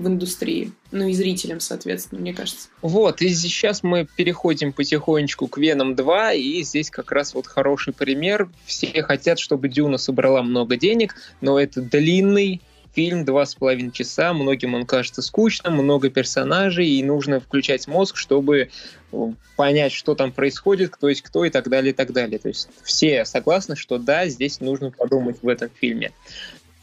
в 0.00 0.06
индустрии. 0.06 0.72
Ну 0.90 1.06
и 1.06 1.12
зрителям, 1.12 1.60
соответственно, 1.60 2.20
мне 2.20 2.32
кажется. 2.32 2.68
Вот, 2.82 3.20
и 3.20 3.28
сейчас 3.28 3.82
мы 3.82 4.06
переходим 4.16 4.72
потихонечку 4.72 5.46
к 5.46 5.58
Веном 5.58 5.94
2, 5.94 6.32
и 6.32 6.62
здесь 6.62 6.90
как 6.90 7.12
раз 7.12 7.34
вот 7.34 7.46
хороший 7.46 7.92
пример. 7.92 8.48
Все 8.64 9.02
хотят, 9.02 9.38
чтобы 9.38 9.68
Дюна 9.68 9.98
собрала 9.98 10.42
много 10.42 10.76
денег, 10.76 11.14
но 11.40 11.58
это 11.58 11.82
длинный 11.82 12.60
фильм, 12.92 13.24
два 13.24 13.46
с 13.46 13.54
половиной 13.54 13.92
часа, 13.92 14.32
многим 14.32 14.74
он 14.74 14.84
кажется 14.84 15.22
скучным, 15.22 15.74
много 15.74 16.10
персонажей, 16.10 16.88
и 16.88 17.02
нужно 17.04 17.38
включать 17.38 17.86
мозг, 17.86 18.16
чтобы 18.16 18.70
э, 19.12 19.32
понять, 19.56 19.92
что 19.92 20.16
там 20.16 20.32
происходит, 20.32 20.90
кто 20.90 21.08
есть 21.08 21.22
кто 21.22 21.44
и 21.44 21.50
так 21.50 21.68
далее, 21.68 21.92
и 21.92 21.94
так 21.94 22.12
далее. 22.12 22.38
То 22.38 22.48
есть 22.48 22.68
все 22.82 23.24
согласны, 23.24 23.76
что 23.76 23.98
да, 23.98 24.26
здесь 24.26 24.60
нужно 24.60 24.90
подумать 24.90 25.36
в 25.40 25.48
этом 25.48 25.70
фильме. 25.72 26.10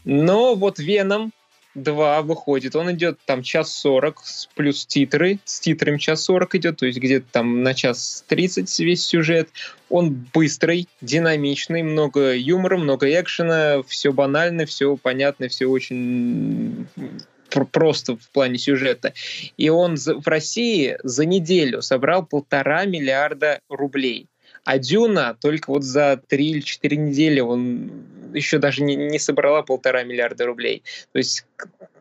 Но 0.04 0.54
вот 0.54 0.78
Веном 0.78 1.32
2 1.82 2.22
выходит. 2.22 2.76
Он 2.76 2.92
идет 2.92 3.18
там 3.24 3.42
час 3.42 3.72
40 3.74 4.22
плюс 4.54 4.86
титры. 4.86 5.38
С 5.44 5.60
титрами 5.60 5.98
час 5.98 6.22
40 6.24 6.54
идет, 6.56 6.76
то 6.78 6.86
есть 6.86 6.98
где-то 6.98 7.26
там 7.30 7.62
на 7.62 7.74
час 7.74 8.24
30 8.28 8.78
весь 8.80 9.04
сюжет. 9.04 9.48
Он 9.88 10.26
быстрый, 10.34 10.88
динамичный, 11.00 11.82
много 11.82 12.34
юмора, 12.34 12.76
много 12.76 13.08
экшена, 13.08 13.82
все 13.86 14.12
банально, 14.12 14.66
все 14.66 14.96
понятно, 14.96 15.48
все 15.48 15.66
очень 15.66 16.86
просто 17.72 18.16
в 18.16 18.28
плане 18.30 18.58
сюжета. 18.58 19.14
И 19.56 19.68
он 19.68 19.96
в 19.96 20.26
России 20.26 20.98
за 21.02 21.24
неделю 21.24 21.82
собрал 21.82 22.24
полтора 22.24 22.84
миллиарда 22.84 23.60
рублей. 23.68 24.26
А 24.68 24.78
Дюна 24.78 25.32
только 25.32 25.70
вот 25.70 25.82
за 25.82 26.20
три 26.28 26.50
или 26.50 26.60
четыре 26.60 26.98
недели 26.98 27.40
он 27.40 27.90
еще 28.34 28.58
даже 28.58 28.82
не, 28.82 28.96
не 28.96 29.18
собрала 29.18 29.62
полтора 29.62 30.02
миллиарда 30.02 30.44
рублей. 30.44 30.82
То 31.10 31.16
есть 31.16 31.46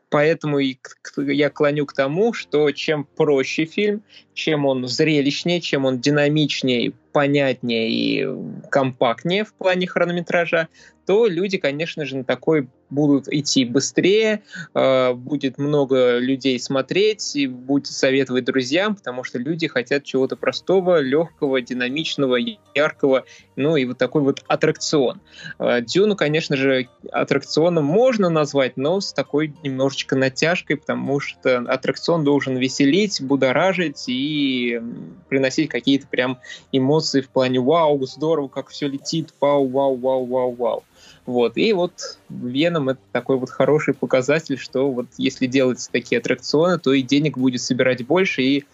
поэтому 0.10 0.60
я 0.60 1.50
клоню 1.50 1.86
к 1.86 1.94
тому, 1.94 2.34
что 2.34 2.70
чем 2.72 3.06
проще 3.06 3.64
фильм, 3.64 4.04
чем 4.34 4.66
он 4.66 4.86
зрелищнее, 4.86 5.62
чем 5.62 5.86
он 5.86 6.02
динамичнее, 6.02 6.92
понятнее 7.14 7.90
и 7.90 8.28
компактнее 8.70 9.46
в 9.46 9.54
плане 9.54 9.88
хронометража, 9.88 10.68
то 11.08 11.26
люди, 11.26 11.58
конечно 11.58 12.06
же, 12.06 12.18
на 12.18 12.24
такой 12.26 12.68
будут 12.90 13.28
идти 13.30 13.64
быстрее, 13.64 14.44
э, 14.74 15.14
будет 15.14 15.58
много 15.58 16.18
людей 16.18 16.60
смотреть, 16.60 17.36
и 17.36 17.48
будет 17.48 17.88
советовать 17.88 18.44
друзьям, 18.44 18.96
потому 18.96 19.24
что 19.24 19.40
люди 19.40 19.68
хотят 19.68 20.04
чего-то 20.04 20.36
простого, 20.36 21.00
легкого, 21.00 21.62
динамичного, 21.62 22.38
яркого, 22.76 23.24
ну 23.56 23.78
и 23.78 23.86
вот 23.86 23.98
такой 23.98 24.22
вот 24.22 24.44
аттракцион. 24.48 25.22
Э, 25.60 25.82
Дюну, 25.82 26.18
конечно 26.18 26.58
же, 26.58 26.90
аттракционом 27.12 27.86
можно 27.86 28.30
назвать, 28.30 28.76
но 28.76 29.00
с 29.00 29.14
такой 29.14 29.54
немножечко 29.64 30.18
натяжкой, 30.18 30.76
потому 30.76 31.22
что 31.22 31.60
аттракцион 31.60 32.26
должен 32.26 32.58
веселить, 32.58 33.22
будоражить 33.22 34.06
и 34.08 34.82
приносить 35.30 35.70
какие-то 35.70 36.08
прям 36.08 36.40
эмоции 36.74 37.22
в 37.22 37.30
плане 37.30 37.62
«Вау, 37.62 38.06
здорово, 38.06 38.50
как 38.50 38.68
все 38.68 38.90
летит, 38.90 39.34
вау, 39.40 39.68
вау, 39.68 39.96
вау, 39.96 40.26
вау, 40.26 40.52
вау». 40.54 40.84
Вот. 41.28 41.58
И 41.58 41.74
вот 41.74 42.18
Веном 42.30 42.88
это 42.88 43.02
такой 43.12 43.38
вот 43.38 43.50
хороший 43.50 43.94
показатель, 43.94 44.58
что 44.58 44.90
вот 44.90 45.08
если 45.18 45.46
делать 45.46 45.88
такие 45.92 46.20
аттракционы, 46.20 46.80
то 46.80 46.94
и 46.94 47.02
денег 47.02 47.38
будет 47.38 47.62
собирать 47.62 48.08
больше, 48.08 48.42
и 48.42 48.66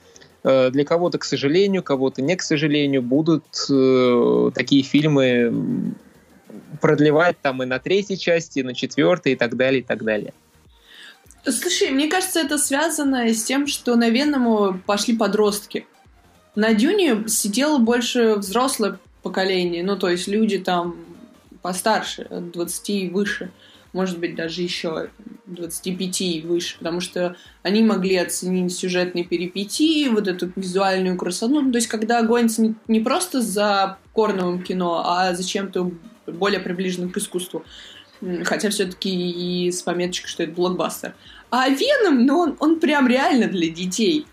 э, 0.43 0.69
для 0.69 0.85
кого-то, 0.85 1.17
к 1.17 1.23
сожалению, 1.23 1.81
кого-то 1.81 2.21
не 2.21 2.35
к 2.35 2.43
сожалению, 2.43 3.01
будут 3.01 3.43
э, 3.71 4.51
такие 4.53 4.83
фильмы 4.83 5.95
продлевать 6.79 7.37
там 7.41 7.63
и 7.63 7.65
на 7.65 7.79
третьей 7.79 8.19
части, 8.19 8.59
и 8.59 8.63
на 8.63 8.75
четвертой, 8.75 9.31
и 9.31 9.35
так 9.35 9.57
далее, 9.57 9.81
и 9.81 9.83
так 9.83 10.03
далее. 10.03 10.31
Слушай, 11.43 11.89
мне 11.89 12.07
кажется, 12.07 12.39
это 12.39 12.59
связано 12.59 13.33
с 13.33 13.43
тем, 13.43 13.65
что 13.65 13.95
на 13.95 14.09
Веному 14.09 14.79
пошли 14.85 15.17
подростки. 15.17 15.87
На 16.53 16.75
Дюне 16.75 17.27
сидело 17.27 17.79
больше 17.79 18.35
взрослое 18.35 18.99
поколение, 19.23 19.83
ну, 19.83 19.97
то 19.97 20.07
есть 20.07 20.27
люди 20.27 20.59
там 20.59 20.95
постарше, 21.63 22.27
20 22.29 22.89
и 22.91 23.09
выше, 23.09 23.51
может 23.93 24.19
быть, 24.19 24.35
даже 24.35 24.61
еще 24.61 25.09
25 25.45 26.21
и 26.21 26.41
выше, 26.41 26.77
потому 26.79 26.99
что 26.99 27.35
они 27.61 27.83
могли 27.83 28.17
оценить 28.17 28.75
сюжетные 28.75 29.23
перипетии, 29.23 30.09
вот 30.09 30.27
эту 30.27 30.51
визуальную 30.55 31.17
красоту. 31.17 31.61
Ну, 31.61 31.71
то 31.71 31.77
есть, 31.77 31.87
когда 31.87 32.21
гонится 32.23 32.63
не, 32.63 32.75
не 32.87 32.99
просто 32.99 33.41
за 33.41 33.97
корновым 34.13 34.63
кино, 34.63 35.03
а 35.05 35.33
за 35.33 35.43
чем-то 35.47 35.91
более 36.27 36.59
приближенным 36.59 37.11
к 37.11 37.17
искусству. 37.17 37.63
Хотя 38.45 38.69
все-таки 38.69 39.09
и 39.09 39.71
с 39.71 39.81
пометочкой, 39.81 40.29
что 40.29 40.43
это 40.43 40.53
блокбастер. 40.53 41.13
А 41.51 41.69
Веном, 41.69 42.25
ну, 42.25 42.39
он, 42.39 42.57
он 42.59 42.79
прям 42.79 43.07
реально 43.07 43.47
для 43.47 43.69
детей. 43.69 44.25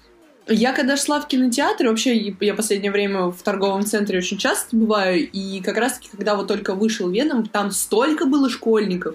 Я 0.53 0.73
когда 0.73 0.97
шла 0.97 1.21
в 1.21 1.29
кинотеатр, 1.29 1.87
вообще 1.87 2.35
я 2.41 2.55
последнее 2.55 2.91
время 2.91 3.27
в 3.27 3.41
торговом 3.41 3.85
центре 3.85 4.19
очень 4.19 4.37
часто 4.37 4.75
бываю, 4.75 5.31
и 5.31 5.61
как 5.61 5.77
раз-таки, 5.77 6.09
когда 6.11 6.35
вот 6.35 6.49
только 6.49 6.75
вышел 6.75 7.09
Веном, 7.09 7.47
там 7.47 7.71
столько 7.71 8.27
было 8.27 8.51
школьников, 8.51 9.15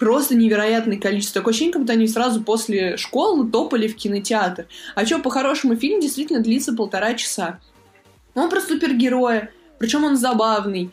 просто 0.00 0.34
невероятное 0.34 0.98
количество. 0.98 1.40
Такое 1.40 1.52
ощущение, 1.52 1.74
как 1.74 1.82
будто 1.82 1.92
они 1.92 2.08
сразу 2.08 2.42
после 2.42 2.96
школы 2.96 3.48
топали 3.48 3.86
в 3.86 3.94
кинотеатр. 3.94 4.66
А 4.96 5.06
что, 5.06 5.20
по-хорошему, 5.20 5.76
фильм 5.76 6.00
действительно 6.00 6.40
длится 6.40 6.74
полтора 6.74 7.14
часа. 7.14 7.60
Он 8.34 8.50
про 8.50 8.60
супергероя, 8.60 9.52
причем 9.78 10.02
он 10.02 10.16
забавный. 10.16 10.90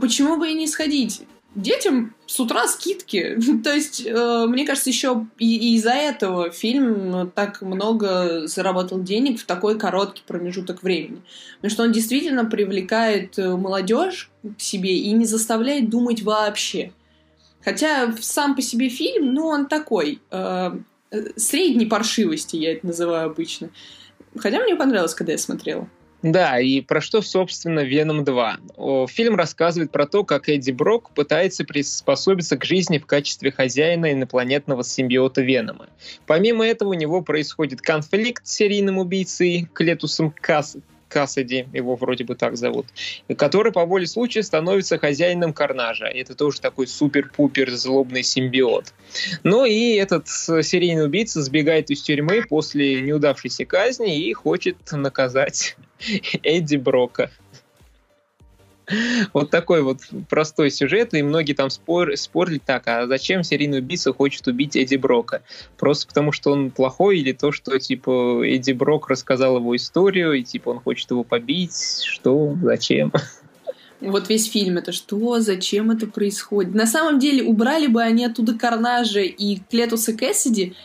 Почему 0.00 0.36
бы 0.36 0.48
и 0.48 0.54
не 0.54 0.68
сходить? 0.68 1.22
Детям 1.54 2.14
с 2.26 2.38
утра 2.40 2.66
скидки. 2.66 3.38
То 3.64 3.72
есть, 3.74 4.04
э, 4.06 4.46
мне 4.48 4.66
кажется, 4.66 4.90
еще 4.90 5.26
и, 5.38 5.74
из-за 5.76 5.92
этого 5.92 6.50
фильм 6.50 7.30
так 7.34 7.62
много 7.62 8.46
заработал 8.46 9.02
денег 9.02 9.40
в 9.40 9.46
такой 9.46 9.78
короткий 9.78 10.22
промежуток 10.26 10.82
времени. 10.82 11.22
Потому 11.56 11.70
что 11.70 11.82
он 11.84 11.92
действительно 11.92 12.44
привлекает 12.44 13.38
э, 13.38 13.56
молодежь 13.56 14.30
к 14.56 14.60
себе 14.60 14.96
и 14.96 15.10
не 15.12 15.24
заставляет 15.24 15.90
думать 15.90 16.22
вообще. 16.22 16.92
Хотя 17.64 18.14
сам 18.20 18.54
по 18.54 18.62
себе 18.62 18.88
фильм, 18.88 19.34
ну, 19.34 19.46
он 19.46 19.66
такой, 19.66 20.20
э, 20.30 20.70
средней 21.36 21.86
паршивости, 21.86 22.56
я 22.56 22.72
это 22.72 22.86
называю 22.86 23.30
обычно. 23.30 23.70
Хотя 24.36 24.60
мне 24.60 24.76
понравилось, 24.76 25.14
когда 25.14 25.32
я 25.32 25.38
смотрела. 25.38 25.88
Да, 26.22 26.58
и 26.58 26.80
про 26.80 27.00
что, 27.00 27.22
собственно, 27.22 27.80
«Веном 27.80 28.24
2». 28.24 29.06
Фильм 29.06 29.36
рассказывает 29.36 29.92
про 29.92 30.04
то, 30.04 30.24
как 30.24 30.48
Эдди 30.48 30.72
Брок 30.72 31.10
пытается 31.10 31.64
приспособиться 31.64 32.56
к 32.56 32.64
жизни 32.64 32.98
в 32.98 33.06
качестве 33.06 33.52
хозяина 33.52 34.12
инопланетного 34.12 34.82
симбиота 34.82 35.42
Венома. 35.42 35.86
Помимо 36.26 36.66
этого, 36.66 36.88
у 36.88 36.94
него 36.94 37.22
происходит 37.22 37.80
конфликт 37.82 38.46
с 38.46 38.54
серийным 38.54 38.98
убийцей 38.98 39.68
Клетусом 39.72 40.32
Касс 40.32 40.76
Кассади, 41.08 41.66
его 41.72 41.96
вроде 41.96 42.24
бы 42.24 42.34
так 42.34 42.56
зовут, 42.56 42.86
который 43.36 43.72
по 43.72 43.84
воле 43.84 44.06
случая 44.06 44.42
становится 44.42 44.98
хозяином 44.98 45.52
Карнажа. 45.52 46.06
Это 46.06 46.34
тоже 46.34 46.60
такой 46.60 46.86
супер-пупер 46.86 47.70
злобный 47.70 48.22
симбиот. 48.22 48.92
Ну 49.42 49.64
и 49.64 49.94
этот 49.94 50.28
серийный 50.28 51.04
убийца 51.06 51.42
сбегает 51.42 51.90
из 51.90 52.02
тюрьмы 52.02 52.44
после 52.48 53.00
неудавшейся 53.00 53.64
казни 53.64 54.18
и 54.18 54.32
хочет 54.32 54.76
наказать 54.92 55.76
Эдди 56.42 56.76
Брока. 56.76 57.30
Вот 59.32 59.50
такой 59.50 59.82
вот 59.82 59.98
простой 60.28 60.70
сюжет, 60.70 61.14
и 61.14 61.22
многие 61.22 61.52
там 61.52 61.70
спор, 61.70 62.16
спорили 62.16 62.60
так, 62.64 62.86
а 62.86 63.06
зачем 63.06 63.42
серийный 63.42 63.78
убийца 63.78 64.12
хочет 64.12 64.46
убить 64.46 64.76
Эдди 64.76 64.96
Брока? 64.96 65.42
Просто 65.76 66.06
потому, 66.06 66.32
что 66.32 66.52
он 66.52 66.70
плохой, 66.70 67.18
или 67.18 67.32
то, 67.32 67.52
что, 67.52 67.78
типа, 67.78 68.42
Эдди 68.44 68.72
Брок 68.72 69.08
рассказал 69.08 69.56
его 69.56 69.76
историю, 69.76 70.32
и, 70.32 70.42
типа, 70.42 70.70
он 70.70 70.80
хочет 70.80 71.10
его 71.10 71.24
побить? 71.24 72.02
Что? 72.04 72.56
Зачем? 72.62 73.12
Вот 74.00 74.28
весь 74.28 74.48
фильм 74.48 74.78
это 74.78 74.92
что, 74.92 75.40
зачем 75.40 75.90
это 75.90 76.06
происходит? 76.06 76.72
На 76.72 76.86
самом 76.86 77.18
деле, 77.18 77.42
убрали 77.42 77.88
бы 77.88 78.00
они 78.00 78.24
оттуда 78.24 78.54
Карнажа 78.54 79.22
и 79.22 79.58
Клетуса 79.68 80.12
Кэссиди, 80.12 80.76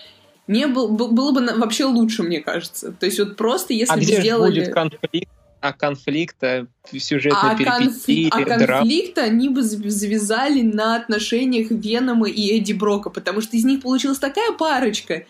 не 0.47 0.65
был, 0.65 0.89
было 0.89 1.31
бы 1.31 1.45
вообще 1.57 1.85
лучше, 1.85 2.23
мне 2.23 2.39
кажется. 2.39 2.91
То 2.91 3.05
есть 3.05 3.19
вот 3.19 3.37
просто 3.37 3.73
если 3.73 3.93
а 3.93 3.97
бы 3.97 4.01
где 4.01 4.19
сделали... 4.19 4.59
будет 4.61 4.73
конфликт? 4.73 5.29
А 5.63 5.71
конфликта, 5.71 6.67
сюжетной 6.91 7.51
а 7.51 7.55
перипетии, 7.55 8.27
конф... 8.29 8.47
А 8.51 8.67
конфликт 8.67 9.17
они 9.17 9.47
бы 9.47 9.63
завязали 9.63 10.61
на 10.61 10.97
отношениях 10.97 11.67
Венома 11.71 12.27
и 12.27 12.57
Эдди 12.57 12.73
Брока, 12.73 13.09
потому 13.09 13.39
что 13.39 13.55
из 13.55 13.63
них 13.63 13.81
получилась 13.81 14.19
такая 14.19 14.51
парочка, 14.51 15.23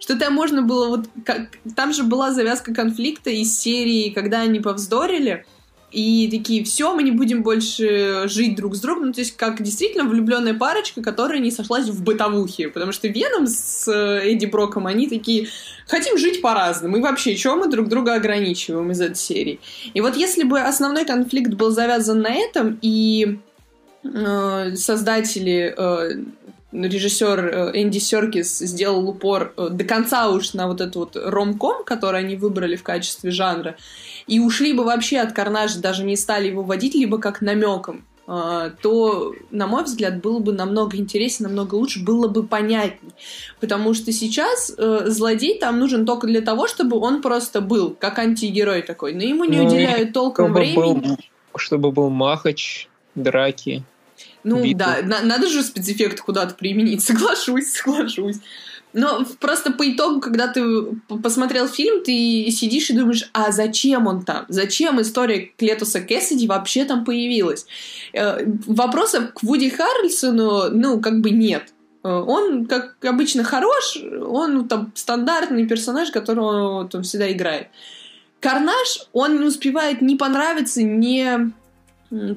что 0.00 0.18
там 0.18 0.34
можно 0.34 0.62
было 0.62 0.88
вот... 0.88 1.08
Как... 1.24 1.50
Там 1.76 1.92
же 1.92 2.02
была 2.02 2.32
завязка 2.32 2.74
конфликта 2.74 3.30
из 3.30 3.56
серии, 3.56 4.10
когда 4.10 4.40
они 4.40 4.58
повздорили, 4.58 5.46
и 5.96 6.28
такие, 6.30 6.62
все, 6.62 6.94
мы 6.94 7.02
не 7.02 7.10
будем 7.10 7.42
больше 7.42 8.24
жить 8.28 8.54
друг 8.54 8.76
с 8.76 8.80
другом. 8.80 9.06
Ну, 9.06 9.12
то 9.14 9.20
есть, 9.20 9.34
как 9.34 9.62
действительно 9.62 10.04
влюбленная 10.04 10.52
парочка, 10.52 11.00
которая 11.00 11.38
не 11.38 11.50
сошлась 11.50 11.88
в 11.88 12.04
бытовухе. 12.04 12.68
Потому 12.68 12.92
что 12.92 13.08
Веном 13.08 13.46
с 13.46 13.88
э, 13.88 14.30
Эдди 14.30 14.44
Броком, 14.44 14.86
они 14.86 15.08
такие, 15.08 15.48
хотим 15.88 16.18
жить 16.18 16.42
по-разному. 16.42 16.98
И 16.98 17.00
вообще, 17.00 17.34
чем 17.34 17.60
мы 17.60 17.70
друг 17.70 17.88
друга 17.88 18.12
ограничиваем 18.12 18.90
из 18.90 19.00
этой 19.00 19.16
серии? 19.16 19.58
И 19.94 20.02
вот 20.02 20.16
если 20.16 20.44
бы 20.44 20.60
основной 20.60 21.06
конфликт 21.06 21.54
был 21.54 21.70
завязан 21.70 22.20
на 22.20 22.30
этом, 22.30 22.78
и 22.82 23.38
э, 24.04 24.76
создатели 24.76 25.74
э, 25.74 26.24
режиссер 26.84 27.46
э, 27.46 27.82
Энди 27.82 27.98
Серкис 27.98 28.58
сделал 28.58 29.08
упор 29.08 29.52
э, 29.56 29.68
до 29.70 29.84
конца 29.84 30.28
уж 30.28 30.54
на 30.54 30.68
вот 30.68 30.80
эту 30.80 31.00
вот 31.00 31.16
ромком, 31.16 31.84
который 31.84 32.20
они 32.20 32.36
выбрали 32.36 32.76
в 32.76 32.82
качестве 32.82 33.30
жанра, 33.30 33.76
и 34.26 34.40
ушли 34.40 34.72
бы 34.72 34.84
вообще 34.84 35.18
от 35.18 35.32
Карнажа, 35.32 35.80
даже 35.80 36.04
не 36.04 36.16
стали 36.16 36.48
его 36.48 36.62
водить, 36.62 36.94
либо 36.94 37.18
как 37.18 37.40
намеком, 37.40 38.04
э, 38.26 38.70
то, 38.82 39.34
на 39.50 39.66
мой 39.66 39.84
взгляд, 39.84 40.20
было 40.20 40.38
бы 40.38 40.52
намного 40.52 40.96
интереснее, 40.96 41.48
намного 41.48 41.76
лучше, 41.76 42.02
было 42.02 42.28
бы 42.28 42.42
понятней. 42.42 43.12
Потому 43.60 43.94
что 43.94 44.12
сейчас 44.12 44.72
э, 44.76 45.04
злодей 45.06 45.58
там 45.58 45.78
нужен 45.78 46.04
только 46.04 46.26
для 46.26 46.40
того, 46.40 46.68
чтобы 46.68 46.98
он 46.98 47.22
просто 47.22 47.60
был, 47.60 47.96
как 47.98 48.18
антигерой 48.18 48.82
такой. 48.82 49.14
Но 49.14 49.22
ему 49.22 49.44
не 49.44 49.58
ну, 49.58 49.66
уделяют 49.66 50.12
толком 50.12 50.52
времени. 50.52 50.74
Был, 50.76 51.16
чтобы 51.56 51.92
был 51.92 52.10
махач, 52.10 52.88
драки. 53.14 53.84
Ну 54.46 54.62
битву. 54.62 54.78
да, 54.78 54.98
на, 55.02 55.22
надо 55.22 55.48
же 55.48 55.62
спецэффект 55.64 56.20
куда-то 56.20 56.54
применить, 56.54 57.02
соглашусь, 57.04 57.72
соглашусь. 57.72 58.36
Но 58.92 59.26
просто 59.40 59.72
по 59.72 59.90
итогу, 59.90 60.20
когда 60.20 60.46
ты 60.46 60.62
посмотрел 61.22 61.66
фильм, 61.68 62.02
ты 62.04 62.48
сидишь 62.50 62.88
и 62.88 62.96
думаешь, 62.96 63.28
а 63.34 63.50
зачем 63.50 64.06
он 64.06 64.24
там? 64.24 64.46
Зачем 64.48 65.02
история 65.02 65.50
Клетуса 65.58 66.00
Кэссиди 66.00 66.46
вообще 66.46 66.84
там 66.84 67.04
появилась? 67.04 67.66
Э, 68.14 68.38
вопросов 68.66 69.34
к 69.34 69.42
Вуди 69.42 69.68
Харрельсону, 69.68 70.70
ну, 70.70 71.00
как 71.00 71.20
бы 71.20 71.30
нет. 71.30 71.74
Э, 72.04 72.08
он, 72.08 72.66
как 72.66 72.96
обычно, 73.04 73.42
хорош, 73.42 73.98
он 74.26 74.68
там 74.68 74.92
стандартный 74.94 75.66
персонаж, 75.66 76.10
которого 76.10 76.78
он 76.80 76.88
там 76.88 77.02
всегда 77.02 77.30
играет. 77.30 77.66
Карнаж, 78.40 79.08
он 79.12 79.40
не 79.40 79.46
успевает 79.46 80.00
не 80.00 80.14
понравиться, 80.14 80.82
не 80.82 81.50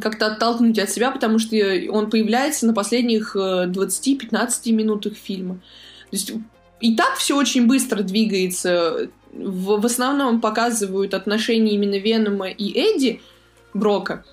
как-то 0.01 0.27
оттолкнуть 0.27 0.79
от 0.79 0.89
себя, 0.89 1.11
потому 1.11 1.39
что 1.39 1.55
он 1.89 2.09
появляется 2.09 2.65
на 2.67 2.73
последних 2.73 3.35
20-15 3.35 4.49
э, 4.65 4.71
минутах 4.71 5.13
фильма. 5.13 5.55
То 5.55 6.15
есть 6.15 6.33
и 6.79 6.95
так 6.95 7.15
все 7.15 7.37
очень 7.37 7.67
быстро 7.67 8.03
двигается. 8.03 9.09
В, 9.31 9.79
в 9.79 9.85
основном 9.85 10.41
показывают 10.41 11.13
отношения 11.13 11.73
именно 11.73 11.99
Венома 11.99 12.49
и 12.49 12.71
Эдди 12.71 13.21
Брока. 13.73 14.25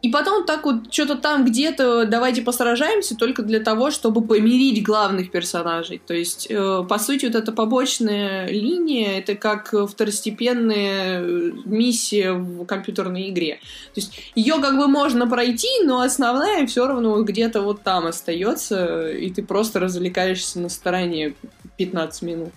И 0.00 0.10
потом 0.10 0.46
так 0.46 0.64
вот 0.64 0.92
что-то 0.92 1.16
там 1.16 1.44
где-то 1.44 2.06
давайте 2.06 2.42
посражаемся 2.42 3.16
только 3.16 3.42
для 3.42 3.58
того, 3.58 3.90
чтобы 3.90 4.22
помирить 4.22 4.84
главных 4.84 5.32
персонажей. 5.32 6.00
То 6.06 6.14
есть, 6.14 6.46
э, 6.48 6.84
по 6.88 6.98
сути, 6.98 7.26
вот 7.26 7.34
эта 7.34 7.50
побочная 7.50 8.48
линия— 8.48 9.18
это 9.20 9.34
как 9.34 9.74
второстепенная 9.88 11.20
э, 11.20 11.52
миссия 11.64 12.32
в 12.32 12.64
компьютерной 12.64 13.30
игре. 13.30 13.58
То 13.94 14.00
есть 14.00 14.32
ее 14.36 14.60
как 14.60 14.76
бы 14.76 14.86
можно 14.86 15.28
пройти, 15.28 15.82
но 15.84 16.00
основная 16.00 16.66
все 16.68 16.86
равно 16.86 17.20
где-то 17.22 17.62
вот 17.62 17.82
там 17.82 18.06
остается, 18.06 19.10
и 19.10 19.30
ты 19.30 19.42
просто 19.42 19.80
развлекаешься 19.80 20.60
на 20.60 20.68
стороне 20.68 21.34
15 21.76 22.22
минут. 22.22 22.50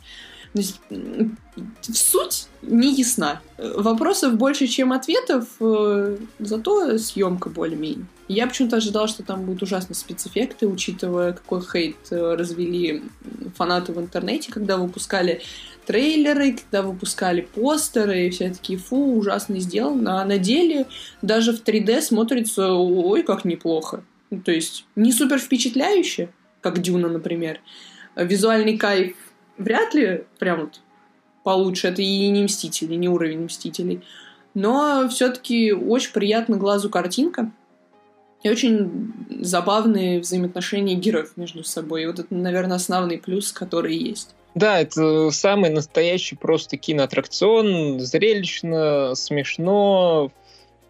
Суть 1.81 2.47
не 2.61 2.93
ясна. 2.93 3.41
Вопросов 3.57 4.35
больше, 4.35 4.67
чем 4.67 4.91
ответов, 4.91 5.47
э, 5.59 6.17
зато 6.39 6.97
съемка 6.97 7.49
более-менее. 7.49 8.05
Я 8.27 8.47
почему-то 8.47 8.77
ожидала, 8.77 9.07
что 9.07 9.23
там 9.23 9.45
будут 9.45 9.63
ужасные 9.63 9.95
спецэффекты, 9.95 10.67
учитывая, 10.67 11.33
какой 11.33 11.61
хейт 11.61 11.97
э, 12.11 12.35
развели 12.35 13.03
фанаты 13.55 13.93
в 13.93 13.99
интернете, 13.99 14.51
когда 14.51 14.77
выпускали 14.77 15.41
трейлеры, 15.85 16.53
когда 16.53 16.81
выпускали 16.81 17.41
постеры, 17.41 18.27
и 18.27 18.29
все 18.29 18.49
такие, 18.49 18.77
фу, 18.77 19.17
ужасно 19.17 19.59
сделано. 19.59 20.21
А 20.21 20.25
на 20.25 20.37
деле 20.37 20.85
даже 21.21 21.53
в 21.53 21.63
3D 21.63 22.01
смотрится, 22.01 22.73
ой, 22.73 23.23
как 23.23 23.45
неплохо. 23.45 24.03
Ну, 24.29 24.41
то 24.41 24.51
есть 24.51 24.85
не 24.95 25.11
супер 25.11 25.39
впечатляюще, 25.39 26.29
как 26.61 26.81
Дюна, 26.81 27.09
например. 27.09 27.59
Визуальный 28.15 28.77
кайф 28.77 29.15
вряд 29.61 29.93
ли 29.93 30.25
прям 30.39 30.61
вот 30.61 30.81
получше. 31.43 31.87
Это 31.87 32.01
и 32.01 32.29
не 32.29 32.43
Мстители, 32.43 32.95
не 32.95 33.07
уровень 33.07 33.45
Мстителей. 33.45 34.01
Но 34.53 35.07
все-таки 35.09 35.71
очень 35.71 36.11
приятно 36.11 36.57
глазу 36.57 36.89
картинка. 36.89 37.51
И 38.43 38.49
очень 38.49 39.13
забавные 39.29 40.19
взаимоотношения 40.19 40.95
героев 40.95 41.33
между 41.35 41.63
собой. 41.63 42.03
И 42.03 42.05
вот 42.07 42.19
это, 42.19 42.33
наверное, 42.33 42.77
основный 42.77 43.19
плюс, 43.19 43.51
который 43.51 43.95
есть. 43.95 44.35
Да, 44.55 44.79
это 44.79 45.29
самый 45.31 45.69
настоящий 45.69 46.35
просто 46.35 46.75
киноаттракцион. 46.75 47.99
Зрелищно, 47.99 49.13
смешно, 49.15 50.31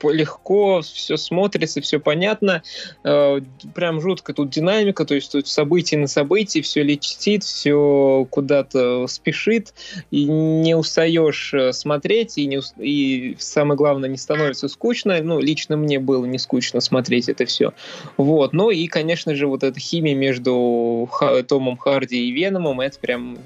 легко, 0.03 0.81
все 0.81 1.17
смотрится, 1.17 1.81
все 1.81 1.99
понятно. 1.99 2.63
Э, 3.03 3.39
прям 3.75 4.01
жутко 4.01 4.33
тут 4.33 4.49
динамика, 4.49 5.05
то 5.05 5.15
есть 5.15 5.31
тут 5.31 5.47
событие 5.47 5.99
на 5.99 6.07
событие, 6.07 6.63
все 6.63 6.83
летит, 6.83 7.43
все 7.43 8.27
куда-то 8.29 9.07
спешит, 9.07 9.73
и 10.09 10.25
не 10.25 10.75
устаешь 10.75 11.53
э, 11.53 11.73
смотреть, 11.73 12.37
и, 12.37 12.45
не, 12.45 12.61
и 12.79 13.35
самое 13.39 13.77
главное, 13.77 14.09
не 14.09 14.17
становится 14.17 14.67
скучно. 14.67 15.21
Ну, 15.21 15.39
лично 15.39 15.77
мне 15.77 15.99
было 15.99 16.25
не 16.25 16.39
скучно 16.39 16.81
смотреть 16.81 17.29
это 17.29 17.45
все. 17.45 17.73
Вот. 18.17 18.53
Ну 18.53 18.69
и, 18.69 18.87
конечно 18.87 19.35
же, 19.35 19.47
вот 19.47 19.63
эта 19.63 19.79
химия 19.79 20.15
между 20.15 21.09
Томом 21.47 21.77
Харди 21.77 22.29
и 22.29 22.31
Веномом, 22.31 22.81
это 22.81 22.99
прям 22.99 23.37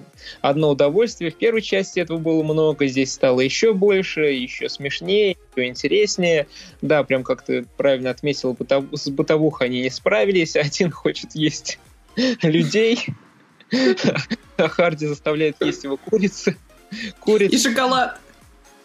одно 0.41 0.71
удовольствие. 0.71 1.31
В 1.31 1.35
первой 1.35 1.61
части 1.61 1.99
этого 1.99 2.17
было 2.17 2.43
много, 2.43 2.87
здесь 2.87 3.13
стало 3.13 3.41
еще 3.41 3.73
больше, 3.73 4.21
еще 4.21 4.69
смешнее, 4.69 5.37
интереснее. 5.63 6.47
Да, 6.81 7.03
прям 7.03 7.23
как 7.23 7.43
ты 7.43 7.65
правильно 7.77 8.09
отметил, 8.09 8.53
бытов... 8.53 8.85
с 8.93 9.09
бытовухой 9.09 9.67
они 9.67 9.81
не 9.81 9.89
справились. 9.89 10.55
Один 10.55 10.91
хочет 10.91 11.35
есть 11.35 11.79
людей, 12.41 12.99
а 14.57 14.67
Харди 14.67 15.07
заставляет 15.07 15.57
есть 15.61 15.83
его 15.83 15.97
курицы. 15.97 16.57
Курицы. 17.19 17.55
И 17.55 17.59
шоколад. 17.59 18.19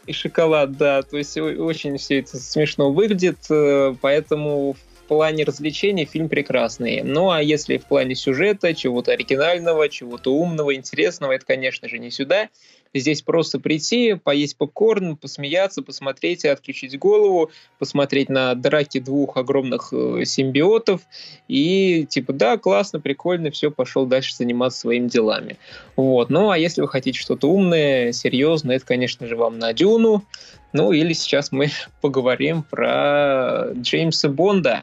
И 0.06 0.12
шоколад, 0.12 0.76
да. 0.76 1.02
То 1.02 1.18
есть 1.18 1.37
очень 1.37 1.96
все 1.98 2.20
это 2.20 2.38
смешно 2.38 2.92
выглядит, 2.92 3.38
э, 3.50 3.94
поэтому 4.00 4.76
плане 5.11 5.42
развлечений 5.42 6.05
фильм 6.05 6.29
прекрасный. 6.29 7.03
Ну 7.03 7.33
а 7.33 7.42
если 7.42 7.79
в 7.79 7.87
плане 7.87 8.14
сюжета, 8.14 8.75
чего-то 8.75 9.11
оригинального, 9.11 9.88
чего-то 9.88 10.33
умного, 10.33 10.73
интересного, 10.77 11.33
это, 11.33 11.44
конечно 11.44 11.88
же, 11.88 11.99
не 11.99 12.12
сюда. 12.12 12.49
Здесь 12.94 13.23
просто 13.23 13.59
прийти, 13.59 14.14
поесть 14.14 14.57
попкорн, 14.57 15.16
посмеяться, 15.16 15.83
посмотреть 15.83 16.44
отключить 16.44 16.96
голову, 16.96 17.51
посмотреть 17.81 18.29
на 18.29 18.55
драки 18.55 19.01
двух 19.01 19.37
огромных 19.37 19.92
э, 19.92 20.25
симбиотов 20.25 21.01
и 21.49 22.07
типа, 22.09 22.33
да, 22.33 22.57
классно, 22.57 23.01
прикольно, 23.01 23.51
все, 23.51 23.73
пошел 23.73 24.07
дальше 24.07 24.37
заниматься 24.37 24.81
своими 24.81 25.09
делами. 25.09 25.57
Вот. 25.96 26.31
Ну, 26.31 26.51
а 26.51 26.59
если 26.59 26.83
вы 26.83 26.88
хотите 26.88 27.18
что-то 27.18 27.49
умное, 27.49 28.12
серьезное, 28.12 28.77
это, 28.77 28.87
конечно 28.87 29.27
же, 29.27 29.35
вам 29.35 29.59
на 29.59 29.73
Дюну. 29.73 30.25
Ну, 30.72 30.92
или 30.92 31.12
сейчас 31.12 31.52
мы 31.52 31.70
поговорим 32.00 32.62
про 32.62 33.72
Джеймса 33.74 34.28
Бонда. 34.28 34.83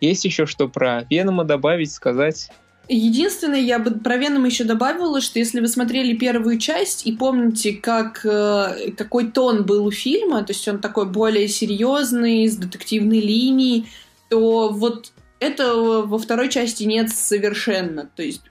Есть 0.00 0.24
еще 0.24 0.46
что 0.46 0.68
про 0.68 1.06
Венома 1.10 1.44
добавить, 1.44 1.92
сказать? 1.92 2.50
Единственное, 2.86 3.60
я 3.60 3.78
бы 3.78 3.92
про 3.92 4.18
Веном 4.18 4.44
еще 4.44 4.64
добавила, 4.64 5.22
что 5.22 5.38
если 5.38 5.60
вы 5.60 5.68
смотрели 5.68 6.14
первую 6.14 6.58
часть 6.58 7.06
и 7.06 7.12
помните, 7.12 7.72
как, 7.72 8.26
э, 8.26 8.90
какой 8.96 9.30
тон 9.30 9.64
был 9.64 9.86
у 9.86 9.90
фильма, 9.90 10.44
то 10.44 10.52
есть 10.52 10.68
он 10.68 10.80
такой 10.80 11.06
более 11.06 11.48
серьезный, 11.48 12.46
с 12.46 12.56
детективной 12.56 13.20
линией, 13.20 13.86
то 14.28 14.68
вот 14.68 15.12
этого 15.40 16.02
во 16.02 16.18
второй 16.18 16.50
части 16.50 16.84
нет 16.84 17.08
совершенно. 17.10 18.10
То 18.14 18.22
есть 18.22 18.42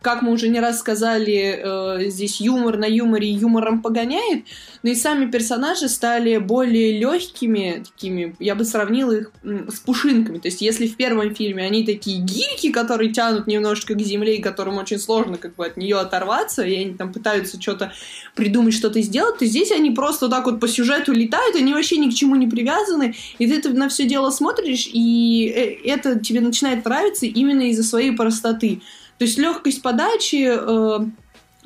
как 0.00 0.22
мы 0.22 0.30
уже 0.30 0.48
не 0.48 0.60
раз 0.60 0.78
сказали, 0.78 1.60
э, 1.60 2.08
здесь 2.08 2.40
юмор 2.40 2.78
на 2.78 2.84
юморе 2.84 3.28
юмором 3.28 3.82
погоняет, 3.82 4.44
но 4.84 4.90
и 4.90 4.94
сами 4.94 5.28
персонажи 5.28 5.88
стали 5.88 6.36
более 6.36 6.96
легкими, 6.98 7.82
такими, 7.84 8.36
я 8.38 8.54
бы 8.54 8.64
сравнила 8.64 9.12
их 9.12 9.32
с 9.42 9.80
пушинками. 9.80 10.38
То 10.38 10.48
есть, 10.48 10.60
если 10.60 10.86
в 10.86 10.96
первом 10.96 11.34
фильме 11.34 11.64
они 11.64 11.84
такие 11.84 12.20
гирьки, 12.20 12.70
которые 12.70 13.12
тянут 13.12 13.48
немножечко 13.48 13.94
к 13.94 14.00
земле, 14.00 14.36
и 14.36 14.42
которым 14.42 14.78
очень 14.78 15.00
сложно 15.00 15.36
как 15.36 15.56
бы 15.56 15.66
от 15.66 15.76
нее 15.76 15.96
оторваться, 15.96 16.62
и 16.62 16.76
они 16.76 16.94
там 16.94 17.12
пытаются 17.12 17.60
что-то 17.60 17.92
придумать, 18.36 18.74
что-то 18.74 19.00
сделать, 19.02 19.38
то 19.38 19.46
здесь 19.46 19.72
они 19.72 19.90
просто 19.90 20.28
так 20.28 20.46
вот 20.46 20.60
по 20.60 20.68
сюжету 20.68 21.12
летают, 21.12 21.56
они 21.56 21.74
вообще 21.74 21.96
ни 21.96 22.08
к 22.08 22.14
чему 22.14 22.36
не 22.36 22.46
привязаны, 22.46 23.16
и 23.38 23.50
ты 23.50 23.68
на 23.70 23.88
все 23.88 24.06
дело 24.06 24.30
смотришь, 24.30 24.88
и 24.92 25.48
э, 25.48 25.88
это 25.88 26.20
тебе 26.20 26.40
начинает 26.40 26.84
нравиться 26.84 27.26
именно 27.26 27.62
из-за 27.70 27.82
своей 27.82 28.12
простоты. 28.12 28.80
То 29.18 29.24
есть 29.24 29.38
легкость 29.38 29.82
подачи, 29.82 30.48
э, 30.48 30.98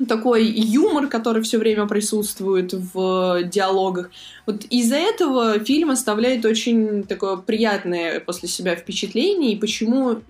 такой 0.07 0.45
юмор, 0.45 1.07
который 1.07 1.43
все 1.43 1.57
время 1.57 1.87
присутствует 1.87 2.73
в 2.73 3.43
диалогах. 3.43 4.09
Вот 4.45 4.65
из-за 4.65 4.95
этого 4.95 5.59
фильм 5.59 5.91
оставляет 5.91 6.45
очень 6.45 7.03
такое 7.03 7.37
приятное 7.37 8.19
после 8.19 8.49
себя 8.49 8.75
впечатление, 8.75 9.53
и 9.53 9.59
почему 9.59 10.21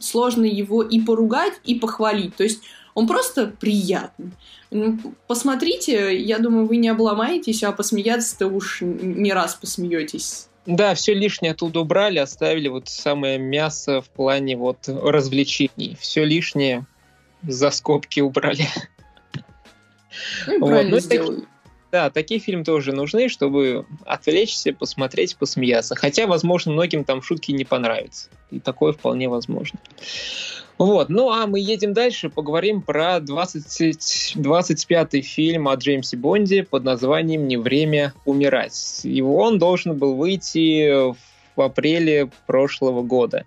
сложно 0.00 0.44
его 0.44 0.82
и 0.82 1.00
поругать, 1.00 1.54
и 1.64 1.76
похвалить. 1.76 2.34
То 2.36 2.42
есть 2.42 2.62
он 2.94 3.06
просто 3.06 3.46
приятный. 3.46 4.32
Ну, 4.70 4.98
посмотрите, 5.26 6.16
я 6.18 6.38
думаю, 6.38 6.66
вы 6.66 6.76
не 6.76 6.88
обломаетесь, 6.88 7.62
а 7.62 7.72
посмеяться-то 7.72 8.46
уж 8.46 8.80
не 8.80 9.32
раз 9.32 9.54
посмеетесь. 9.54 10.48
Да, 10.64 10.94
все 10.94 11.14
лишнее 11.14 11.52
оттуда 11.52 11.80
убрали, 11.80 12.18
оставили 12.18 12.68
вот 12.68 12.88
самое 12.88 13.38
мясо 13.38 14.00
в 14.00 14.08
плане 14.08 14.56
вот 14.56 14.88
развлечений. 14.88 15.96
Все 16.00 16.24
лишнее 16.24 16.86
за 17.42 17.70
скобки 17.70 18.20
убрали. 18.20 18.66
Ну, 20.46 20.60
вот. 20.60 20.86
ну, 20.88 21.00
сделали. 21.00 21.44
Да, 21.90 22.08
такие 22.08 22.40
фильмы 22.40 22.64
тоже 22.64 22.92
нужны, 22.92 23.28
чтобы 23.28 23.84
отвлечься, 24.06 24.72
посмотреть, 24.72 25.36
посмеяться. 25.36 25.94
Хотя, 25.94 26.26
возможно, 26.26 26.72
многим 26.72 27.04
там 27.04 27.20
шутки 27.20 27.52
не 27.52 27.64
понравятся. 27.64 28.30
И 28.50 28.60
такое 28.60 28.92
вполне 28.92 29.28
возможно. 29.28 29.78
Вот, 30.82 31.10
ну 31.10 31.30
а 31.30 31.46
мы 31.46 31.60
едем 31.60 31.92
дальше, 31.92 32.28
поговорим 32.28 32.82
про 32.82 33.20
20, 33.20 34.34
25-й 34.36 35.20
фильм 35.20 35.68
о 35.68 35.76
Джеймсе 35.76 36.16
Бонде 36.16 36.64
под 36.64 36.82
названием 36.82 37.46
«Не 37.46 37.56
время 37.56 38.14
умирать». 38.24 39.02
Его 39.04 39.36
он 39.36 39.60
должен 39.60 39.96
был 39.96 40.16
выйти 40.16 41.14
в 41.54 41.60
апреле 41.60 42.30
прошлого 42.48 43.02
года. 43.02 43.44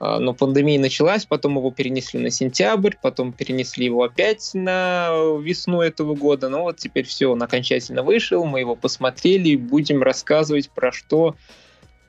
А, 0.00 0.18
но 0.18 0.34
пандемия 0.34 0.80
началась, 0.80 1.24
потом 1.24 1.56
его 1.56 1.70
перенесли 1.70 2.18
на 2.18 2.30
сентябрь, 2.30 2.94
потом 3.00 3.32
перенесли 3.32 3.84
его 3.84 4.02
опять 4.02 4.50
на 4.52 5.10
весну 5.40 5.82
этого 5.82 6.16
года. 6.16 6.48
Но 6.48 6.64
вот 6.64 6.78
теперь 6.78 7.06
все, 7.06 7.28
он 7.28 7.40
окончательно 7.44 8.02
вышел, 8.02 8.44
мы 8.44 8.58
его 8.58 8.74
посмотрели 8.74 9.50
и 9.50 9.56
будем 9.56 10.02
рассказывать 10.02 10.68
про 10.70 10.90
что 10.90 11.36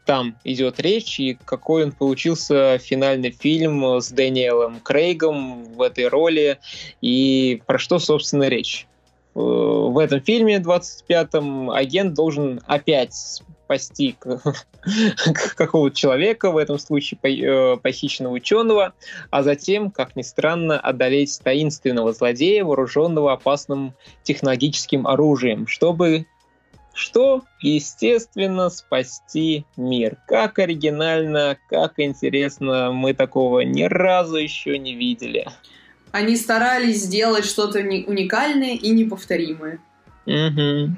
там 0.07 0.37
идет 0.45 0.79
речь 0.79 1.19
и 1.19 1.37
какой 1.45 1.83
он 1.83 1.91
получился 1.91 2.77
финальный 2.79 3.31
фильм 3.31 3.83
с 3.99 4.09
Дэниелом 4.09 4.79
Крейгом 4.79 5.65
в 5.65 5.81
этой 5.81 6.07
роли 6.07 6.59
и 7.01 7.61
про 7.67 7.77
что, 7.77 7.99
собственно, 7.99 8.47
речь. 8.47 8.87
Э, 9.35 9.39
в 9.39 9.99
этом 9.99 10.21
фильме 10.21 10.59
25-м 10.59 11.69
агент 11.71 12.13
должен 12.13 12.61
опять 12.65 13.13
спасти 13.13 14.15
какого-то 15.57 15.95
человека, 15.95 16.51
в 16.51 16.57
этом 16.57 16.79
случае 16.79 17.19
э, 17.21 17.75
похищенного 17.75 18.33
ученого, 18.33 18.93
а 19.29 19.43
затем, 19.43 19.91
как 19.91 20.15
ни 20.15 20.21
странно, 20.21 20.79
одолеть 20.79 21.37
таинственного 21.43 22.13
злодея, 22.13 22.63
вооруженного 22.63 23.33
опасным 23.33 23.93
технологическим 24.23 25.05
оружием, 25.05 25.67
чтобы 25.67 26.27
что, 26.97 27.43
естественно, 27.61 28.69
спасти 28.69 29.65
мир. 29.77 30.17
Как 30.27 30.57
оригинально, 30.57 31.57
как 31.69 31.93
интересно, 31.97 32.91
мы 32.91 33.13
такого 33.13 33.59
ни 33.59 33.83
разу 33.83 34.37
еще 34.37 34.79
не 34.79 34.95
видели. 34.95 35.47
Они 36.11 36.35
старались 36.35 37.03
сделать 37.03 37.45
что-то 37.45 37.79
уникальное 37.79 38.73
и 38.73 38.89
неповторимое. 38.89 39.79
Угу. 40.25 40.95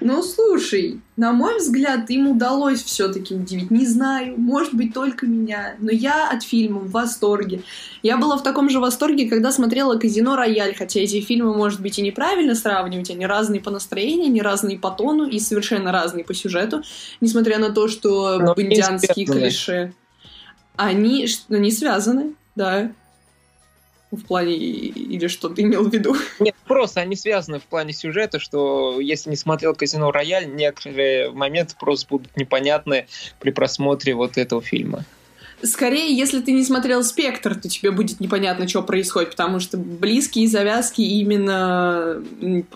Ну, 0.00 0.22
слушай, 0.22 1.00
на 1.16 1.32
мой 1.32 1.58
взгляд, 1.58 2.08
им 2.08 2.28
удалось 2.28 2.82
все-таки 2.82 3.34
удивить. 3.34 3.70
Не 3.70 3.84
знаю, 3.84 4.38
может 4.38 4.72
быть, 4.72 4.94
только 4.94 5.26
меня, 5.26 5.74
но 5.80 5.90
я 5.90 6.30
от 6.30 6.42
фильма 6.42 6.78
в 6.78 6.90
восторге. 6.90 7.62
Я 8.02 8.16
была 8.16 8.36
в 8.38 8.42
таком 8.42 8.70
же 8.70 8.80
восторге, 8.80 9.28
когда 9.28 9.52
смотрела 9.52 9.98
«Казино 9.98 10.36
Рояль», 10.36 10.74
хотя 10.74 11.00
эти 11.00 11.20
фильмы, 11.20 11.54
может 11.54 11.80
быть, 11.80 11.98
и 11.98 12.02
неправильно 12.02 12.54
сравнивать, 12.54 13.10
они 13.10 13.26
разные 13.26 13.60
по 13.60 13.70
настроению, 13.70 14.26
они 14.26 14.40
разные 14.40 14.78
по 14.78 14.90
тону 14.90 15.26
и 15.26 15.38
совершенно 15.40 15.92
разные 15.92 16.24
по 16.24 16.32
сюжету, 16.32 16.82
несмотря 17.20 17.58
на 17.58 17.70
то, 17.70 17.88
что 17.88 18.38
но 18.38 18.54
бандианские 18.54 19.26
клише. 19.26 19.92
Они, 20.76 21.26
они 21.50 21.70
связаны, 21.72 22.34
да. 22.54 22.92
В 24.10 24.24
плане 24.24 24.54
или 24.54 25.26
что 25.28 25.50
ты 25.50 25.62
имел 25.62 25.88
в 25.88 25.92
виду? 25.92 26.16
Нет, 26.40 26.54
просто 26.66 27.00
они 27.00 27.14
связаны 27.14 27.58
в 27.58 27.64
плане 27.64 27.92
сюжета, 27.92 28.38
что 28.38 29.00
если 29.00 29.30
не 29.30 29.36
смотрел 29.36 29.74
«Казино 29.74 30.10
Рояль», 30.10 30.46
некоторые 30.46 31.30
моменты 31.30 31.74
просто 31.78 32.06
будут 32.08 32.34
непонятны 32.36 33.06
при 33.38 33.50
просмотре 33.50 34.14
вот 34.14 34.38
этого 34.38 34.62
фильма. 34.62 35.04
Скорее, 35.62 36.16
если 36.16 36.40
ты 36.40 36.52
не 36.52 36.64
смотрел 36.64 37.02
«Спектр», 37.02 37.54
то 37.54 37.68
тебе 37.68 37.90
будет 37.90 38.20
непонятно, 38.20 38.68
что 38.68 38.82
происходит, 38.82 39.30
потому 39.30 39.58
что 39.58 39.76
близкие 39.76 40.46
завязки 40.46 41.00
именно 41.00 42.22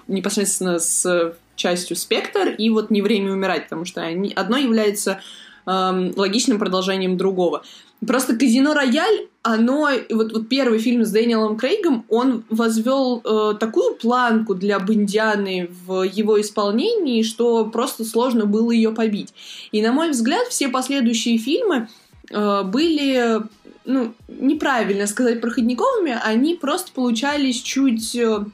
непосредственно 0.08 0.80
с 0.80 1.34
частью 1.54 1.96
«Спектр» 1.96 2.48
и 2.48 2.70
вот 2.70 2.90
«Не 2.90 3.00
время 3.00 3.32
умирать», 3.32 3.64
потому 3.64 3.84
что 3.84 4.02
они, 4.02 4.32
одно 4.34 4.56
является 4.56 5.20
эм, 5.64 6.12
логичным 6.16 6.58
продолжением 6.58 7.16
другого. 7.16 7.62
Просто 8.04 8.36
«Казино 8.36 8.74
Рояль», 8.74 9.28
оно, 9.42 9.90
вот, 10.10 10.32
вот 10.32 10.48
первый 10.48 10.78
фильм 10.78 11.04
с 11.04 11.10
Дэниелом 11.10 11.56
Крейгом, 11.56 12.04
он 12.08 12.44
возвел 12.48 13.20
э, 13.24 13.54
такую 13.58 13.96
планку 13.96 14.54
для 14.54 14.78
Бондианы 14.78 15.68
в 15.84 16.02
его 16.02 16.40
исполнении, 16.40 17.22
что 17.22 17.64
просто 17.66 18.04
сложно 18.04 18.46
было 18.46 18.70
ее 18.70 18.92
побить. 18.92 19.34
И, 19.72 19.82
на 19.82 19.92
мой 19.92 20.10
взгляд, 20.10 20.46
все 20.48 20.68
последующие 20.68 21.38
фильмы 21.38 21.88
э, 22.30 22.62
были, 22.62 23.42
ну, 23.84 24.14
неправильно 24.28 25.08
сказать 25.08 25.40
проходниковыми, 25.40 26.16
они 26.22 26.54
просто 26.54 26.92
получались 26.92 27.60
чуть... 27.60 28.14
Э, 28.14 28.44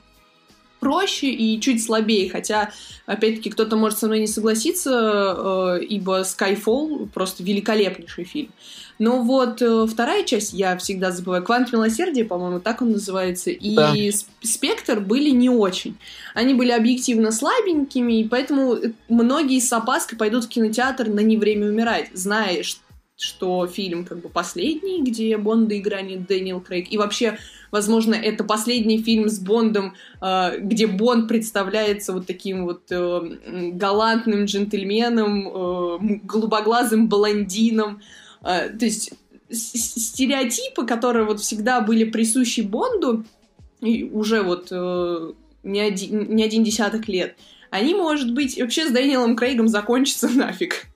проще 0.80 1.30
и 1.30 1.60
чуть 1.60 1.84
слабее, 1.84 2.30
хотя, 2.30 2.70
опять-таки, 3.06 3.50
кто-то 3.50 3.76
может 3.76 3.98
со 3.98 4.06
мной 4.06 4.20
не 4.20 4.26
согласиться, 4.26 5.76
э, 5.80 5.84
ибо 5.84 6.20
Skyfall 6.20 7.08
просто 7.08 7.42
великолепнейший 7.42 8.24
фильм. 8.24 8.52
Но 8.98 9.22
вот 9.22 9.62
э, 9.62 9.86
вторая 9.86 10.24
часть, 10.24 10.52
я 10.52 10.76
всегда 10.76 11.12
забываю, 11.12 11.44
«Квант 11.44 11.72
милосердия», 11.72 12.24
по-моему, 12.24 12.58
так 12.58 12.82
он 12.82 12.92
называется, 12.92 13.50
и 13.50 13.76
да. 13.76 13.94
«Спектр» 14.42 15.00
были 15.00 15.30
не 15.30 15.50
очень. 15.50 15.96
Они 16.34 16.54
были 16.54 16.72
объективно 16.72 17.30
слабенькими, 17.30 18.20
и 18.20 18.28
поэтому 18.28 18.76
многие 19.08 19.60
с 19.60 19.72
опаской 19.72 20.18
пойдут 20.18 20.44
в 20.44 20.48
кинотеатр 20.48 21.08
на 21.08 21.20
«Не 21.20 21.36
время 21.36 21.68
умирать», 21.68 22.10
зная, 22.12 22.64
что 23.18 23.66
фильм 23.66 24.04
как 24.04 24.20
бы 24.20 24.28
последний, 24.28 25.02
где 25.02 25.36
Бонда 25.36 25.76
играет 25.76 26.26
Дэниел 26.26 26.60
Крейг, 26.60 26.90
и 26.90 26.98
вообще, 26.98 27.36
возможно, 27.72 28.14
это 28.14 28.44
последний 28.44 29.02
фильм 29.02 29.28
с 29.28 29.40
Бондом, 29.40 29.94
э, 30.20 30.58
где 30.60 30.86
Бонд 30.86 31.26
представляется 31.26 32.12
вот 32.12 32.26
таким 32.26 32.64
вот 32.64 32.82
э, 32.90 33.20
галантным 33.72 34.44
джентльменом, 34.44 35.48
э, 35.48 35.98
голубоглазым 36.22 37.08
блондином, 37.08 38.00
а, 38.42 38.68
то 38.68 38.84
есть 38.84 39.12
стереотипы, 39.50 40.86
которые 40.86 41.24
вот 41.24 41.40
всегда 41.40 41.80
были 41.80 42.04
присущи 42.04 42.60
Бонду, 42.60 43.24
и 43.80 44.04
уже 44.04 44.42
вот 44.42 44.68
э, 44.70 45.32
не, 45.62 45.80
один, 45.80 46.34
не 46.34 46.44
один 46.44 46.64
десяток 46.64 47.08
лет, 47.08 47.36
они, 47.70 47.94
может 47.94 48.32
быть, 48.32 48.58
вообще 48.58 48.86
с 48.86 48.90
Дэниелом 48.90 49.36
Крейгом 49.36 49.68
закончатся 49.68 50.28
нафиг. 50.34 50.86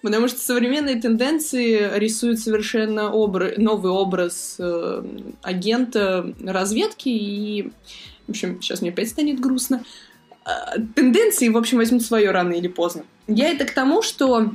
Потому 0.00 0.28
что 0.28 0.38
современные 0.38 1.00
тенденции 1.00 1.98
рисуют 1.98 2.38
совершенно 2.38 3.10
обра- 3.12 3.54
новый 3.58 3.90
образ 3.90 4.56
э, 4.58 5.02
агента 5.42 6.32
разведки, 6.40 7.08
и, 7.08 7.72
в 8.26 8.30
общем, 8.30 8.62
сейчас 8.62 8.80
мне 8.80 8.90
опять 8.90 9.08
станет 9.08 9.40
грустно. 9.40 9.82
Э, 10.46 10.80
тенденции, 10.94 11.48
в 11.48 11.56
общем, 11.56 11.78
возьмут 11.78 12.02
свое 12.02 12.30
рано 12.30 12.52
или 12.52 12.68
поздно. 12.68 13.04
Я 13.26 13.50
это 13.50 13.64
к 13.64 13.72
тому, 13.72 14.02
что 14.02 14.52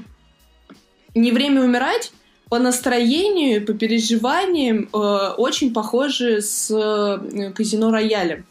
не 1.14 1.32
время 1.32 1.62
умирать, 1.62 2.14
по 2.54 2.60
настроению, 2.60 3.66
по 3.66 3.74
переживаниям 3.74 4.88
э, 4.94 4.98
очень 5.38 5.74
похожи 5.74 6.40
с 6.40 6.70
э, 6.70 7.52
казино 7.52 7.90
роялем. 7.90 8.46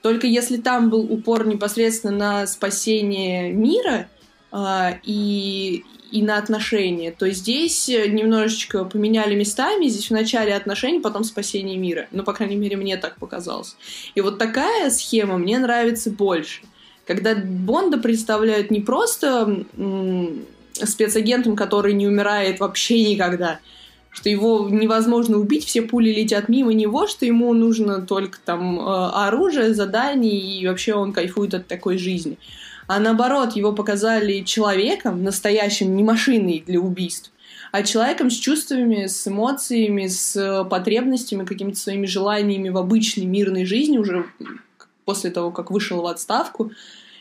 Только 0.00 0.28
если 0.28 0.58
там 0.58 0.90
был 0.90 1.00
упор 1.00 1.44
непосредственно 1.44 2.16
на 2.16 2.46
спасение 2.46 3.50
мира 3.50 4.06
э, 4.52 5.00
и, 5.02 5.82
и 6.12 6.22
на 6.22 6.38
отношения, 6.38 7.10
то 7.10 7.28
здесь 7.30 7.88
немножечко 7.88 8.84
поменяли 8.84 9.34
местами. 9.34 9.88
Здесь 9.88 10.06
в 10.06 10.12
начале 10.12 10.54
отношений, 10.54 11.00
потом 11.00 11.24
спасение 11.24 11.78
мира. 11.78 12.06
Ну, 12.12 12.22
по 12.22 12.34
крайней 12.34 12.54
мере, 12.54 12.76
мне 12.76 12.96
так 12.96 13.16
показалось. 13.16 13.74
И 14.14 14.20
вот 14.20 14.38
такая 14.38 14.88
схема 14.90 15.36
мне 15.36 15.58
нравится 15.58 16.12
больше. 16.12 16.60
Когда 17.08 17.34
Бонда 17.34 17.98
представляют 17.98 18.70
не 18.70 18.82
просто 18.82 19.64
спецагентом, 20.86 21.56
который 21.56 21.92
не 21.92 22.06
умирает 22.06 22.60
вообще 22.60 23.02
никогда, 23.12 23.60
что 24.10 24.28
его 24.28 24.68
невозможно 24.68 25.38
убить, 25.38 25.64
все 25.64 25.82
пули 25.82 26.10
летят 26.10 26.48
мимо 26.48 26.72
него, 26.72 27.06
что 27.06 27.26
ему 27.26 27.52
нужно 27.52 28.02
только 28.02 28.38
там 28.44 28.80
э, 28.80 29.10
оружие, 29.14 29.74
задание, 29.74 30.38
и 30.38 30.66
вообще 30.66 30.94
он 30.94 31.12
кайфует 31.12 31.54
от 31.54 31.66
такой 31.66 31.98
жизни. 31.98 32.38
А 32.86 33.00
наоборот, 33.00 33.54
его 33.54 33.72
показали 33.72 34.40
человеком, 34.40 35.22
настоящим, 35.22 35.94
не 35.94 36.02
машиной 36.02 36.64
для 36.66 36.80
убийств, 36.80 37.30
а 37.70 37.82
человеком 37.82 38.30
с 38.30 38.34
чувствами, 38.34 39.06
с 39.06 39.28
эмоциями, 39.28 40.06
с 40.06 40.64
потребностями, 40.70 41.44
какими-то 41.44 41.78
своими 41.78 42.06
желаниями 42.06 42.70
в 42.70 42.78
обычной 42.78 43.26
мирной 43.26 43.66
жизни 43.66 43.98
уже 43.98 44.26
после 45.04 45.30
того, 45.30 45.50
как 45.50 45.70
вышел 45.70 46.00
в 46.00 46.06
отставку. 46.06 46.72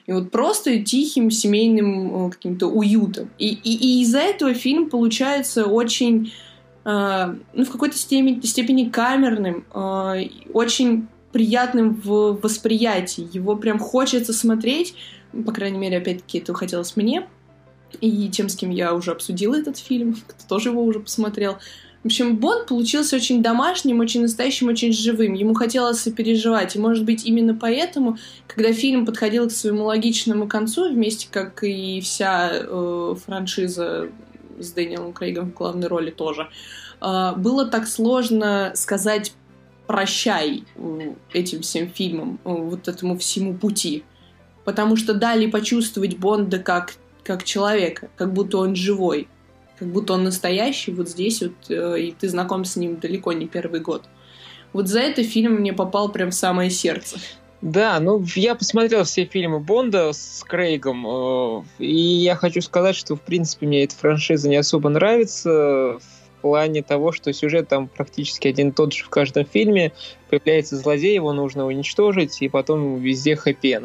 И 0.07 0.13
вот 0.13 0.31
просто 0.31 0.79
тихим 0.79 1.29
семейным 1.29 2.27
э, 2.27 2.29
каким-то 2.31 2.67
уютом. 2.67 3.29
И, 3.37 3.49
и, 3.49 3.75
и 3.75 4.01
из-за 4.03 4.19
этого 4.19 4.53
фильм 4.53 4.89
получается 4.89 5.65
очень, 5.65 6.33
э, 6.85 7.35
ну, 7.53 7.65
в 7.65 7.69
какой-то 7.69 7.97
степени, 7.97 8.39
степени 8.41 8.89
камерным, 8.89 9.65
э, 9.73 10.29
очень 10.53 11.07
приятным 11.33 12.01
в 12.03 12.39
восприятии. 12.41 13.27
Его 13.33 13.57
прям 13.57 13.79
хочется 13.79 14.31
смотреть. 14.33 14.95
По 15.45 15.51
крайней 15.51 15.77
мере, 15.77 15.97
опять-таки, 15.97 16.39
это 16.39 16.53
хотелось 16.53 16.95
мне 16.95 17.27
и 18.01 18.29
тем, 18.29 18.49
с 18.49 18.55
кем 18.55 18.69
я 18.69 18.93
уже 18.93 19.11
обсудила 19.11 19.55
этот 19.55 19.77
фильм, 19.77 20.15
кто 20.27 20.47
тоже 20.47 20.69
его 20.69 20.83
уже 20.83 20.99
посмотрел. 20.99 21.57
В 22.03 22.05
общем, 22.07 22.37
Бонд 22.37 22.67
получился 22.67 23.15
очень 23.15 23.41
домашним, 23.41 23.99
очень 23.99 24.21
настоящим, 24.21 24.67
очень 24.67 24.93
живым. 24.93 25.33
Ему 25.33 25.53
хотелось 25.53 25.99
сопереживать. 25.99 26.75
И, 26.75 26.79
может 26.79 27.03
быть, 27.05 27.25
именно 27.25 27.55
поэтому, 27.55 28.17
когда 28.47 28.71
фильм 28.71 29.05
подходил 29.05 29.47
к 29.47 29.51
своему 29.51 29.85
логичному 29.85 30.47
концу, 30.47 30.93
вместе 30.93 31.27
как 31.29 31.63
и 31.63 31.99
вся 32.01 32.51
э, 32.53 33.15
франшиза 33.25 34.09
с 34.59 34.71
Дэниелом 34.71 35.13
Крейгом 35.13 35.51
в 35.51 35.53
главной 35.55 35.87
роли 35.87 36.11
тоже, 36.11 36.49
э, 37.01 37.33
было 37.35 37.65
так 37.65 37.87
сложно 37.87 38.71
сказать 38.75 39.33
прощай 39.87 40.65
этим 41.33 41.61
всем 41.61 41.89
фильмам, 41.89 42.39
э, 42.45 42.49
вот 42.49 42.87
этому 42.87 43.17
всему 43.17 43.55
пути. 43.55 44.03
Потому 44.65 44.97
что 44.97 45.13
дали 45.13 45.47
почувствовать 45.47 46.17
Бонда 46.17 46.59
как 46.59 46.93
как 47.27 47.43
человека, 47.43 48.09
как 48.15 48.31
будто 48.31 48.57
он 48.57 48.75
живой, 48.75 49.27
как 49.77 49.87
будто 49.89 50.13
он 50.13 50.23
настоящий 50.23 50.91
вот 50.91 51.09
здесь 51.09 51.41
вот, 51.41 51.53
э, 51.69 52.01
и 52.01 52.11
ты 52.11 52.29
знаком 52.29 52.65
с 52.65 52.75
ним 52.75 52.99
далеко 52.99 53.33
не 53.33 53.47
первый 53.47 53.79
год. 53.79 54.03
Вот 54.73 54.87
за 54.87 54.99
это 54.99 55.23
фильм 55.23 55.53
мне 55.53 55.73
попал 55.73 56.09
прям 56.09 56.31
в 56.31 56.35
самое 56.35 56.69
сердце. 56.69 57.17
Да, 57.61 57.99
ну 57.99 58.23
я 58.35 58.53
посмотрел 58.53 59.03
все 59.03 59.25
фильмы 59.25 59.59
Бонда 59.59 60.13
с 60.13 60.43
Крейгом, 60.47 61.05
э, 61.07 61.63
и 61.79 61.95
я 61.95 62.35
хочу 62.35 62.61
сказать, 62.61 62.95
что 62.95 63.15
в 63.15 63.21
принципе 63.21 63.65
мне 63.65 63.83
эта 63.83 63.95
франшиза 63.95 64.47
не 64.49 64.57
особо 64.57 64.89
нравится 64.89 65.99
плане 66.41 66.83
того, 66.83 67.11
что 67.11 67.33
сюжет 67.33 67.67
там 67.67 67.87
практически 67.87 68.47
один 68.47 68.69
и 68.69 68.71
тот 68.71 68.93
же 68.93 69.03
в 69.03 69.09
каждом 69.09 69.45
фильме. 69.45 69.93
Появляется 70.29 70.75
злодей, 70.75 71.15
его 71.15 71.33
нужно 71.33 71.65
уничтожить, 71.65 72.41
и 72.41 72.49
потом 72.49 72.99
везде 72.99 73.35
хэппи 73.35 73.79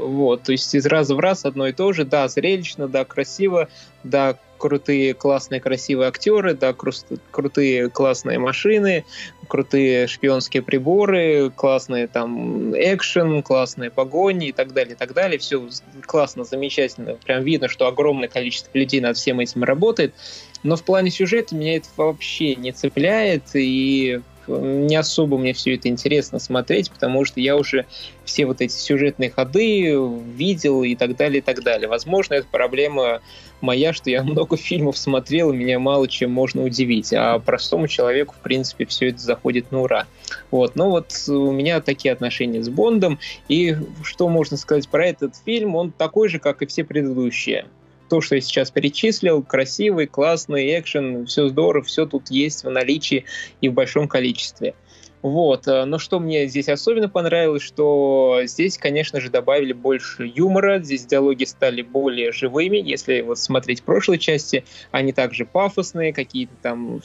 Вот, 0.00 0.42
то 0.42 0.52
есть 0.52 0.74
из 0.74 0.86
раза 0.86 1.14
в 1.14 1.20
раз 1.20 1.44
одно 1.44 1.66
и 1.66 1.72
то 1.72 1.92
же. 1.92 2.04
Да, 2.04 2.28
зрелищно, 2.28 2.88
да, 2.88 3.04
красиво, 3.04 3.68
да, 4.04 4.38
крутые, 4.58 5.14
классные, 5.14 5.60
красивые 5.60 6.08
актеры, 6.08 6.54
да, 6.54 6.70
кру- 6.70 7.18
крутые, 7.30 7.88
классные 7.88 8.38
машины, 8.38 9.04
крутые 9.48 10.06
шпионские 10.06 10.62
приборы, 10.62 11.50
классные 11.54 12.08
там 12.08 12.74
экшен, 12.74 13.42
классные 13.42 13.90
погони 13.90 14.48
и 14.48 14.52
так 14.52 14.72
далее, 14.72 14.94
и 14.94 14.96
так 14.96 15.14
далее. 15.14 15.38
Все 15.38 15.66
классно, 16.02 16.44
замечательно. 16.44 17.14
Прям 17.14 17.44
видно, 17.44 17.68
что 17.68 17.86
огромное 17.86 18.28
количество 18.28 18.76
людей 18.76 19.00
над 19.00 19.16
всем 19.16 19.40
этим 19.40 19.64
работает. 19.64 20.14
Но 20.62 20.76
в 20.76 20.82
плане 20.82 21.10
сюжета 21.10 21.54
меня 21.54 21.76
это 21.76 21.88
вообще 21.96 22.54
не 22.56 22.72
цепляет, 22.72 23.44
и 23.54 24.20
не 24.48 24.96
особо 24.96 25.38
мне 25.38 25.52
все 25.52 25.74
это 25.74 25.88
интересно 25.88 26.38
смотреть, 26.38 26.90
потому 26.90 27.24
что 27.24 27.40
я 27.40 27.56
уже 27.56 27.86
все 28.24 28.46
вот 28.46 28.60
эти 28.60 28.72
сюжетные 28.72 29.30
ходы 29.30 29.94
видел 30.36 30.82
и 30.82 30.94
так 30.94 31.16
далее, 31.16 31.38
и 31.38 31.42
так 31.42 31.62
далее. 31.62 31.88
Возможно, 31.88 32.34
это 32.34 32.46
проблема 32.50 33.20
моя, 33.60 33.92
что 33.92 34.10
я 34.10 34.22
много 34.24 34.56
фильмов 34.56 34.96
смотрел, 34.96 35.52
и 35.52 35.56
меня 35.56 35.78
мало 35.78 36.08
чем 36.08 36.30
можно 36.30 36.62
удивить, 36.62 37.12
а 37.12 37.38
простому 37.38 37.88
человеку, 37.88 38.34
в 38.38 38.42
принципе, 38.42 38.86
все 38.86 39.10
это 39.10 39.18
заходит 39.18 39.70
на 39.70 39.82
ура. 39.82 40.06
Вот, 40.50 40.76
но 40.76 40.90
вот 40.90 41.12
у 41.28 41.52
меня 41.52 41.80
такие 41.80 42.12
отношения 42.12 42.62
с 42.62 42.68
Бондом, 42.68 43.18
и 43.48 43.76
что 44.02 44.28
можно 44.28 44.56
сказать 44.56 44.88
про 44.88 45.06
этот 45.06 45.34
фильм, 45.44 45.74
он 45.74 45.90
такой 45.90 46.28
же, 46.28 46.38
как 46.38 46.62
и 46.62 46.66
все 46.66 46.84
предыдущие 46.84 47.66
то, 48.08 48.20
что 48.20 48.34
я 48.34 48.40
сейчас 48.40 48.70
перечислил, 48.70 49.42
красивый, 49.42 50.06
классный 50.06 50.78
экшен, 50.78 51.26
все 51.26 51.48
здорово, 51.48 51.84
все 51.84 52.06
тут 52.06 52.30
есть 52.30 52.64
в 52.64 52.70
наличии 52.70 53.24
и 53.60 53.68
в 53.68 53.74
большом 53.74 54.08
количестве. 54.08 54.74
Вот. 55.22 55.66
Э, 55.66 55.84
но 55.84 55.98
что 55.98 56.20
мне 56.20 56.46
здесь 56.46 56.68
особенно 56.68 57.08
понравилось, 57.08 57.62
что 57.62 58.40
здесь, 58.44 58.78
конечно 58.78 59.20
же, 59.20 59.30
добавили 59.30 59.72
больше 59.72 60.30
юмора, 60.32 60.78
здесь 60.80 61.06
диалоги 61.06 61.44
стали 61.44 61.82
более 61.82 62.32
живыми. 62.32 62.78
Если 62.78 63.22
вот 63.22 63.38
смотреть 63.38 63.82
прошлой 63.82 64.18
части, 64.18 64.64
они 64.90 65.12
также 65.12 65.44
пафосные, 65.44 66.12
какие-то 66.12 66.54
там 66.62 67.00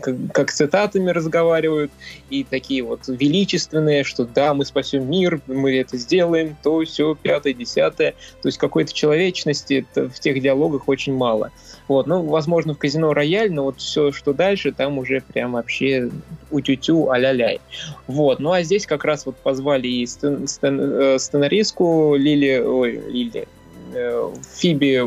как, 0.00 0.14
как 0.32 0.52
цитатами 0.52 1.10
разговаривают, 1.10 1.90
и 2.30 2.44
такие 2.44 2.82
вот 2.82 3.08
величественные, 3.08 4.04
что 4.04 4.24
да, 4.26 4.52
мы 4.52 4.64
спасем 4.64 5.08
мир, 5.08 5.40
мы 5.46 5.78
это 5.78 5.96
сделаем, 5.96 6.56
то 6.62 6.84
все, 6.84 7.14
пятое, 7.14 7.54
десятое. 7.54 8.14
То 8.42 8.48
есть 8.48 8.58
какой-то 8.58 8.92
человечности 8.92 9.86
в 9.94 10.20
тех 10.20 10.40
диалогах 10.40 10.88
очень 10.88 11.14
мало. 11.14 11.50
Вот, 11.88 12.06
ну, 12.06 12.22
возможно, 12.22 12.74
в 12.74 12.78
казино 12.78 13.12
рояль, 13.12 13.52
но 13.52 13.64
вот 13.64 13.78
все, 13.78 14.10
что 14.10 14.32
дальше, 14.32 14.72
там 14.72 14.98
уже 14.98 15.20
прям 15.20 15.52
вообще 15.52 16.10
утю-тю, 16.50 17.10
а-ля-ляй. 17.54 17.60
Вот, 18.06 18.40
ну 18.40 18.52
а 18.52 18.62
здесь 18.62 18.86
как 18.86 19.04
раз 19.04 19.26
вот 19.26 19.36
позвали 19.36 19.86
и 19.88 20.06
стен, 20.06 20.46
стен, 20.46 20.80
э, 20.80 21.18
сценаристку 21.18 22.14
Лили, 22.16 22.58
ой, 22.58 23.02
Лили, 23.08 23.46
э, 23.94 24.30
Фиби, 24.56 25.02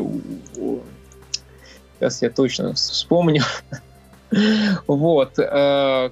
сейчас 1.98 2.22
я 2.22 2.30
точно 2.30 2.74
вспомню, 2.74 3.42
вот, 4.86 5.38
э, 5.38 6.10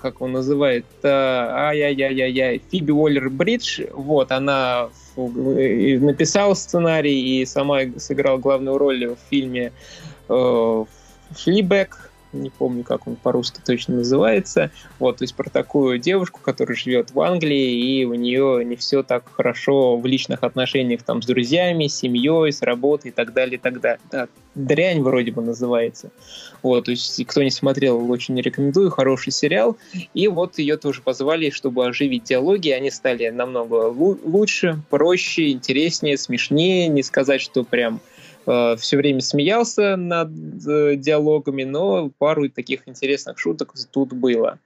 как 0.00 0.20
он 0.20 0.32
называет, 0.32 0.86
э, 1.02 1.08
ай-яй-яй-яй, 1.08 2.62
Фиби 2.70 2.92
Уоллер 2.92 3.30
Бридж, 3.30 3.82
вот, 3.92 4.32
она 4.32 4.88
написала 5.16 6.54
сценарий 6.54 7.42
и 7.42 7.46
сама 7.46 7.80
сыграла 7.98 8.38
главную 8.38 8.78
роль 8.78 9.06
в 9.06 9.18
фильме 9.28 9.72
э, 10.28 10.84
«Флибэк», 11.32 12.09
не 12.32 12.50
помню, 12.50 12.84
как 12.84 13.06
он 13.06 13.16
по-русски 13.16 13.60
точно 13.64 13.96
называется. 13.96 14.70
Вот, 14.98 15.18
то 15.18 15.24
есть 15.24 15.34
про 15.34 15.50
такую 15.50 15.98
девушку, 15.98 16.40
которая 16.42 16.76
живет 16.76 17.10
в 17.12 17.20
Англии, 17.20 18.00
и 18.00 18.04
у 18.04 18.14
нее 18.14 18.64
не 18.64 18.76
все 18.76 19.02
так 19.02 19.24
хорошо 19.32 19.96
в 19.96 20.06
личных 20.06 20.42
отношениях 20.42 21.02
там 21.02 21.22
с 21.22 21.26
друзьями, 21.26 21.86
с 21.86 21.96
семьей, 21.96 22.52
с 22.52 22.62
работой 22.62 23.08
и 23.08 23.12
так 23.12 23.32
далее, 23.32 23.56
и 23.56 23.60
так 23.60 23.80
далее. 23.80 24.00
Да, 24.10 24.28
дрянь 24.54 25.02
вроде 25.02 25.32
бы 25.32 25.42
называется. 25.42 26.10
Вот, 26.62 26.84
то 26.84 26.90
есть 26.90 27.24
кто 27.26 27.42
не 27.42 27.50
смотрел, 27.50 28.10
очень 28.10 28.40
рекомендую, 28.40 28.90
хороший 28.90 29.32
сериал. 29.32 29.76
И 30.14 30.28
вот 30.28 30.58
ее 30.58 30.76
тоже 30.76 31.02
позвали, 31.02 31.50
чтобы 31.50 31.86
оживить 31.86 32.24
диалоги, 32.24 32.70
они 32.70 32.90
стали 32.90 33.28
намного 33.28 33.88
лучше, 34.24 34.80
проще, 34.90 35.50
интереснее, 35.50 36.16
смешнее, 36.16 36.88
не 36.88 37.02
сказать, 37.02 37.40
что 37.40 37.64
прям 37.64 38.00
все 38.78 38.96
время 38.96 39.20
смеялся 39.20 39.96
над 39.96 40.30
э, 40.66 40.96
диалогами, 40.96 41.64
но 41.64 42.10
пару 42.18 42.48
таких 42.48 42.88
интересных 42.88 43.38
шуток 43.38 43.74
тут 43.90 44.12
было. 44.12 44.58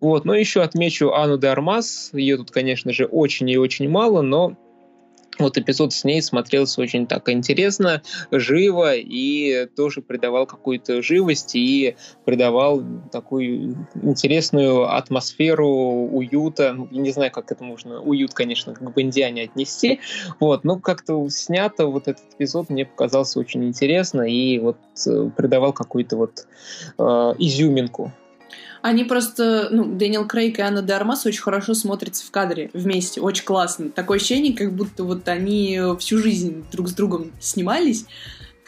Вот, 0.00 0.24
но 0.24 0.34
еще 0.34 0.62
отмечу 0.62 1.12
Анну 1.12 1.38
де 1.38 1.48
Армас. 1.48 2.10
Ее 2.12 2.36
тут, 2.36 2.50
конечно 2.50 2.92
же, 2.92 3.06
очень 3.06 3.50
и 3.50 3.58
очень 3.58 3.88
мало, 3.88 4.22
но 4.22 4.56
вот 5.38 5.58
эпизод 5.58 5.92
с 5.92 6.04
ней 6.04 6.22
смотрелся 6.22 6.80
очень 6.80 7.06
так 7.06 7.28
интересно, 7.28 8.02
живо 8.30 8.94
и 8.94 9.66
тоже 9.66 10.02
придавал 10.02 10.46
какую-то 10.46 11.02
живость 11.02 11.54
и 11.54 11.96
придавал 12.24 12.82
такую 13.12 13.86
интересную 14.02 14.92
атмосферу 14.94 15.68
уюта. 15.68 16.72
Ну, 16.72 16.88
я 16.90 17.00
не 17.00 17.10
знаю, 17.10 17.30
как 17.30 17.52
это 17.52 17.64
можно, 17.64 18.00
уют, 18.00 18.34
конечно, 18.34 18.74
как 18.74 18.92
бы 18.92 19.02
индиане 19.02 19.44
отнести, 19.44 20.00
вот, 20.40 20.64
но 20.64 20.78
как-то 20.78 21.28
снято 21.30 21.86
вот 21.86 22.08
этот 22.08 22.24
эпизод 22.34 22.70
мне 22.70 22.84
показался 22.84 23.38
очень 23.38 23.64
интересно 23.64 24.22
и 24.22 24.58
вот 24.58 24.78
э, 25.06 25.30
придавал 25.36 25.72
какую-то 25.72 26.16
вот 26.16 26.46
э, 26.98 27.02
изюминку 27.38 28.12
они 28.82 29.04
просто, 29.04 29.68
ну, 29.70 29.84
Дэниел 29.84 30.26
Крейг 30.26 30.58
и 30.58 30.62
Анна 30.62 30.82
де 30.82 30.92
Армас 30.92 31.26
очень 31.26 31.42
хорошо 31.42 31.74
смотрятся 31.74 32.24
в 32.26 32.30
кадре 32.30 32.70
вместе, 32.72 33.20
очень 33.20 33.44
классно. 33.44 33.90
Такое 33.90 34.18
ощущение, 34.18 34.54
как 34.54 34.72
будто 34.72 35.04
вот 35.04 35.28
они 35.28 35.80
всю 35.98 36.18
жизнь 36.18 36.64
друг 36.70 36.88
с 36.88 36.92
другом 36.92 37.32
снимались, 37.40 38.06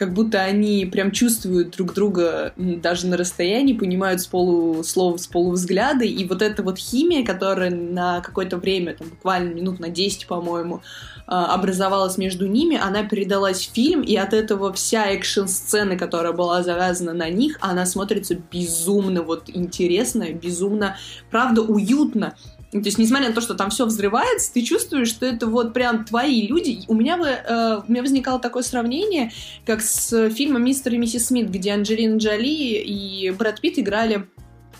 как 0.01 0.13
будто 0.13 0.41
они 0.41 0.87
прям 0.87 1.11
чувствуют 1.11 1.75
друг 1.77 1.93
друга 1.93 2.53
даже 2.57 3.05
на 3.05 3.17
расстоянии, 3.17 3.73
понимают 3.73 4.19
с 4.19 4.25
полуслова, 4.25 5.17
с 5.17 5.27
полувзгляда, 5.27 6.05
и 6.05 6.27
вот 6.27 6.41
эта 6.41 6.63
вот 6.63 6.79
химия, 6.79 7.23
которая 7.23 7.69
на 7.69 8.19
какое-то 8.21 8.57
время, 8.57 8.95
там, 8.95 9.09
буквально 9.09 9.53
минут 9.53 9.79
на 9.79 9.89
10, 9.89 10.25
по-моему, 10.25 10.81
а, 11.27 11.53
образовалась 11.53 12.17
между 12.17 12.47
ними, 12.47 12.79
она 12.81 13.03
передалась 13.03 13.59
в 13.59 13.75
фильм, 13.75 14.01
и 14.01 14.15
от 14.15 14.33
этого 14.33 14.73
вся 14.73 15.05
экшн-сцена, 15.05 15.97
которая 15.97 16.33
была 16.33 16.63
завязана 16.63 17.13
на 17.13 17.29
них, 17.29 17.59
она 17.61 17.85
смотрится 17.85 18.33
безумно 18.51 19.21
вот 19.21 19.51
интересно, 19.53 20.33
безумно, 20.33 20.97
правда, 21.29 21.61
уютно. 21.61 22.33
То 22.71 22.79
есть, 22.79 22.97
несмотря 22.97 23.27
на 23.27 23.35
то, 23.35 23.41
что 23.41 23.53
там 23.53 23.69
все 23.69 23.85
взрывается, 23.85 24.53
ты 24.53 24.61
чувствуешь, 24.61 25.09
что 25.09 25.25
это 25.25 25.45
вот 25.45 25.73
прям 25.73 26.05
твои 26.05 26.47
люди. 26.47 26.85
У 26.87 26.93
меня, 26.93 27.17
бы, 27.17 27.27
э, 27.27 27.81
у 27.85 27.91
меня 27.91 28.01
возникало 28.01 28.39
такое 28.39 28.63
сравнение, 28.63 29.31
как 29.65 29.81
с 29.81 30.29
фильмом 30.29 30.63
«Мистер 30.63 30.93
и 30.93 30.97
миссис 30.97 31.27
Смит», 31.27 31.49
где 31.49 31.71
Анджелина 31.73 32.17
Джоли 32.17 32.81
и 32.81 33.29
Брэд 33.31 33.59
Питт 33.59 33.79
играли 33.79 34.25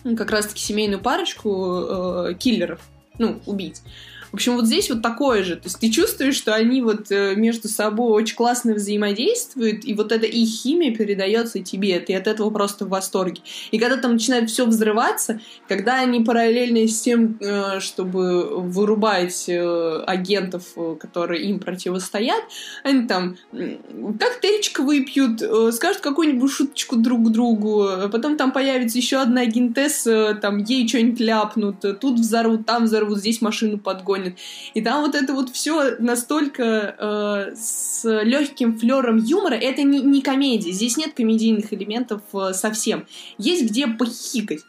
как 0.03 0.31
раз-таки 0.31 0.61
семейную 0.61 1.01
парочку 1.01 2.29
э, 2.29 2.33
киллеров, 2.39 2.79
ну, 3.19 3.41
убийц. 3.45 3.83
В 4.31 4.35
общем, 4.35 4.55
вот 4.55 4.65
здесь 4.65 4.89
вот 4.89 5.01
такое 5.01 5.43
же. 5.43 5.55
То 5.55 5.65
есть 5.65 5.79
ты 5.79 5.89
чувствуешь, 5.89 6.35
что 6.35 6.55
они 6.55 6.81
вот 6.81 7.11
э, 7.11 7.35
между 7.35 7.67
собой 7.67 8.11
очень 8.11 8.35
классно 8.35 8.73
взаимодействуют, 8.73 9.83
и 9.83 9.93
вот 9.93 10.13
эта 10.13 10.25
их 10.25 10.47
химия 10.47 10.95
передается 10.95 11.59
тебе. 11.59 11.99
Ты 11.99 12.15
от 12.15 12.27
этого 12.27 12.49
просто 12.49 12.85
в 12.85 12.89
восторге. 12.89 13.41
И 13.71 13.77
когда 13.77 13.97
там 13.97 14.13
начинает 14.13 14.49
все 14.49 14.65
взрываться, 14.65 15.41
когда 15.67 15.99
они 15.99 16.21
параллельно 16.21 16.87
с 16.87 17.01
тем, 17.01 17.37
э, 17.41 17.81
чтобы 17.81 18.61
вырубать 18.61 19.45
э, 19.49 20.03
агентов, 20.07 20.63
которые 20.99 21.43
им 21.43 21.59
противостоят, 21.59 22.41
они 22.83 23.07
там 23.07 23.35
коктейльчик 23.51 24.79
выпьют, 24.79 25.41
скажут 25.73 26.01
какую-нибудь 26.01 26.51
шуточку 26.51 26.95
друг 26.95 27.31
другу, 27.31 27.87
потом 28.11 28.37
там 28.37 28.51
появится 28.53 28.97
еще 28.97 29.17
одна 29.17 29.41
агентесса, 29.41 30.37
там 30.41 30.57
ей 30.59 30.87
что-нибудь 30.87 31.19
ляпнут, 31.19 31.99
тут 31.99 32.19
взорвут, 32.19 32.65
там 32.65 32.85
взорвут, 32.85 33.19
здесь 33.19 33.41
машину 33.41 33.77
подгонят 33.77 34.20
гонит. 34.21 34.37
И 34.73 34.81
там 34.81 35.01
вот 35.01 35.15
это 35.15 35.33
вот 35.33 35.49
все 35.49 35.95
настолько 35.99 36.95
э, 36.97 37.55
с 37.55 38.03
легким 38.23 38.77
флером 38.77 39.17
юмора. 39.17 39.55
Это 39.55 39.83
не, 39.83 40.01
не 40.01 40.21
комедия. 40.21 40.71
Здесь 40.71 40.97
нет 40.97 41.13
комедийных 41.13 41.73
элементов 41.73 42.21
э, 42.33 42.53
совсем. 42.53 43.05
Есть 43.37 43.69
где 43.69 43.87
похихикать. 43.87 44.61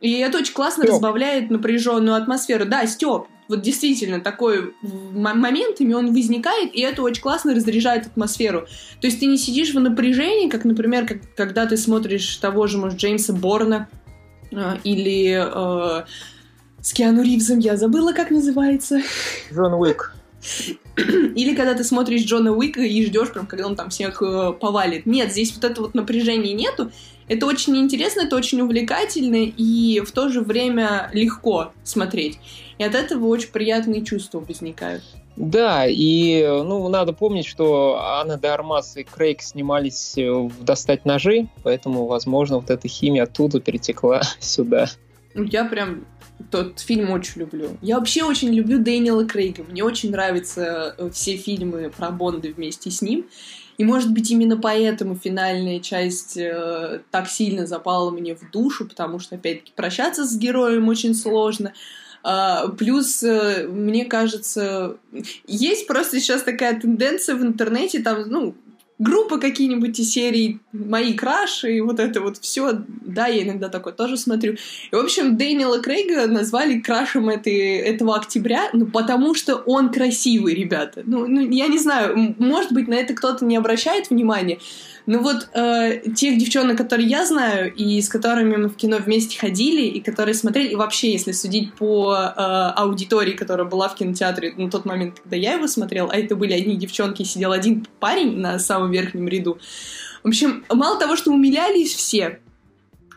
И 0.00 0.12
это 0.18 0.38
очень 0.38 0.54
классно 0.54 0.84
Стёп. 0.84 0.94
разбавляет 0.94 1.50
напряженную 1.50 2.16
атмосферу. 2.16 2.66
Да, 2.66 2.86
Степ, 2.86 3.26
вот 3.48 3.62
действительно 3.62 4.20
такой 4.20 4.74
моментами 4.82 5.94
он 5.94 6.12
возникает, 6.12 6.74
и 6.74 6.80
это 6.80 7.02
очень 7.02 7.22
классно 7.22 7.54
разряжает 7.54 8.06
атмосферу. 8.06 8.66
То 9.00 9.06
есть 9.06 9.20
ты 9.20 9.26
не 9.26 9.38
сидишь 9.38 9.72
в 9.72 9.80
напряжении, 9.80 10.48
как, 10.48 10.64
например, 10.64 11.06
как, 11.06 11.18
когда 11.34 11.66
ты 11.66 11.76
смотришь 11.76 12.36
того 12.36 12.66
же, 12.66 12.78
может, 12.78 12.98
Джеймса 12.98 13.32
Борна 13.32 13.88
э, 14.50 14.76
или 14.84 15.40
э, 15.40 16.04
с 16.86 16.92
Киану 16.92 17.20
Ривзом, 17.24 17.58
я 17.58 17.76
забыла, 17.76 18.12
как 18.12 18.30
называется. 18.30 19.00
Джон 19.52 19.74
Уик. 19.74 20.14
Или 20.96 21.56
когда 21.56 21.74
ты 21.74 21.82
смотришь 21.82 22.22
Джона 22.22 22.52
Уика 22.52 22.80
и 22.80 23.04
ждешь, 23.04 23.32
прям, 23.32 23.48
когда 23.48 23.66
он 23.66 23.74
там 23.74 23.90
всех 23.90 24.22
э, 24.22 24.52
повалит. 24.52 25.04
Нет, 25.04 25.32
здесь 25.32 25.52
вот 25.52 25.64
это 25.64 25.80
вот 25.80 25.94
напряжения 25.94 26.54
нету. 26.54 26.92
Это 27.26 27.46
очень 27.46 27.76
интересно, 27.76 28.20
это 28.20 28.36
очень 28.36 28.60
увлекательно 28.60 29.52
и 29.56 30.00
в 30.06 30.12
то 30.12 30.28
же 30.28 30.42
время 30.42 31.10
легко 31.12 31.72
смотреть. 31.82 32.38
И 32.78 32.84
от 32.84 32.94
этого 32.94 33.26
очень 33.26 33.48
приятные 33.48 34.04
чувства 34.04 34.38
возникают. 34.38 35.02
Да, 35.34 35.86
и 35.88 36.46
ну, 36.46 36.88
надо 36.88 37.12
помнить, 37.12 37.46
что 37.46 37.98
Анна 38.00 38.38
де 38.38 38.46
Армас 38.46 38.96
и 38.96 39.02
Крейг 39.02 39.42
снимались 39.42 40.16
э, 40.16 40.30
в 40.30 40.62
«Достать 40.62 41.04
ножи», 41.04 41.48
поэтому, 41.64 42.06
возможно, 42.06 42.58
вот 42.58 42.70
эта 42.70 42.86
химия 42.86 43.24
оттуда 43.24 43.58
перетекла 43.58 44.22
сюда. 44.38 44.86
Я 45.34 45.66
прям 45.66 46.06
тот 46.50 46.80
фильм 46.80 47.10
очень 47.10 47.40
люблю. 47.40 47.76
Я 47.82 47.98
вообще 47.98 48.22
очень 48.24 48.52
люблю 48.52 48.78
Дэниела 48.78 49.24
Крейга. 49.26 49.64
Мне 49.64 49.82
очень 49.82 50.10
нравятся 50.10 50.94
э, 50.96 51.10
все 51.10 51.36
фильмы 51.36 51.90
про 51.96 52.10
Бонда 52.10 52.48
вместе 52.48 52.90
с 52.90 53.02
ним. 53.02 53.26
И, 53.78 53.84
может 53.84 54.12
быть, 54.12 54.30
именно 54.30 54.56
поэтому 54.56 55.16
финальная 55.16 55.80
часть 55.80 56.36
э, 56.36 57.00
так 57.10 57.28
сильно 57.28 57.66
запала 57.66 58.10
мне 58.10 58.34
в 58.34 58.50
душу, 58.50 58.86
потому 58.86 59.18
что, 59.18 59.36
опять-таки, 59.36 59.72
прощаться 59.74 60.24
с 60.24 60.36
героем 60.36 60.88
очень 60.88 61.14
сложно. 61.14 61.72
Uh, 62.24 62.74
плюс, 62.74 63.22
uh, 63.22 63.68
мне 63.68 64.04
кажется, 64.04 64.96
есть 65.46 65.86
просто 65.86 66.18
сейчас 66.18 66.42
такая 66.42 66.80
тенденция 66.80 67.36
в 67.36 67.42
интернете, 67.42 68.00
там, 68.00 68.24
ну, 68.26 68.56
группы 68.98 69.38
какие-нибудь 69.38 69.98
из 69.98 70.10
серии 70.10 70.58
«Мои 70.72 71.14
краши» 71.14 71.76
и 71.76 71.80
вот 71.80 72.00
это 72.00 72.20
вот 72.20 72.38
все. 72.38 72.72
Да, 72.88 73.26
я 73.26 73.42
иногда 73.42 73.68
такое 73.68 73.92
тоже 73.92 74.16
смотрю. 74.16 74.54
И, 74.90 74.94
в 74.94 74.98
общем, 74.98 75.36
Дэниела 75.36 75.80
Крейга 75.80 76.26
назвали 76.26 76.80
крашем 76.80 77.28
этой, 77.28 77.78
этого 77.78 78.16
октября, 78.16 78.70
ну, 78.72 78.86
потому 78.86 79.34
что 79.34 79.56
он 79.56 79.90
красивый, 79.90 80.54
ребята. 80.54 81.02
Ну, 81.04 81.26
ну, 81.26 81.40
я 81.40 81.66
не 81.66 81.78
знаю, 81.78 82.34
может 82.38 82.72
быть, 82.72 82.88
на 82.88 82.94
это 82.94 83.14
кто-то 83.14 83.44
не 83.44 83.56
обращает 83.56 84.10
внимания, 84.10 84.58
ну 85.06 85.22
вот 85.22 85.48
э, 85.54 86.00
тех 86.16 86.36
девчонок, 86.36 86.76
которые 86.76 87.08
я 87.08 87.24
знаю, 87.24 87.72
и 87.72 88.00
с 88.00 88.08
которыми 88.08 88.56
мы 88.56 88.68
в 88.68 88.76
кино 88.76 88.98
вместе 88.98 89.38
ходили, 89.38 89.82
и 89.82 90.00
которые 90.00 90.34
смотрели, 90.34 90.68
и 90.68 90.74
вообще, 90.74 91.12
если 91.12 91.30
судить 91.30 91.72
по 91.74 92.14
э, 92.14 92.30
аудитории, 92.36 93.32
которая 93.32 93.66
была 93.66 93.88
в 93.88 93.94
кинотеатре 93.94 94.54
на 94.56 94.68
тот 94.68 94.84
момент, 94.84 95.20
когда 95.20 95.36
я 95.36 95.54
его 95.54 95.68
смотрел, 95.68 96.10
а 96.10 96.16
это 96.16 96.34
были 96.34 96.52
одни 96.52 96.76
девчонки, 96.76 97.22
сидел 97.22 97.52
один 97.52 97.86
парень 98.00 98.38
на 98.38 98.58
самом 98.58 98.90
верхнем 98.90 99.28
ряду. 99.28 99.58
В 100.24 100.28
общем, 100.28 100.64
мало 100.68 100.98
того, 100.98 101.14
что 101.14 101.30
умилялись 101.30 101.94
все, 101.94 102.40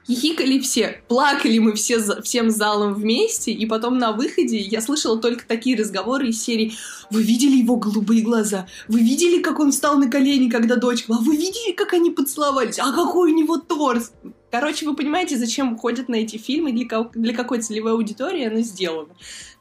хихикали 0.10 0.60
все, 0.60 1.02
плакали 1.08 1.60
мы 1.60 1.74
все 1.74 2.00
всем 2.22 2.50
залом 2.50 2.96
вместе, 2.96 3.52
и 3.52 3.66
потом 3.68 4.00
на 4.00 4.12
выходе 4.12 4.58
я 4.58 4.82
слышала 4.82 5.20
только 5.20 5.48
такие 5.48 5.78
разговоры 5.78 6.30
из 6.30 6.44
серии 6.44 6.74
«Вы 7.12 7.22
видели 7.22 7.58
его 7.58 7.76
голубые 7.76 8.22
глаза? 8.22 8.68
Вы 8.88 9.02
видели, 9.02 9.42
как 9.42 9.60
он 9.60 9.72
встал 9.72 9.98
на 9.98 10.10
колени, 10.10 10.50
когда 10.50 10.76
дочка? 10.76 11.14
А 11.14 11.22
вы 11.22 11.36
видели, 11.38 11.74
как 11.74 11.94
они 11.94 12.10
поцеловались? 12.10 12.80
А 12.80 12.92
какой 12.92 13.32
у 13.32 13.36
него 13.36 13.58
торс?» 13.58 14.12
Короче, 14.52 14.88
вы 14.88 14.96
понимаете, 14.96 15.38
зачем 15.38 15.78
ходят 15.78 16.10
на 16.10 16.16
эти 16.16 16.38
фильмы, 16.38 16.72
для, 16.72 16.88
для 17.14 17.36
какой 17.36 17.62
целевой 17.62 17.92
аудитории 17.92 18.48
оно 18.48 18.62
сделано. 18.62 19.10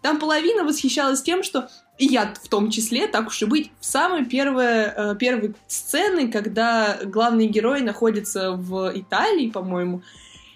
Там 0.00 0.18
половина 0.18 0.64
восхищалась 0.64 1.20
тем, 1.20 1.42
что 1.42 1.68
и 1.98 2.06
я 2.06 2.32
в 2.42 2.48
том 2.48 2.70
числе, 2.70 3.06
так 3.06 3.26
уж 3.26 3.42
и 3.42 3.44
быть, 3.44 3.70
в 3.80 3.84
самой 3.84 4.24
первой, 4.24 4.64
э, 4.64 5.16
первой 5.18 5.54
сцены, 5.66 6.30
когда 6.30 6.98
главный 7.04 7.48
герой 7.48 7.82
находится 7.82 8.52
в 8.52 8.92
Италии, 8.94 9.50
по-моему, 9.50 10.02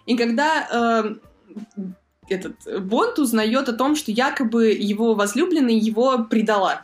и 0.06 0.16
когда 0.16 1.18
э, 1.56 1.62
этот 2.28 2.56
Бонд 2.86 3.18
узнает 3.18 3.68
о 3.68 3.72
том, 3.72 3.96
что 3.96 4.10
якобы 4.10 4.70
его 4.72 5.14
возлюбленная 5.14 5.74
его 5.74 6.24
предала. 6.24 6.82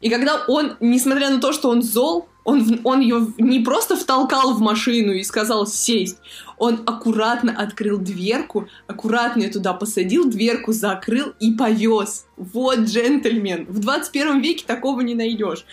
И 0.00 0.08
когда 0.08 0.44
он, 0.48 0.76
несмотря 0.80 1.30
на 1.30 1.40
то, 1.40 1.52
что 1.52 1.68
он 1.68 1.82
зол, 1.82 2.26
он, 2.44 2.80
он 2.84 3.00
ее 3.00 3.32
не 3.36 3.60
просто 3.60 3.96
втолкал 3.96 4.54
в 4.54 4.60
машину 4.60 5.12
и 5.12 5.22
сказал 5.22 5.66
сесть, 5.66 6.18
он 6.56 6.82
аккуратно 6.86 7.52
открыл 7.52 7.98
дверку, 7.98 8.66
аккуратно 8.86 9.42
ее 9.42 9.50
туда 9.50 9.74
посадил, 9.74 10.30
дверку 10.30 10.72
закрыл 10.72 11.34
и 11.38 11.52
повез. 11.52 12.26
Вот 12.36 12.80
джентльмен. 12.80 13.66
В 13.66 13.78
21 13.80 14.40
веке 14.40 14.64
такого 14.66 15.02
не 15.02 15.14
найдешь. 15.14 15.66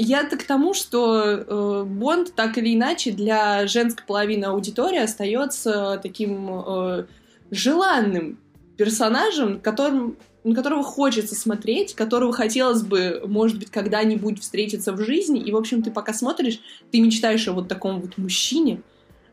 Я-то 0.00 0.36
к 0.36 0.44
тому, 0.44 0.74
что 0.74 1.24
э, 1.24 1.82
Бонд 1.84 2.32
так 2.36 2.56
или 2.56 2.72
иначе 2.72 3.10
для 3.10 3.66
женской 3.66 4.06
половины 4.06 4.44
аудитории 4.44 5.00
остается 5.00 5.98
таким 6.00 6.48
э, 6.48 7.06
желанным 7.50 8.38
персонажем, 8.76 9.58
которым, 9.58 10.16
на 10.44 10.54
которого 10.54 10.84
хочется 10.84 11.34
смотреть, 11.34 11.96
которого 11.96 12.32
хотелось 12.32 12.82
бы, 12.82 13.24
может 13.26 13.58
быть, 13.58 13.72
когда-нибудь 13.72 14.40
встретиться 14.40 14.92
в 14.92 15.00
жизни. 15.00 15.40
И, 15.40 15.50
в 15.50 15.56
общем, 15.56 15.82
ты 15.82 15.90
пока 15.90 16.12
смотришь, 16.12 16.60
ты 16.92 17.00
мечтаешь 17.00 17.48
о 17.48 17.52
вот 17.52 17.66
таком 17.66 18.00
вот 18.00 18.18
мужчине, 18.18 18.82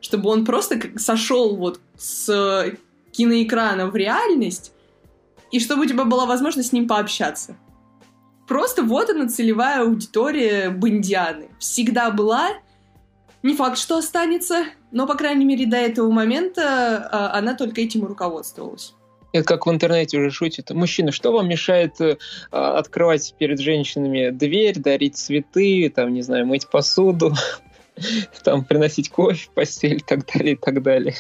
чтобы 0.02 0.32
он 0.32 0.46
просто 0.46 0.82
сошел 0.98 1.56
вот 1.56 1.80
с 1.96 2.76
киноэкрана 3.12 3.86
в 3.86 3.96
реальность, 3.96 4.72
и 5.52 5.60
чтобы 5.60 5.84
у 5.84 5.86
тебя 5.86 6.06
была 6.06 6.26
возможность 6.26 6.70
с 6.70 6.74
ним 6.74 6.88
пообщаться. 6.88 7.56
Просто 8.48 8.84
вот 8.84 9.10
она 9.10 9.28
целевая 9.28 9.82
аудитория 9.82 10.70
Бондианы. 10.70 11.50
Всегда 11.60 12.12
была. 12.12 12.50
Не 13.44 13.56
факт, 13.56 13.78
что 13.78 13.98
останется, 13.98 14.66
но, 14.92 15.06
по 15.06 15.14
крайней 15.16 15.46
мере, 15.46 15.68
до 15.68 15.78
этого 15.78 16.10
момента 16.10 17.08
а, 17.12 17.38
она 17.38 17.54
только 17.54 17.82
этим 17.82 18.04
и 18.06 18.08
руководствовалась. 18.08 18.94
Это 19.34 19.44
как 19.44 19.66
в 19.68 19.70
интернете 19.70 20.18
уже 20.18 20.32
шутит. 20.32 20.72
Мужчина, 20.72 21.12
что 21.12 21.32
вам 21.32 21.50
мешает 21.50 22.00
э, 22.00 22.18
открывать 22.52 23.36
перед 23.38 23.60
женщинами 23.60 24.30
дверь, 24.30 24.80
дарить 24.80 25.18
цветы, 25.18 25.92
там, 25.94 26.14
не 26.14 26.22
знаю, 26.22 26.48
мыть 26.48 26.68
посуду, 26.70 27.34
там, 28.44 28.64
приносить 28.64 29.10
кофе 29.10 29.48
в 29.48 29.50
постель 29.50 29.98
и 29.98 30.00
так 30.00 30.26
далее, 30.26 30.54
и 30.54 30.56
так 30.56 30.82
далее. 30.82 31.16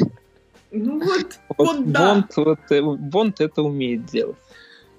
Ну 0.71 0.99
вот, 0.99 1.39
вот, 1.57 1.67
вот 1.67 1.91
да. 1.91 2.13
Бонд, 2.13 2.37
вот, 2.37 2.59
э, 2.71 2.81
Бонд 2.81 3.41
это 3.41 3.61
умеет 3.61 4.05
делать. 4.05 4.37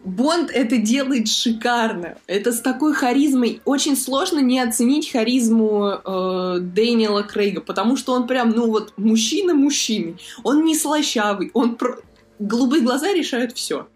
Бонд 0.06 0.52
это 0.52 0.78
делает 0.78 1.26
шикарно. 1.26 2.16
Это 2.28 2.52
с 2.52 2.60
такой 2.60 2.94
харизмой. 2.94 3.60
Очень 3.64 3.96
сложно 3.96 4.38
не 4.38 4.60
оценить 4.60 5.10
харизму 5.10 5.84
э, 5.88 6.58
Дэниела 6.60 7.24
Крейга, 7.24 7.60
потому 7.60 7.96
что 7.96 8.12
он 8.12 8.28
прям, 8.28 8.50
ну 8.50 8.68
вот, 8.70 8.92
мужчина 8.96 9.52
мужчины. 9.52 10.16
Он 10.44 10.64
не 10.64 10.76
слащавый, 10.76 11.50
он 11.54 11.74
про... 11.74 11.98
голубые 12.38 12.82
глаза 12.82 13.12
решают 13.12 13.52
все. 13.52 13.88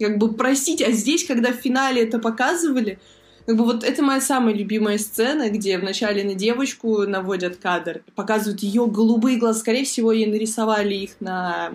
Как 0.00 0.18
бы 0.18 0.32
простить, 0.34 0.82
а 0.82 0.90
здесь, 0.90 1.24
когда 1.24 1.52
в 1.52 1.56
финале 1.56 2.02
это 2.02 2.18
показывали, 2.18 2.98
как 3.46 3.56
бы 3.56 3.64
вот 3.64 3.84
это 3.84 4.02
моя 4.02 4.20
самая 4.20 4.54
любимая 4.54 4.98
сцена, 4.98 5.48
где 5.48 5.78
вначале 5.78 6.24
на 6.24 6.34
девочку 6.34 7.02
наводят 7.06 7.58
кадр, 7.58 8.02
показывают 8.16 8.64
ее 8.64 8.88
голубые 8.88 9.38
глаза. 9.38 9.60
Скорее 9.60 9.84
всего, 9.84 10.10
ей 10.10 10.26
нарисовали 10.26 10.94
их 10.94 11.12
на 11.20 11.70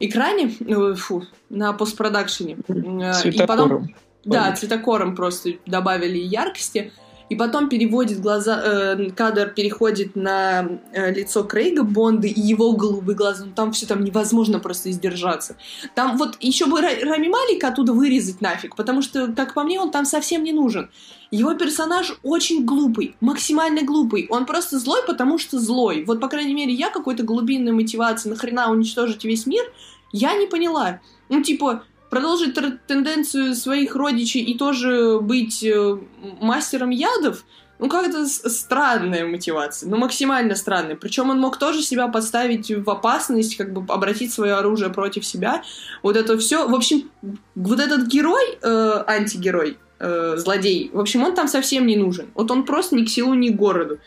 экране, 0.00 0.52
э, 0.60 0.94
фу, 0.94 1.24
на 1.48 1.72
постпродакшене. 1.72 2.58
Цветокором. 2.66 3.30
И 3.30 3.46
потом, 3.46 3.94
да, 4.24 4.52
цветокором 4.52 5.14
просто 5.14 5.50
добавили 5.66 6.18
яркости 6.18 6.92
и 7.28 7.34
потом 7.34 7.68
переводит 7.68 8.20
глаза, 8.20 8.60
э, 8.62 9.10
кадр 9.10 9.50
переходит 9.50 10.14
на 10.16 10.68
э, 10.92 11.12
лицо 11.12 11.42
Крейга 11.44 11.82
Бонда 11.82 12.26
и 12.26 12.40
его 12.40 12.72
голубые 12.72 13.16
глаза, 13.16 13.44
ну 13.44 13.52
там 13.52 13.72
все 13.72 13.86
там 13.86 14.04
невозможно 14.04 14.60
просто 14.60 14.90
издержаться. 14.90 15.56
Там 15.94 16.16
вот 16.16 16.36
еще 16.40 16.66
бы 16.66 16.80
Рами 16.80 17.28
Малика 17.28 17.68
оттуда 17.68 17.92
вырезать 17.92 18.40
нафиг, 18.40 18.76
потому 18.76 19.02
что, 19.02 19.32
как 19.32 19.54
по 19.54 19.64
мне, 19.64 19.80
он 19.80 19.90
там 19.90 20.04
совсем 20.04 20.44
не 20.44 20.52
нужен. 20.52 20.90
Его 21.30 21.54
персонаж 21.54 22.16
очень 22.22 22.64
глупый, 22.64 23.16
максимально 23.20 23.82
глупый. 23.82 24.26
Он 24.30 24.46
просто 24.46 24.78
злой, 24.78 25.00
потому 25.06 25.38
что 25.38 25.58
злой. 25.58 26.04
Вот, 26.04 26.20
по 26.20 26.28
крайней 26.28 26.54
мере, 26.54 26.72
я 26.72 26.90
какой-то 26.90 27.24
глубинной 27.24 27.72
мотивации 27.72 28.28
нахрена 28.28 28.70
уничтожить 28.70 29.24
весь 29.24 29.46
мир, 29.46 29.64
я 30.12 30.36
не 30.36 30.46
поняла. 30.46 31.00
Ну, 31.28 31.42
типа, 31.42 31.82
продолжить 32.10 32.54
тенденцию 32.86 33.54
своих 33.54 33.96
родичей 33.96 34.42
и 34.42 34.56
тоже 34.56 35.18
быть 35.20 35.62
э, 35.62 35.98
мастером 36.40 36.90
ядов, 36.90 37.44
ну, 37.78 37.88
как-то 37.88 38.26
странная 38.26 39.26
мотивация, 39.26 39.88
ну, 39.90 39.96
максимально 39.98 40.54
странная. 40.54 40.96
Причем 40.96 41.30
он 41.30 41.38
мог 41.38 41.58
тоже 41.58 41.82
себя 41.82 42.08
подставить 42.08 42.70
в 42.70 42.88
опасность, 42.88 43.56
как 43.56 43.72
бы 43.72 43.92
обратить 43.92 44.32
свое 44.32 44.54
оружие 44.54 44.90
против 44.90 45.26
себя. 45.26 45.62
Вот 46.02 46.16
это 46.16 46.38
все. 46.38 46.66
В 46.66 46.74
общем, 46.74 47.10
вот 47.54 47.80
этот 47.80 48.06
герой, 48.06 48.58
э, 48.62 49.04
антигерой, 49.06 49.76
э, 49.98 50.36
злодей, 50.38 50.90
в 50.92 51.00
общем, 51.00 51.22
он 51.22 51.34
там 51.34 51.48
совсем 51.48 51.86
не 51.86 51.96
нужен. 51.96 52.28
Вот 52.34 52.50
он 52.50 52.64
просто 52.64 52.96
ни 52.96 53.04
к 53.04 53.10
селу, 53.10 53.34
ни 53.34 53.50
к 53.50 53.56
городу. 53.56 53.98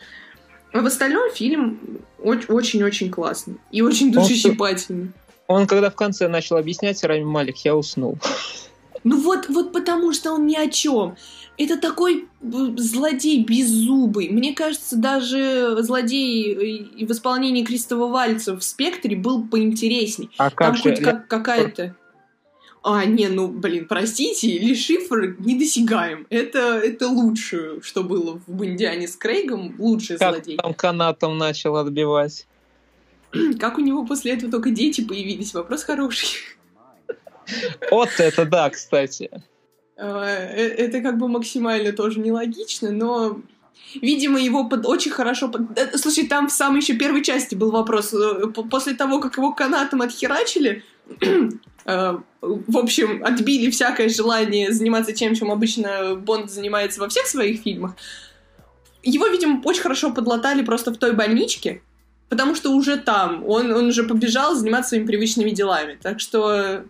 А 0.72 0.80
в 0.80 0.86
остальном 0.86 1.30
фильм 1.32 1.80
очень-очень 2.18 3.10
классный 3.10 3.56
и 3.70 3.82
очень 3.82 4.12
душесчипательный. 4.12 5.12
Он 5.50 5.66
когда 5.66 5.90
в 5.90 5.96
конце 5.96 6.28
начал 6.28 6.58
объяснять 6.58 7.02
Рами 7.02 7.24
Малик, 7.24 7.56
я 7.64 7.74
уснул. 7.74 8.18
Ну 9.02 9.20
вот, 9.20 9.48
вот 9.48 9.72
потому 9.72 10.12
что 10.12 10.32
он 10.32 10.46
ни 10.46 10.54
о 10.54 10.70
чем. 10.70 11.16
Это 11.58 11.76
такой 11.76 12.28
злодей 12.40 13.42
беззубый. 13.42 14.28
Мне 14.28 14.54
кажется, 14.54 14.96
даже 14.96 15.76
злодей 15.80 16.92
э, 17.00 17.04
в 17.04 17.10
исполнении 17.10 17.64
Кристофа 17.64 18.06
Вальца 18.06 18.56
в 18.56 18.62
«Спектре» 18.62 19.16
был 19.16 19.48
поинтересней. 19.48 20.30
А 20.36 20.50
как 20.50 20.58
Там 20.58 20.76
же? 20.76 20.82
хоть 20.82 21.00
как, 21.00 21.26
какая-то... 21.26 21.96
А, 22.84 23.04
не, 23.04 23.26
ну, 23.26 23.48
блин, 23.48 23.86
простите, 23.88 24.56
Ли 24.56 24.76
Шифр 24.76 25.34
недосягаем. 25.40 26.28
Это, 26.30 26.78
это 26.78 27.08
лучшее, 27.08 27.80
что 27.82 28.04
было 28.04 28.38
в 28.46 28.48
«Бондиане» 28.48 29.08
с 29.08 29.16
Крейгом, 29.16 29.74
лучший 29.78 30.16
как 30.16 30.34
злодей. 30.34 30.58
там 30.58 30.74
канатом 30.74 31.38
начал 31.38 31.76
отбивать. 31.76 32.46
Как 33.60 33.78
у 33.78 33.80
него 33.80 34.04
после 34.04 34.32
этого 34.32 34.50
только 34.50 34.70
дети 34.70 35.02
появились? 35.02 35.54
Вопрос 35.54 35.84
хороший. 35.84 36.40
Вот 37.90 38.10
это 38.18 38.44
да, 38.44 38.70
кстати. 38.70 39.30
А, 39.96 40.24
э, 40.24 40.68
это 40.68 41.00
как 41.00 41.18
бы 41.18 41.28
максимально 41.28 41.92
тоже 41.92 42.20
нелогично, 42.20 42.90
но 42.90 43.40
Видимо, 43.94 44.38
его 44.38 44.68
под... 44.68 44.86
очень 44.86 45.10
хорошо... 45.10 45.48
Под... 45.48 45.76
Э, 45.76 45.98
слушай, 45.98 46.26
там 46.26 46.48
в 46.48 46.52
самой 46.52 46.80
еще 46.80 46.94
первой 46.94 47.22
части 47.22 47.54
был 47.54 47.70
вопрос. 47.70 48.14
Э, 48.14 48.46
после 48.70 48.94
того, 48.94 49.20
как 49.20 49.36
его 49.36 49.52
канатом 49.52 50.02
отхерачили, 50.02 50.84
в 51.86 52.78
общем, 52.78 53.24
отбили 53.24 53.70
всякое 53.70 54.08
желание 54.08 54.72
заниматься 54.72 55.12
тем, 55.12 55.34
чем 55.34 55.50
обычно 55.50 56.14
Бонд 56.14 56.50
занимается 56.50 57.00
во 57.00 57.08
всех 57.08 57.26
своих 57.26 57.62
фильмах, 57.62 57.96
его, 59.02 59.26
видимо, 59.26 59.60
очень 59.64 59.82
хорошо 59.82 60.12
подлатали 60.12 60.62
просто 60.62 60.92
в 60.92 60.98
той 60.98 61.12
больничке, 61.12 61.82
потому 62.30 62.54
что 62.54 62.70
уже 62.70 62.96
там, 62.96 63.44
он, 63.46 63.70
он 63.72 63.88
уже 63.88 64.04
побежал 64.04 64.54
заниматься 64.54 64.90
своими 64.90 65.06
привычными 65.06 65.50
делами. 65.50 65.98
Так 66.00 66.20
что 66.20 66.84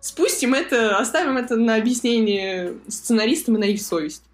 спустим 0.00 0.54
это, 0.54 0.96
оставим 0.96 1.36
это 1.36 1.56
на 1.56 1.74
объяснение 1.74 2.74
сценаристам 2.88 3.56
и 3.56 3.58
на 3.58 3.64
их 3.64 3.82
совесть. 3.82 4.24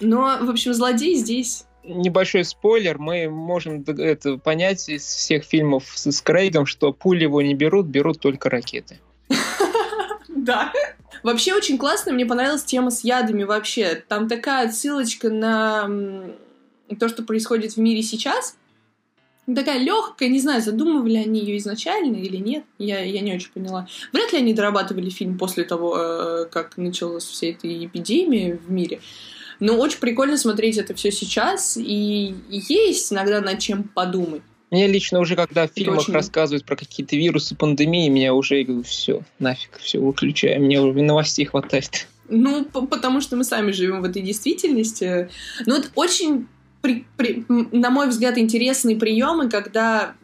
Но, 0.00 0.38
в 0.42 0.50
общем, 0.50 0.74
злодей 0.74 1.14
здесь 1.14 1.64
небольшой 1.88 2.44
спойлер, 2.44 2.98
мы 2.98 3.28
можем 3.28 3.84
это 3.86 4.38
понять 4.38 4.88
из 4.88 5.04
всех 5.04 5.44
фильмов 5.44 5.84
с, 5.94 6.10
с 6.10 6.20
Крейгом, 6.20 6.66
что 6.66 6.92
пули 6.92 7.22
его 7.22 7.40
не 7.42 7.54
берут, 7.54 7.86
берут 7.86 8.20
только 8.20 8.50
ракеты. 8.50 9.00
Да. 10.28 10.72
Вообще 11.24 11.54
очень 11.54 11.76
классно, 11.76 12.12
мне 12.12 12.24
понравилась 12.24 12.62
тема 12.62 12.90
с 12.90 13.02
ядами 13.02 13.42
вообще. 13.42 14.00
Там 14.06 14.28
такая 14.28 14.68
отсылочка 14.68 15.28
на 15.28 15.90
то, 17.00 17.08
что 17.08 17.24
происходит 17.24 17.72
в 17.72 17.78
мире 17.78 18.02
сейчас, 18.02 18.56
такая 19.54 19.78
легкая, 19.78 20.28
не 20.28 20.40
знаю, 20.40 20.62
задумывали 20.62 21.16
они 21.16 21.40
ее 21.40 21.58
изначально 21.58 22.16
или 22.16 22.36
нет, 22.36 22.64
я, 22.78 23.00
я 23.00 23.20
не 23.20 23.34
очень 23.34 23.50
поняла. 23.52 23.86
Вряд 24.12 24.32
ли 24.32 24.38
они 24.38 24.54
дорабатывали 24.54 25.10
фильм 25.10 25.38
после 25.38 25.64
того, 25.64 25.96
э, 25.98 26.46
как 26.50 26.76
началась 26.76 27.24
вся 27.24 27.48
эта 27.48 27.68
эпидемия 27.84 28.56
в 28.56 28.70
мире. 28.70 29.00
Но 29.60 29.74
очень 29.74 30.00
прикольно 30.00 30.36
смотреть 30.36 30.76
это 30.76 30.94
все 30.94 31.10
сейчас, 31.10 31.76
и, 31.76 32.34
есть 32.50 33.12
иногда 33.12 33.40
над 33.40 33.58
чем 33.58 33.84
подумать. 33.84 34.42
Мне 34.70 34.88
лично 34.88 35.20
уже, 35.20 35.36
когда 35.36 35.68
в 35.68 35.70
фильмах 35.72 36.00
очень... 36.00 36.12
рассказывают 36.12 36.64
про 36.64 36.76
какие-то 36.76 37.16
вирусы, 37.16 37.54
пандемии, 37.54 38.08
меня 38.08 38.34
уже, 38.34 38.58
я 38.58 38.64
говорю, 38.64 38.82
все, 38.82 39.22
нафиг, 39.38 39.78
все, 39.78 40.00
выключаем, 40.00 40.64
мне 40.64 40.80
уже 40.80 41.00
новостей 41.00 41.44
хватает. 41.44 42.08
Ну, 42.28 42.64
потому 42.64 43.20
что 43.20 43.36
мы 43.36 43.44
сами 43.44 43.70
живем 43.70 44.02
в 44.02 44.04
этой 44.04 44.22
действительности. 44.22 45.30
Но 45.64 45.76
это 45.76 45.88
очень 45.94 46.48
при, 46.80 47.04
при, 47.16 47.44
на 47.48 47.90
мой 47.90 48.08
взгляд, 48.08 48.38
интересные 48.38 48.96
приемы, 48.96 49.48
когда 49.48 50.14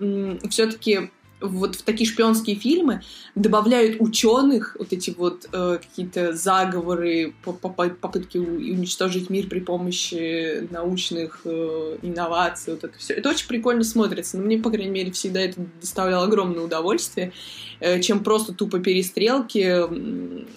все-таки 0.49 1.11
вот 1.43 1.77
в 1.77 1.83
такие 1.83 2.09
шпионские 2.09 2.57
фильмы 2.57 3.03
добавляют 3.35 3.97
ученых, 4.01 4.77
вот 4.79 4.93
эти 4.93 5.11
вот 5.11 5.49
э, 5.53 5.79
какие-то 5.83 6.33
заговоры, 6.33 7.35
попытки 7.43 8.39
уничтожить 8.39 9.31
мир 9.31 9.49
при 9.49 9.61
помощи 9.61 10.69
научных 10.71 11.41
э, 11.45 11.99
инноваций, 12.03 12.75
вот 12.75 12.85
это 12.85 12.99
все. 12.99 13.15
Это 13.15 13.31
очень 13.31 13.49
прикольно 13.49 13.85
смотрится, 13.85 14.39
но 14.39 14.45
мне, 14.45 14.59
по 14.59 14.71
крайней 14.71 14.91
мере, 14.91 15.11
всегда 15.13 15.41
это 15.41 15.61
доставляло 15.81 16.27
огромное 16.27 16.65
удовольствие, 16.65 17.33
э, 17.81 18.01
чем 18.01 18.23
просто 18.23 18.55
тупо 18.55 18.79
перестрелки, 18.79 19.83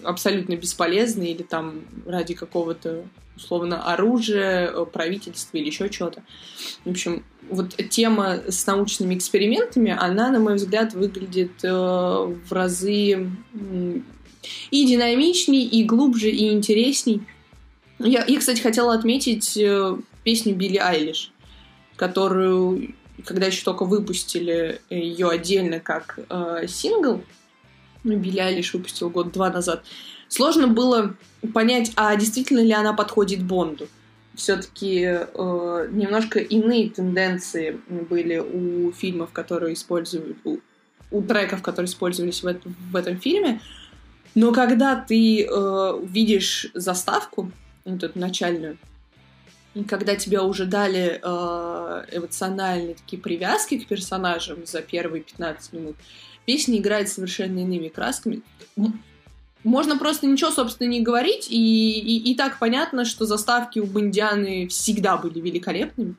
абсолютно 0.04 0.56
бесполезные 0.56 1.32
или 1.32 1.44
там 1.44 1.82
ради 2.06 2.34
какого-то 2.34 3.06
условно 3.36 3.92
оружия, 3.92 4.72
э, 4.72 4.86
правительства 4.86 5.58
или 5.58 5.68
еще 5.68 5.90
чего-то. 5.90 6.24
В 6.84 6.92
общем, 6.92 7.24
вот 7.50 7.76
тема 7.90 8.40
с 8.48 8.66
научными 8.66 9.16
экспериментами, 9.16 9.96
она, 9.98 10.32
на 10.32 10.40
мой 10.40 10.56
взгляд, 10.56 10.94
выглядит 10.94 11.64
э, 11.64 11.70
в 11.70 12.52
разы 12.52 13.30
и 14.72 14.86
динамичней, 14.86 15.66
и 15.66 15.84
глубже, 15.84 16.30
и 16.30 16.52
интересней. 16.52 17.22
Я, 18.00 18.26
я 18.26 18.40
кстати, 18.40 18.62
хотела 18.62 18.94
отметить 18.94 19.58
э, 19.58 19.98
песню 20.24 20.56
Билли 20.56 20.78
Айлиш, 20.78 21.32
которую, 21.96 22.96
когда 23.24 23.48
еще 23.48 23.64
только 23.64 23.86
выпустили 23.86 24.82
ее 24.90 25.30
отдельно 25.30 25.80
как 25.80 26.20
э, 26.30 26.66
сингл, 26.68 27.24
ну, 28.04 28.18
Билли 28.18 28.40
Айлиш 28.40 28.74
выпустил 28.74 29.10
год-два 29.10 29.50
назад, 29.50 29.84
сложно 30.36 30.68
было 30.68 31.16
понять, 31.54 31.92
а 31.96 32.16
действительно 32.16 32.60
ли 32.60 32.74
она 32.74 32.94
подходит 32.94 33.42
Бонду. 33.44 33.88
Все-таки 34.34 35.02
э, 35.02 35.88
немножко 35.92 36.40
иные 36.40 36.90
тенденции 36.90 37.80
были 37.88 38.38
у 38.38 38.92
фильмов, 38.92 39.32
которые 39.32 39.76
используют, 39.76 40.38
у, 40.44 40.60
у 41.12 41.22
треков, 41.22 41.62
которые 41.62 41.90
использовались 41.90 42.44
в, 42.44 42.54
в 42.92 42.96
этом 42.96 43.18
фильме. 43.18 43.62
Но 44.36 44.52
когда 44.52 44.98
ты 44.98 45.46
э, 45.46 46.00
видишь 46.04 46.68
заставку, 46.74 47.50
вот 47.86 48.04
эту 48.04 48.20
начальную, 48.20 48.78
и 49.74 49.86
когда 49.86 50.18
тебя 50.18 50.44
уже 50.44 50.66
дали 50.66 51.22
э, 51.24 52.06
эмоциональные 52.12 52.96
такие 52.96 53.22
привязки 53.22 53.78
к 53.78 53.88
персонажам 53.88 54.66
за 54.66 54.82
первые 54.82 55.24
15 55.24 55.72
минут, 55.72 55.96
песня 56.46 56.78
играет 56.78 57.08
совершенно 57.08 57.60
иными 57.60 57.88
красками 57.88 58.42
можно 59.66 59.98
просто 59.98 60.28
ничего, 60.28 60.52
собственно, 60.52 60.88
не 60.88 61.02
говорить, 61.02 61.48
и, 61.50 62.00
и, 62.00 62.32
и 62.32 62.36
так 62.36 62.60
понятно, 62.60 63.04
что 63.04 63.26
заставки 63.26 63.80
у 63.80 63.86
Бондианы 63.86 64.68
всегда 64.68 65.18
были 65.18 65.40
великолепными. 65.40 66.16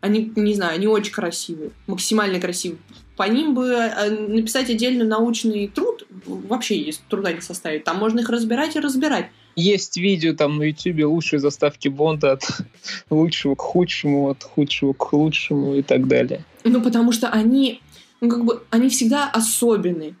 Они, 0.00 0.30
не 0.36 0.54
знаю, 0.54 0.74
они 0.74 0.86
очень 0.86 1.12
красивые, 1.12 1.70
максимально 1.86 2.38
красивые. 2.38 2.80
По 3.16 3.22
ним 3.24 3.54
бы 3.54 3.68
э, 3.68 4.10
написать 4.10 4.68
отдельно 4.68 5.04
научный 5.04 5.68
труд, 5.68 6.06
вообще 6.26 6.80
есть 6.80 7.02
труда 7.08 7.32
не 7.32 7.40
составить. 7.40 7.84
Там 7.84 7.98
можно 7.98 8.20
их 8.20 8.28
разбирать 8.28 8.76
и 8.76 8.80
разбирать. 8.80 9.30
Есть 9.56 9.96
видео 9.96 10.34
там 10.34 10.58
на 10.58 10.64
ютюбе 10.64 11.06
лучшие 11.06 11.40
заставки 11.40 11.88
Бонда 11.88 12.32
от 12.32 12.44
лучшего 13.10 13.54
к 13.54 13.60
худшему, 13.60 14.28
от 14.28 14.42
худшего 14.42 14.92
к 14.92 15.12
лучшему 15.12 15.76
и 15.76 15.82
так 15.82 16.08
далее. 16.08 16.44
Ну, 16.64 16.82
потому 16.82 17.12
что 17.12 17.28
они, 17.28 17.80
ну, 18.20 18.28
как 18.28 18.44
бы, 18.44 18.62
они 18.70 18.88
всегда 18.90 19.30
особенные. 19.30 20.14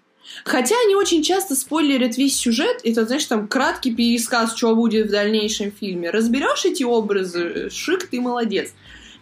Хотя 0.44 0.74
они 0.84 0.94
очень 0.94 1.22
часто 1.22 1.54
спойлерят 1.54 2.16
весь 2.16 2.36
сюжет, 2.36 2.80
это, 2.84 3.06
знаешь, 3.06 3.24
там 3.26 3.48
краткий 3.48 3.94
пересказ, 3.94 4.56
что 4.56 4.74
будет 4.74 5.08
в 5.08 5.10
дальнейшем 5.10 5.72
фильме. 5.72 6.10
Разберешь 6.10 6.64
эти 6.64 6.82
образы, 6.82 7.70
шик, 7.70 8.06
ты 8.08 8.20
молодец. 8.20 8.72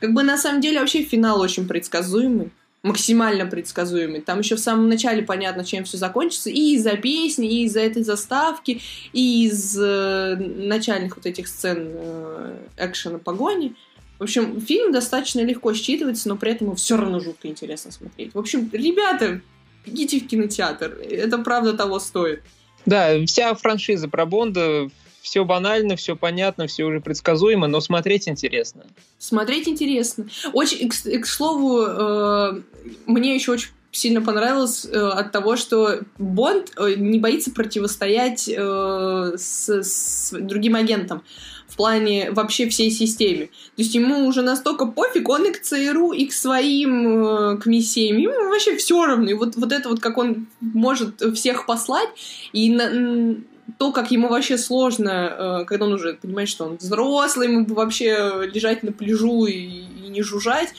Как 0.01 0.13
бы 0.13 0.23
на 0.23 0.39
самом 0.39 0.61
деле 0.61 0.81
вообще 0.81 1.03
финал 1.03 1.41
очень 1.41 1.69
предсказуемый. 1.69 2.51
максимально 2.83 3.45
предсказуемый. 3.45 4.23
Там 4.23 4.39
еще 4.39 4.57
в 4.57 4.61
самом 4.61 4.89
начале 4.89 5.23
понятно, 5.23 5.65
чем 5.65 5.85
все 5.85 5.99
закончится. 5.99 6.49
И 6.49 6.75
из-за 6.77 6.97
песни, 6.97 7.47
и 7.47 7.65
из-за 7.65 7.81
этой 7.81 8.03
заставки, 8.03 8.81
и 9.13 9.45
из 9.47 9.77
э, 9.79 10.37
начальных 10.37 11.17
вот 11.17 11.27
этих 11.27 11.47
сцен 11.49 11.91
э, 11.93 12.57
экшена 12.79 13.19
погони. 13.19 13.75
В 14.19 14.23
общем, 14.23 14.61
фильм 14.61 14.93
достаточно 14.93 15.41
легко 15.41 15.73
считывается, 15.73 16.29
но 16.29 16.37
при 16.37 16.53
этом 16.53 16.75
все 16.77 16.97
равно 16.97 17.21
жутко 17.21 17.49
интересно 17.49 17.91
смотреть. 17.91 18.35
В 18.35 18.39
общем, 18.39 18.71
ребята, 18.73 19.41
идите 19.85 20.21
в 20.21 20.27
кинотеатр. 20.27 20.99
Это 21.11 21.39
правда 21.39 21.73
того 21.75 21.99
стоит. 21.99 22.43
Да, 22.87 23.25
вся 23.27 23.55
франшиза 23.55 24.09
про 24.09 24.27
Бонда, 24.27 24.89
все 25.23 25.45
банально, 25.45 25.97
все 25.97 26.17
понятно, 26.17 26.67
все 26.67 26.85
уже 26.85 27.01
предсказуемо, 27.01 27.67
но 27.67 27.81
смотреть 27.81 28.29
интересно. 28.29 28.87
Смотреть 29.19 29.69
интересно. 29.69 30.29
Очень, 30.53 30.89
к, 30.89 30.95
к 30.95 31.27
слову, 31.27 31.83
э, 31.83 32.61
мне 33.07 33.35
еще 33.35 33.53
очень 33.53 33.71
сильно 33.93 34.23
понравилось 34.23 34.87
э, 34.87 34.97
от 34.97 35.33
того, 35.33 35.57
что 35.57 36.01
Бонд 36.19 36.73
э, 36.77 36.95
не 36.97 37.19
боится 37.19 37.51
противостоять 37.51 38.49
э, 38.49 39.33
с, 39.37 39.69
с 39.69 40.31
другим 40.33 40.77
агентам 40.77 41.23
в 41.71 41.77
плане 41.77 42.31
вообще 42.33 42.69
всей 42.69 42.91
системе. 42.91 43.47
То 43.47 43.83
есть 43.83 43.95
ему 43.95 44.27
уже 44.27 44.43
настолько 44.43 44.87
пофиг, 44.87 45.29
он 45.29 45.47
и 45.47 45.53
к 45.53 45.63
ЦРУ, 45.63 46.13
и 46.13 46.27
к 46.27 46.33
своим, 46.33 47.25
э, 47.25 47.57
к 47.59 47.67
миссиям, 47.67 48.19
ему 48.19 48.51
вообще 48.51 48.77
все 48.77 49.05
равно. 49.05 49.31
И 49.31 49.35
вот, 49.35 49.57
вот 49.57 49.73
это 49.73 49.89
вот, 49.89 50.01
как 50.01 50.19
он 50.19 50.49
может 50.61 51.23
всех 51.35 51.67
послать, 51.67 52.09
и 52.53 52.73
на, 52.73 53.37
то, 53.79 53.93
как 53.93 54.11
ему 54.11 54.29
вообще 54.29 54.59
сложно, 54.59 55.61
э, 55.63 55.65
когда 55.67 55.87
он 55.87 55.93
уже 55.93 56.15
понимает, 56.15 56.49
что 56.49 56.65
он 56.65 56.77
взрослый, 56.77 57.49
ему 57.49 57.65
вообще 57.67 58.49
лежать 58.53 58.83
на 58.83 58.93
пляжу 58.93 59.47
и, 59.47 59.55
и 59.55 60.09
не 60.09 60.23
жужжать, 60.23 60.75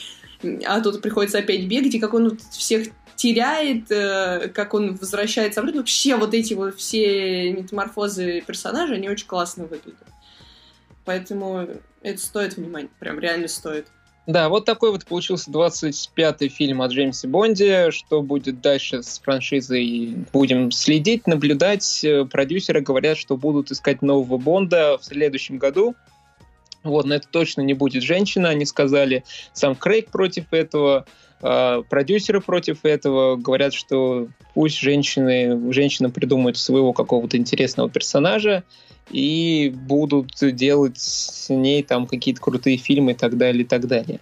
а 0.66 0.82
тут 0.82 1.02
приходится 1.02 1.38
опять 1.38 1.66
бегать, 1.68 1.96
и 1.96 2.00
как 2.00 2.14
он 2.14 2.38
всех 2.52 2.88
теряет, 3.16 3.92
э, 3.92 4.50
как 4.54 4.74
он 4.74 4.96
возвращается 4.96 5.60
обратно. 5.60 5.82
Вообще 5.82 6.16
вот 6.16 6.34
эти 6.34 6.54
вот 6.54 6.76
все 6.76 7.54
метаморфозы 7.54 8.44
персонажа, 8.46 8.96
они 8.96 9.10
очень 9.10 9.28
классно 9.28 9.66
выглядят. 9.66 10.08
Поэтому 11.06 11.68
это 12.02 12.22
стоит 12.22 12.58
внимания, 12.58 12.90
прям 13.00 13.20
реально 13.20 13.48
стоит. 13.48 13.88
Да, 14.28 14.50
вот 14.50 14.66
такой 14.66 14.92
вот 14.92 15.06
получился 15.06 15.50
25-й 15.50 16.48
фильм 16.50 16.82
о 16.82 16.88
Джеймсе 16.88 17.28
Бонде. 17.28 17.90
Что 17.90 18.22
будет 18.22 18.62
дальше 18.62 19.02
с 19.02 19.20
франшизой, 19.20 20.16
будем 20.32 20.72
следить, 20.72 21.26
наблюдать. 21.26 22.06
Продюсеры 22.32 22.82
говорят, 22.82 23.18
что 23.18 23.36
будут 23.36 23.72
искать 23.72 24.04
нового 24.04 24.38
Бонда 24.38 24.98
в 25.00 25.04
следующем 25.04 25.58
году. 25.58 25.96
Вот, 26.84 27.06
но 27.06 27.16
это 27.16 27.28
точно 27.28 27.62
не 27.62 27.74
будет 27.74 28.04
женщина, 28.04 28.50
они 28.50 28.66
сказали. 28.66 29.24
Сам 29.54 29.76
Крейг 29.76 30.10
против 30.10 30.46
этого, 30.52 31.06
э, 31.42 31.84
продюсеры 31.90 32.42
против 32.42 32.86
этого. 32.86 33.36
Говорят, 33.36 33.74
что 33.74 34.30
пусть 34.54 34.80
женщины, 34.80 35.72
женщина 35.72 36.10
придумает 36.10 36.58
своего 36.58 36.94
какого-то 36.94 37.38
интересного 37.38 37.90
персонажа, 37.90 38.64
и 39.10 39.74
будут 39.76 40.34
делать 40.56 41.00
с 41.00 41.50
ней 41.50 41.84
там 41.84 42.08
какие-то 42.08 42.42
крутые 42.42 42.78
фильмы 42.78 43.12
и 43.12 43.16
так 43.16 43.38
далее, 43.38 43.64
и 43.64 43.68
так 43.68 43.88
далее. 43.88 44.20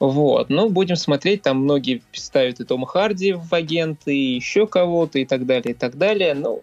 Вот, 0.00 0.48
ну, 0.48 0.68
будем 0.68 0.94
смотреть, 0.94 1.42
там 1.42 1.62
многие 1.62 2.02
ставят 2.12 2.60
и 2.60 2.64
Тома 2.64 2.86
Харди 2.86 3.32
в 3.32 3.52
агенты, 3.52 4.14
и 4.14 4.36
еще 4.36 4.66
кого-то, 4.68 5.18
и 5.18 5.24
так 5.24 5.44
далее, 5.44 5.72
и 5.72 5.74
так 5.74 5.98
далее. 5.98 6.34
Ну, 6.34 6.62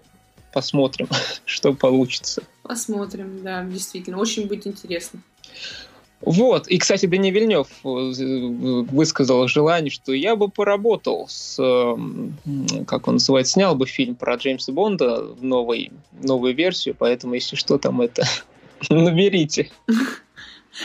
посмотрим, 0.54 1.10
что 1.46 1.74
получится. 1.74 2.44
Посмотрим, 2.64 3.44
да, 3.44 3.64
действительно, 3.66 4.20
очень 4.20 4.48
будет 4.48 4.68
интересно. 4.68 5.22
Вот. 6.22 6.68
И, 6.68 6.78
кстати, 6.78 7.06
Дани 7.06 7.30
Вильнев 7.30 7.68
э, 7.84 7.88
высказал 8.92 9.48
желание, 9.48 9.92
что 9.92 10.14
я 10.14 10.36
бы 10.36 10.50
поработал 10.50 11.28
с, 11.28 11.58
как 12.88 13.08
он 13.08 13.16
называется, 13.16 13.54
снял 13.54 13.76
бы 13.76 13.86
фильм 13.86 14.16
про 14.16 14.36
Джеймса 14.36 14.72
Бонда 14.72 15.24
в 15.24 15.44
новой, 15.44 15.92
новую 16.22 16.56
версию, 16.56 16.96
поэтому, 16.98 17.36
если 17.36 17.56
что, 17.56 17.78
там 17.78 18.02
это 18.02 18.24
наберите. 18.90 19.70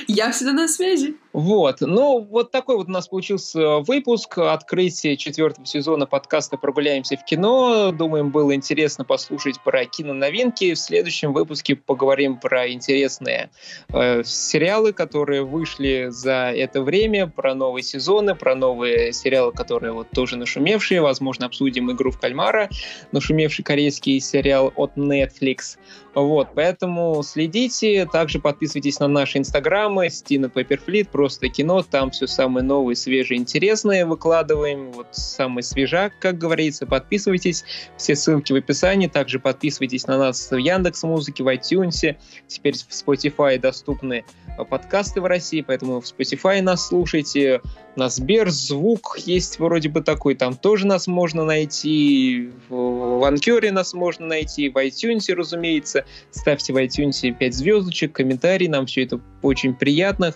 Я 0.07 0.31
всегда 0.33 0.53
на 0.53 0.69
связи. 0.69 1.15
Вот. 1.33 1.81
Ну, 1.81 2.27
вот 2.29 2.51
такой 2.51 2.77
вот 2.77 2.89
у 2.89 2.91
нас 2.91 3.07
получился 3.07 3.79
выпуск. 3.79 4.39
Открытие 4.39 5.17
четвертого 5.17 5.65
сезона 5.65 6.07
подкаста 6.07 6.57
«Прогуляемся 6.57 7.17
в 7.17 7.25
кино». 7.25 7.93
Думаем, 7.93 8.31
было 8.31 8.53
интересно 8.55 9.05
послушать 9.05 9.61
про 9.63 9.85
киноновинки. 9.85 10.75
В 10.75 10.79
следующем 10.79 11.33
выпуске 11.33 11.77
поговорим 11.77 12.39
про 12.39 12.73
интересные 12.73 13.51
э, 13.93 14.25
сериалы, 14.25 14.93
которые 14.93 15.45
вышли 15.45 16.09
за 16.11 16.51
это 16.51 16.83
время, 16.83 17.29
про 17.29 17.55
новые 17.55 17.85
сезоны, 17.85 18.35
про 18.35 18.57
новые 18.57 19.13
сериалы, 19.13 19.53
которые 19.53 19.93
вот 19.93 20.09
тоже 20.11 20.37
нашумевшие. 20.37 21.01
Возможно, 21.01 21.47
обсудим 21.47 21.93
«Игру 21.93 22.11
в 22.11 22.19
кальмара», 22.19 22.69
нашумевший 23.13 23.65
корейский 23.65 24.19
сериал 24.19 24.73
от 24.75 24.97
Netflix. 24.97 25.79
Вот, 26.15 26.49
поэтому 26.55 27.23
следите. 27.23 28.05
Также 28.07 28.41
подписывайтесь 28.41 28.99
на 28.99 29.07
наши 29.07 29.39
инстаграмы, 29.39 30.11
Стина 30.11 30.49
Пепперфлит, 30.49 31.09
просто 31.21 31.51
кино, 31.51 31.83
там 31.83 32.11
все 32.13 32.27
самое 32.27 32.65
новое, 32.65 32.95
свежее, 32.95 33.39
интересное 33.39 34.07
выкладываем, 34.07 34.91
вот 34.91 35.09
самый 35.11 35.63
свежак, 35.63 36.15
как 36.19 36.39
говорится, 36.39 36.87
подписывайтесь, 36.87 37.63
все 37.99 38.17
ссылки 38.17 38.55
в 38.55 38.57
описании, 38.57 39.07
также 39.07 39.39
подписывайтесь 39.39 40.07
на 40.07 40.17
нас 40.17 40.51
в 40.51 40.57
Яндекс 40.57 41.03
Музыке, 41.03 41.45
в 41.45 41.49
iTunes, 41.49 42.17
теперь 42.47 42.73
в 42.73 42.89
Spotify 42.89 43.59
доступны 43.59 44.25
подкасты 44.71 45.21
в 45.21 45.27
России, 45.27 45.61
поэтому 45.61 46.01
в 46.01 46.05
Spotify 46.05 46.63
нас 46.63 46.89
слушайте, 46.89 47.61
на 47.97 48.09
Сберзвук 48.09 49.19
есть 49.19 49.59
вроде 49.59 49.91
бы 49.91 50.01
такой, 50.01 50.35
там 50.35 50.57
тоже 50.57 50.87
нас 50.87 51.07
можно 51.07 51.45
найти, 51.45 52.51
в 52.71 53.27
Анкере 53.27 53.73
нас 53.73 53.93
можно 53.93 54.27
найти, 54.27 54.71
в 54.71 54.77
iTunes, 54.77 55.31
разумеется. 55.35 56.07
Ставьте 56.31 56.73
в 56.73 56.77
iTunes 56.77 57.31
5 57.37 57.55
звездочек, 57.55 58.13
комментарий, 58.13 58.69
нам 58.69 58.87
все 58.87 59.05
это 59.05 59.21
очень 59.43 59.75
приятно, 59.75 60.33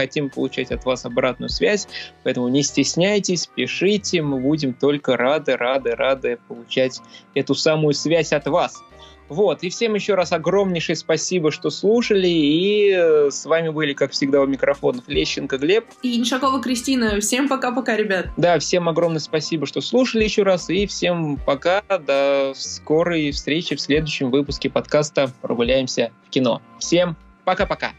хотим 0.00 0.30
получать 0.30 0.70
от 0.70 0.84
вас 0.86 1.04
обратную 1.04 1.50
связь, 1.50 1.86
поэтому 2.24 2.48
не 2.48 2.62
стесняйтесь, 2.62 3.46
пишите, 3.46 4.22
мы 4.22 4.40
будем 4.40 4.72
только 4.72 5.16
рады, 5.16 5.56
рады, 5.56 5.94
рады 5.94 6.38
получать 6.48 7.00
эту 7.34 7.54
самую 7.54 7.92
связь 7.92 8.32
от 8.32 8.46
вас. 8.46 8.82
Вот, 9.28 9.62
и 9.62 9.68
всем 9.68 9.94
еще 9.94 10.14
раз 10.14 10.32
огромнейшее 10.32 10.96
спасибо, 10.96 11.52
что 11.52 11.70
слушали, 11.70 12.26
и 12.26 12.90
э, 12.90 13.30
с 13.30 13.44
вами 13.44 13.68
были, 13.68 13.92
как 13.92 14.10
всегда, 14.10 14.40
у 14.40 14.46
микрофонов 14.46 15.04
Лещенко 15.06 15.56
Глеб. 15.56 15.84
И 16.02 16.18
Иншакова 16.18 16.60
Кристина. 16.60 17.20
Всем 17.20 17.48
пока-пока, 17.48 17.96
ребят. 17.96 18.26
Да, 18.36 18.58
всем 18.58 18.88
огромное 18.88 19.20
спасибо, 19.20 19.66
что 19.66 19.82
слушали 19.82 20.24
еще 20.24 20.42
раз, 20.42 20.68
и 20.68 20.84
всем 20.86 21.36
пока, 21.36 21.82
до 22.04 22.54
скорой 22.56 23.30
встречи 23.30 23.76
в 23.76 23.80
следующем 23.80 24.30
выпуске 24.30 24.68
подкаста 24.68 25.30
«Прогуляемся 25.42 26.10
в 26.26 26.30
кино». 26.30 26.60
Всем 26.80 27.16
пока-пока. 27.44 27.92